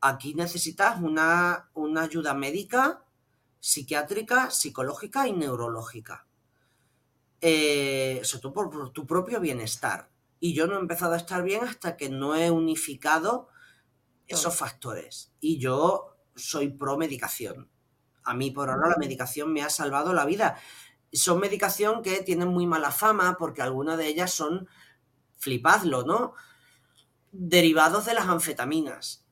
Aquí 0.00 0.34
necesitas 0.34 1.00
una, 1.00 1.70
una 1.74 2.02
ayuda 2.04 2.34
médica, 2.34 3.04
psiquiátrica, 3.60 4.50
psicológica 4.50 5.28
y 5.28 5.32
neurológica. 5.32 6.26
Eh, 7.40 8.20
sobre 8.24 8.42
todo 8.42 8.52
por 8.52 8.90
tu 8.92 9.06
propio 9.06 9.40
bienestar. 9.40 10.08
Y 10.40 10.54
yo 10.54 10.66
no 10.66 10.76
he 10.76 10.80
empezado 10.80 11.14
a 11.14 11.16
estar 11.16 11.42
bien 11.42 11.64
hasta 11.64 11.96
que 11.96 12.08
no 12.10 12.36
he 12.36 12.50
unificado 12.50 13.48
esos 14.26 14.54
factores. 14.54 15.32
Y 15.40 15.58
yo 15.58 16.16
soy 16.36 16.68
pro 16.68 16.96
medicación. 16.98 17.70
A 18.22 18.34
mí 18.34 18.50
por 18.50 18.70
ahora 18.70 18.88
la 18.90 18.96
medicación 18.98 19.52
me 19.52 19.62
ha 19.62 19.70
salvado 19.70 20.12
la 20.12 20.24
vida. 20.26 20.58
Son 21.12 21.40
medicación 21.40 22.02
que 22.02 22.22
tienen 22.22 22.48
muy 22.48 22.66
mala 22.66 22.90
fama 22.90 23.36
porque 23.38 23.62
algunas 23.62 23.96
de 23.96 24.06
ellas 24.06 24.32
son, 24.32 24.68
flipadlo, 25.38 26.04
¿no? 26.04 26.34
Derivados 27.32 28.04
de 28.06 28.14
las 28.14 28.26
anfetaminas, 28.28 29.26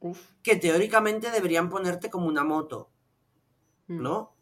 Uf. 0.00 0.18
que 0.42 0.56
teóricamente 0.56 1.30
deberían 1.30 1.68
ponerte 1.68 2.10
como 2.10 2.26
una 2.26 2.44
moto, 2.44 2.92
Mm. 3.86 4.02
¿no? 4.02 4.36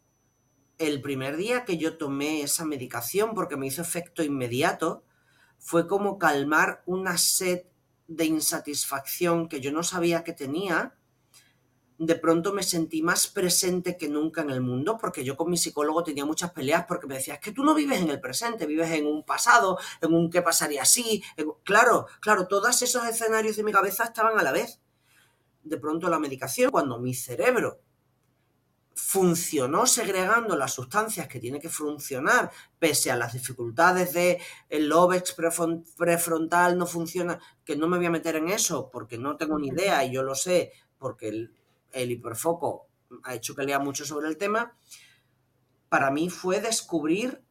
El 0.77 1.01
primer 1.01 1.37
día 1.37 1.65
que 1.65 1.77
yo 1.77 1.97
tomé 1.97 2.41
esa 2.41 2.65
medicación, 2.65 3.33
porque 3.35 3.57
me 3.57 3.67
hizo 3.67 3.81
efecto 3.81 4.23
inmediato, 4.23 5.03
fue 5.61 5.87
como 5.87 6.17
calmar 6.17 6.81
una 6.87 7.17
sed 7.17 7.61
de 8.07 8.25
insatisfacción 8.25 9.47
que 9.47 9.61
yo 9.61 9.71
no 9.71 9.83
sabía 9.83 10.23
que 10.23 10.33
tenía. 10.33 10.95
De 11.99 12.15
pronto 12.15 12.51
me 12.51 12.63
sentí 12.63 13.03
más 13.03 13.27
presente 13.27 13.95
que 13.95 14.09
nunca 14.09 14.41
en 14.41 14.49
el 14.49 14.61
mundo, 14.61 14.97
porque 14.99 15.23
yo 15.23 15.37
con 15.37 15.51
mi 15.51 15.57
psicólogo 15.57 16.03
tenía 16.03 16.25
muchas 16.25 16.51
peleas 16.51 16.85
porque 16.87 17.05
me 17.05 17.13
decía, 17.13 17.35
es 17.35 17.39
que 17.39 17.51
tú 17.51 17.63
no 17.63 17.75
vives 17.75 18.01
en 18.01 18.09
el 18.09 18.19
presente, 18.19 18.65
vives 18.65 18.89
en 18.89 19.05
un 19.05 19.23
pasado, 19.23 19.77
en 20.01 20.15
un 20.15 20.31
qué 20.31 20.41
pasaría 20.41 20.81
así. 20.81 21.23
Claro, 21.63 22.07
claro, 22.21 22.47
todos 22.47 22.81
esos 22.81 23.05
escenarios 23.05 23.55
de 23.55 23.63
mi 23.63 23.71
cabeza 23.71 24.05
estaban 24.05 24.37
a 24.39 24.43
la 24.43 24.51
vez. 24.51 24.81
De 25.63 25.77
pronto 25.77 26.09
la 26.09 26.17
medicación, 26.17 26.71
cuando 26.71 26.97
mi 26.97 27.13
cerebro 27.13 27.81
funcionó 29.03 29.87
segregando 29.87 30.55
las 30.55 30.73
sustancias 30.75 31.27
que 31.27 31.39
tiene 31.39 31.59
que 31.59 31.69
funcionar, 31.69 32.51
pese 32.77 33.09
a 33.11 33.15
las 33.17 33.33
dificultades 33.33 34.13
de 34.13 34.39
el 34.69 34.91
prefron- 34.91 35.83
prefrontal 35.97 36.77
no 36.77 36.85
funciona, 36.85 37.39
que 37.65 37.75
no 37.75 37.87
me 37.87 37.97
voy 37.97 38.05
a 38.05 38.11
meter 38.11 38.35
en 38.35 38.49
eso 38.49 38.89
porque 38.91 39.17
no 39.17 39.37
tengo 39.37 39.57
ni 39.57 39.69
idea 39.69 40.05
y 40.05 40.13
yo 40.13 40.21
lo 40.23 40.35
sé 40.35 40.71
porque 40.99 41.29
el, 41.29 41.53
el 41.91 42.11
hiperfoco 42.11 42.87
ha 43.23 43.33
hecho 43.33 43.55
que 43.55 43.63
lea 43.63 43.79
mucho 43.79 44.05
sobre 44.05 44.27
el 44.29 44.37
tema, 44.37 44.77
para 45.89 46.11
mí 46.11 46.29
fue 46.29 46.61
descubrir 46.61 47.43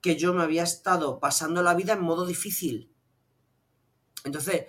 que 0.00 0.16
yo 0.16 0.32
me 0.32 0.42
había 0.42 0.62
estado 0.62 1.20
pasando 1.20 1.62
la 1.62 1.74
vida 1.74 1.92
en 1.92 2.00
modo 2.00 2.24
difícil. 2.26 2.90
Entonces, 4.24 4.64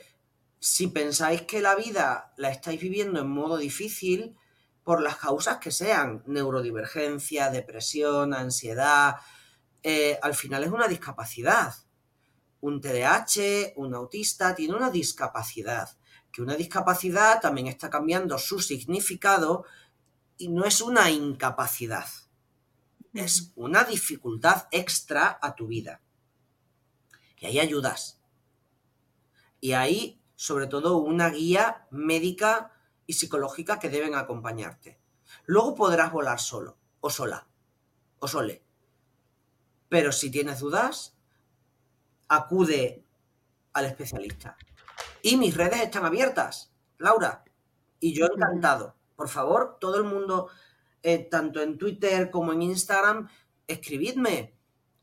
si 0.60 0.88
pensáis 0.88 1.44
que 1.44 1.62
la 1.62 1.76
vida 1.76 2.34
la 2.38 2.50
estáis 2.52 2.80
viviendo 2.82 3.22
en 3.22 3.30
modo 3.30 3.58
difícil, 3.58 4.36
por 4.88 5.02
las 5.02 5.18
causas 5.18 5.58
que 5.58 5.70
sean, 5.70 6.24
neurodivergencia, 6.28 7.50
depresión, 7.50 8.34
ansiedad, 8.34 9.18
eh, 9.84 10.18
al 10.22 10.34
final 10.34 10.64
es 10.64 10.72
una 10.72 10.88
discapacidad. 10.88 11.76
Un 12.62 12.80
TDAH, 12.80 13.74
un 13.76 13.94
autista, 13.94 14.56
tiene 14.56 14.76
una 14.76 14.90
discapacidad. 14.90 15.90
Que 16.32 16.42
una 16.42 16.56
discapacidad 16.56 17.42
también 17.42 17.68
está 17.68 17.90
cambiando 17.90 18.38
su 18.38 18.62
significado 18.62 19.66
y 20.38 20.48
no 20.48 20.64
es 20.64 20.80
una 20.80 21.12
incapacidad, 21.12 22.08
es 23.14 23.52
una 23.58 23.84
dificultad 23.84 24.68
extra 24.72 25.38
a 25.42 25.54
tu 25.54 25.68
vida. 25.68 26.00
Y 27.40 27.48
hay 27.48 27.60
ayudas. 27.60 28.22
Y 29.60 29.74
hay, 29.74 30.22
sobre 30.38 30.68
todo, 30.68 31.00
una 31.00 31.30
guía 31.30 31.88
médica 31.92 32.72
y 33.08 33.14
psicológica 33.14 33.80
que 33.80 33.90
deben 33.90 34.14
acompañarte. 34.14 35.00
Luego 35.46 35.74
podrás 35.74 36.12
volar 36.12 36.40
solo, 36.40 36.78
o 37.00 37.10
sola, 37.10 37.48
o 38.20 38.28
sole. 38.28 38.62
Pero 39.90 40.12
si 40.12 40.30
tienes 40.30 40.60
dudas, 40.60 41.18
acude 42.28 43.04
al 43.74 43.86
especialista. 43.86 44.58
Y 45.22 45.38
mis 45.38 45.56
redes 45.56 45.82
están 45.82 46.06
abiertas, 46.06 46.72
Laura. 46.98 47.44
Y 48.00 48.14
yo 48.14 48.28
encantado. 48.28 48.96
Por 49.16 49.30
favor, 49.30 49.78
todo 49.80 49.98
el 49.98 50.04
mundo, 50.04 50.50
eh, 51.02 51.18
tanto 51.20 51.62
en 51.62 51.78
Twitter 51.78 52.30
como 52.30 52.54
en 52.54 52.62
Instagram, 52.62 53.30
escribidme 53.68 54.54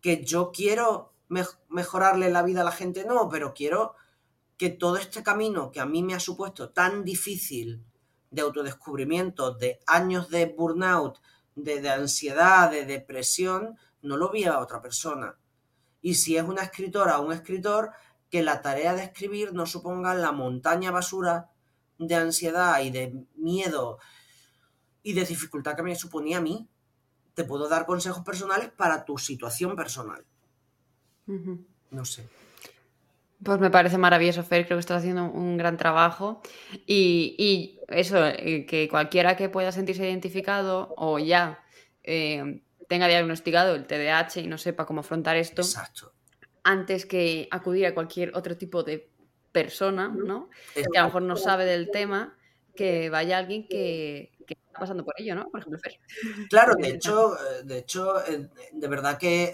que 0.01 0.23
yo 0.25 0.53
quiero 0.53 1.13
mej- 1.29 1.59
mejorarle 1.69 2.31
la 2.31 2.43
vida 2.43 2.61
a 2.61 2.65
la 2.65 2.73
gente, 2.73 3.05
no, 3.05 3.29
pero 3.29 3.55
quiero 3.55 3.95
que 4.57 4.71
todo 4.71 4.99
este 4.99 5.23
camino 5.23 5.73
que 5.73 5.81
a 5.81 5.87
mí 5.87 6.03
me 6.03 6.15
ha 6.15 6.21
supuesto 6.21 6.71
tan 6.71 7.05
difícil 7.05 7.85
de 8.35 8.43
autodescubrimiento, 8.43 9.55
de 9.55 9.81
años 9.87 10.29
de 10.29 10.47
burnout, 10.47 11.21
de, 11.55 11.81
de 11.81 11.91
ansiedad, 11.91 12.71
de 12.71 12.85
depresión, 12.85 13.79
no 14.03 14.17
lo 14.17 14.31
viva 14.31 14.61
otra 14.61 14.83
persona. 14.83 15.37
Y 16.03 16.15
si 16.15 16.37
es 16.37 16.45
una 16.45 16.63
escritora 16.63 17.19
o 17.19 17.27
un 17.27 17.33
escritor, 17.33 17.93
que 18.31 18.43
la 18.43 18.63
tarea 18.63 18.95
de 18.95 19.05
escribir 19.05 19.53
no 19.53 19.65
suponga 19.65 20.15
la 20.15 20.33
montaña 20.33 20.91
basura 20.91 21.51
de 21.99 22.17
ansiedad 22.17 22.81
y 22.81 22.91
de 22.91 23.25
miedo 23.37 23.99
y 25.05 25.13
de 25.13 25.25
dificultad 25.25 25.77
que 25.77 25.85
me 25.85 25.95
suponía 25.95 26.39
a 26.39 26.41
mí. 26.41 26.69
Te 27.35 27.45
puedo 27.45 27.69
dar 27.69 27.87
consejos 27.87 28.25
personales 28.25 28.71
para 28.71 29.05
tu 29.05 29.19
situación 29.19 29.77
personal. 29.77 30.25
No 31.91 32.05
sé. 32.05 32.29
Pues 33.43 33.59
me 33.59 33.71
parece 33.71 33.99
maravilloso, 33.99 34.43
Fer. 34.43 34.65
Creo 34.65 34.79
que 34.79 34.81
estás 34.81 34.99
haciendo 34.99 35.25
un 35.25 35.57
gran 35.57 35.77
trabajo. 35.77 36.41
Y, 36.87 37.79
eso, 37.89 38.27
eh, 38.27 38.65
que 38.67 38.89
cualquiera 38.89 39.37
que 39.37 39.49
pueda 39.49 39.73
sentirse 39.73 40.09
identificado 40.09 40.95
o 40.97 41.19
ya 41.19 41.63
eh, 42.03 42.63
tenga 42.89 43.09
diagnosticado 43.09 43.75
el 43.75 43.87
TDAH 43.87 44.41
y 44.41 44.47
no 44.47 44.59
sepa 44.59 44.87
cómo 44.87 45.01
afrontar 45.01 45.37
esto, 45.37 45.63
antes 46.63 47.05
que 47.05 47.49
acudir 47.51 47.87
a 47.87 47.95
cualquier 47.95 48.35
otro 48.35 48.57
tipo 48.57 48.83
de 48.83 49.11
persona, 49.53 50.09
¿no? 50.09 50.49
Que 50.75 50.99
a 50.99 51.03
lo 51.03 51.09
mejor 51.09 51.23
no 51.23 51.37
sabe 51.37 51.67
del 51.67 51.91
tema, 51.91 52.37
que 52.75 53.11
vaya 53.11 53.39
alguien 53.39 53.69
que, 53.69 54.33
está 54.47 54.81
pasando 54.81 55.05
por 55.05 55.15
ello, 55.19 55.35
¿no? 55.35 55.51
Por 55.51 55.61
ejemplo, 55.61 55.79
Fer. 55.79 55.99
Claro, 56.49 56.75
de 56.79 56.89
hecho, 56.89 57.35
eh, 57.37 57.63
de 57.65 57.79
hecho, 57.79 58.15
de 58.73 58.89
verdad 58.89 59.19
que 59.19 59.53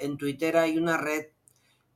en 0.00 0.16
Twitter 0.18 0.56
hay 0.58 0.76
una 0.76 0.98
red 0.98 1.28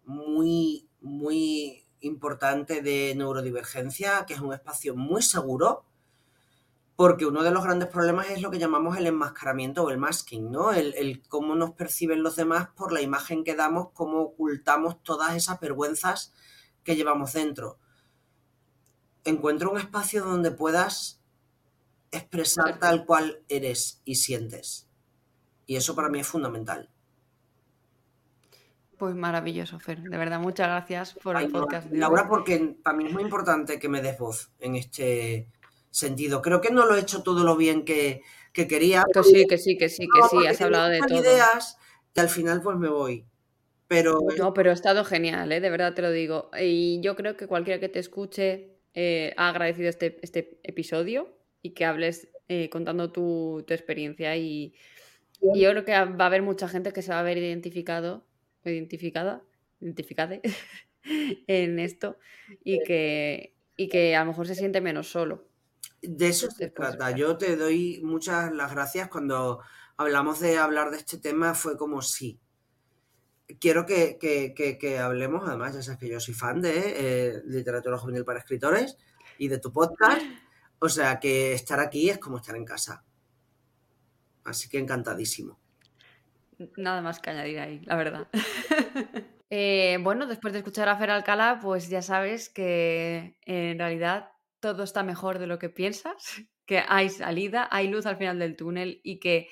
muy 0.05 0.90
muy 1.01 1.87
importante 2.01 2.83
de 2.83 3.15
neurodivergencia, 3.15 4.25
que 4.27 4.35
es 4.35 4.41
un 4.41 4.53
espacio 4.53 4.97
muy 4.97 5.23
seguro, 5.23 5.85
porque 6.97 7.25
uno 7.25 7.43
de 7.43 7.51
los 7.51 7.65
grandes 7.65 7.89
problemas 7.89 8.29
es 8.29 8.43
lo 8.43 8.51
que 8.51 8.59
llamamos 8.59 8.99
el 8.99 9.07
enmascaramiento 9.07 9.85
o 9.85 9.91
el 9.91 9.97
masking, 9.97 10.51
¿no? 10.51 10.73
El, 10.73 11.23
cómo 11.29 11.55
nos 11.55 11.71
perciben 11.73 12.23
los 12.23 12.37
demás 12.37 12.69
por 12.77 12.93
la 12.93 13.01
imagen 13.01 13.43
que 13.43 13.55
damos, 13.55 13.89
cómo 13.95 14.21
ocultamos 14.21 15.03
todas 15.03 15.35
esas 15.35 15.59
vergüenzas 15.61 16.35
que 16.85 16.97
llevamos 16.97 17.33
dentro. 17.33 17.79
Encuentra 19.25 19.69
un 19.69 19.79
espacio 19.79 20.25
donde 20.25 20.51
puedas 20.51 21.23
expresar 22.11 22.79
tal 22.79 23.07
cual 23.07 23.43
eres 23.49 24.03
y 24.05 24.17
sientes. 24.17 24.87
Y 25.65 25.77
eso 25.77 25.95
para 25.95 26.11
mí 26.11 26.21
es 26.21 26.27
fundamental. 26.27 26.91
Pues 29.01 29.15
maravilloso, 29.15 29.79
Fer. 29.79 29.99
De 30.03 30.19
verdad, 30.19 30.39
muchas 30.39 30.67
gracias 30.67 31.15
por 31.15 31.35
el 31.41 31.51
podcast. 31.51 31.91
Laura, 31.91 32.29
porque 32.29 32.77
para 32.83 32.95
mí 32.95 33.07
es 33.07 33.13
muy 33.15 33.23
importante 33.23 33.79
que 33.79 33.89
me 33.89 34.03
des 34.03 34.19
voz 34.19 34.51
en 34.61 34.77
este 34.77 35.49
sentido. 35.91 36.43
Creo 36.43 36.61
que 36.61 36.71
no 36.71 36.85
lo 36.85 36.95
he 36.95 37.01
hecho 37.01 37.23
todo 37.23 37.43
lo 37.43 37.57
bien 37.57 37.87
que, 37.87 38.21
quería. 38.53 39.07
Que 39.11 39.23
sí, 39.23 39.47
que 39.47 39.57
sí, 39.57 39.79
que 39.79 39.89
sí, 39.89 40.07
que 40.07 40.29
sí, 40.29 40.47
has 40.47 40.61
hablado 40.61 40.91
de 40.91 40.99
todo. 40.99 41.19
ideas 41.19 41.79
y 42.15 42.21
al 42.21 42.29
final 42.29 42.61
pues 42.61 42.77
me 42.77 42.91
voy. 42.91 43.25
Pero... 43.89 44.19
No, 44.37 44.53
pero 44.53 44.69
ha 44.69 44.75
estado 44.75 45.03
genial, 45.03 45.51
¿eh? 45.51 45.61
de 45.61 45.71
verdad 45.71 45.95
te 45.95 46.03
lo 46.03 46.11
digo. 46.11 46.51
Y 46.61 47.01
yo 47.01 47.17
creo 47.17 47.39
que 47.39 47.47
cualquiera 47.47 47.81
que 47.81 47.89
te 47.89 48.01
escuche 48.01 48.77
eh, 48.93 49.33
ha 49.39 49.49
agradecido 49.49 49.89
este, 49.89 50.19
este, 50.21 50.61
episodio 50.63 51.35
y 51.63 51.71
que 51.71 51.87
hables 51.87 52.29
eh, 52.49 52.69
contando 52.69 53.11
tu, 53.11 53.65
experiencia. 53.67 54.37
Y, 54.37 54.75
y, 55.41 55.61
yo 55.63 55.71
creo 55.71 55.87
que 55.87 55.93
va 55.93 56.25
a 56.25 56.27
haber 56.27 56.43
mucha 56.43 56.69
gente 56.69 56.93
que 56.93 57.01
se 57.01 57.13
va 57.13 57.21
a 57.21 57.23
ver 57.23 57.39
identificado 57.39 58.29
identificada, 58.65 59.43
identificada 59.81 60.41
en 61.47 61.79
esto 61.79 62.19
y 62.65 62.83
que, 62.83 63.55
y 63.77 63.89
que 63.89 64.17
a 64.17 64.21
lo 64.21 64.27
mejor 64.27 64.47
se 64.47 64.55
siente 64.55 64.81
menos 64.81 65.11
solo. 65.11 65.47
De 66.03 66.29
eso 66.29 66.51
se 66.51 66.69
trata. 66.69 67.11
Yo 67.11 67.37
te 67.37 67.57
doy 67.57 68.01
muchas 68.03 68.53
las 68.53 68.73
gracias 68.73 69.09
cuando 69.09 69.61
hablamos 69.97 70.41
de 70.41 70.57
hablar 70.57 70.91
de 70.91 70.97
este 70.97 71.19
tema, 71.19 71.55
fue 71.55 71.77
como 71.77 72.01
sí. 72.01 72.41
Quiero 73.59 73.85
que, 73.85 74.17
que, 74.19 74.99
hablemos, 74.99 75.47
además, 75.47 75.75
ya 75.75 75.83
sabes 75.83 75.99
que 75.99 76.09
yo 76.09 76.21
soy 76.21 76.35
fan 76.35 76.63
de 76.63 76.73
eh, 76.97 77.43
literatura 77.47 77.99
juvenil 77.99 78.25
para 78.25 78.39
escritores 78.39 78.97
y 79.39 79.49
de 79.49 79.59
tu 79.59 79.73
podcast. 79.73 80.23
O 80.79 80.89
sea 80.89 81.21
que 81.21 81.53
estar 81.53 81.81
aquí 81.81 82.09
es 82.09 82.19
como 82.19 82.39
estar 82.39 82.57
en 82.57 82.65
casa. 82.65 83.05
Así 84.45 84.69
que 84.69 84.79
encantadísimo. 84.79 85.60
Nada 86.77 87.01
más 87.01 87.21
que 87.21 87.31
añadir 87.31 87.59
ahí, 87.59 87.81
la 87.85 87.97
verdad. 87.97 88.29
Eh, 89.53 89.99
bueno, 90.03 90.29
después 90.29 90.53
de 90.53 90.61
escuchar 90.61 90.89
a 90.89 90.97
Fer 90.97 91.11
Alcalá, 91.11 91.59
pues 91.61 91.89
ya 91.89 92.03
sabes 92.03 92.49
que 92.49 93.37
en 93.43 93.81
realidad 93.81 94.31
todo 94.61 94.85
está 94.85 95.03
mejor 95.03 95.41
de 95.41 95.49
lo 95.49 95.59
que 95.59 95.69
piensas, 95.69 96.15
que 96.67 96.85
hay 96.87 97.09
salida, 97.09 97.69
hay 97.73 97.89
luz 97.89 98.07
al 98.07 98.17
final 98.17 98.39
del 98.39 98.55
túnel 98.55 99.01
y 99.03 99.19
que 99.19 99.49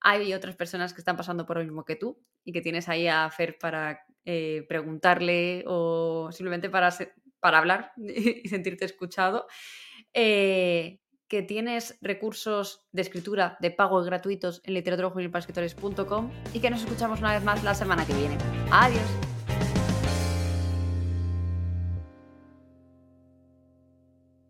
hay 0.00 0.32
otras 0.32 0.56
personas 0.56 0.94
que 0.94 1.02
están 1.02 1.18
pasando 1.18 1.44
por 1.44 1.58
lo 1.58 1.64
mismo 1.64 1.84
que 1.84 1.96
tú 1.96 2.18
y 2.44 2.52
que 2.52 2.62
tienes 2.62 2.88
ahí 2.88 3.06
a 3.08 3.28
Fer 3.28 3.58
para 3.58 4.00
eh, 4.24 4.64
preguntarle 4.68 5.64
o 5.66 6.30
simplemente 6.32 6.70
para, 6.70 6.88
para 7.38 7.58
hablar 7.58 7.92
y 7.98 8.48
sentirte 8.48 8.86
escuchado. 8.86 9.46
Eh, 10.14 10.98
que 11.32 11.40
tienes 11.40 11.96
recursos 12.02 12.84
de 12.92 13.00
escritura 13.00 13.56
de 13.58 13.70
pago 13.70 14.04
gratuitos 14.04 14.60
en 14.64 14.74
literaturajuvenilparaescritores.com 14.74 16.30
y 16.52 16.60
que 16.60 16.68
nos 16.68 16.82
escuchamos 16.82 17.20
una 17.20 17.32
vez 17.32 17.42
más 17.42 17.64
la 17.64 17.74
semana 17.74 18.04
que 18.04 18.12
viene. 18.12 18.36
Adiós. 18.70 19.21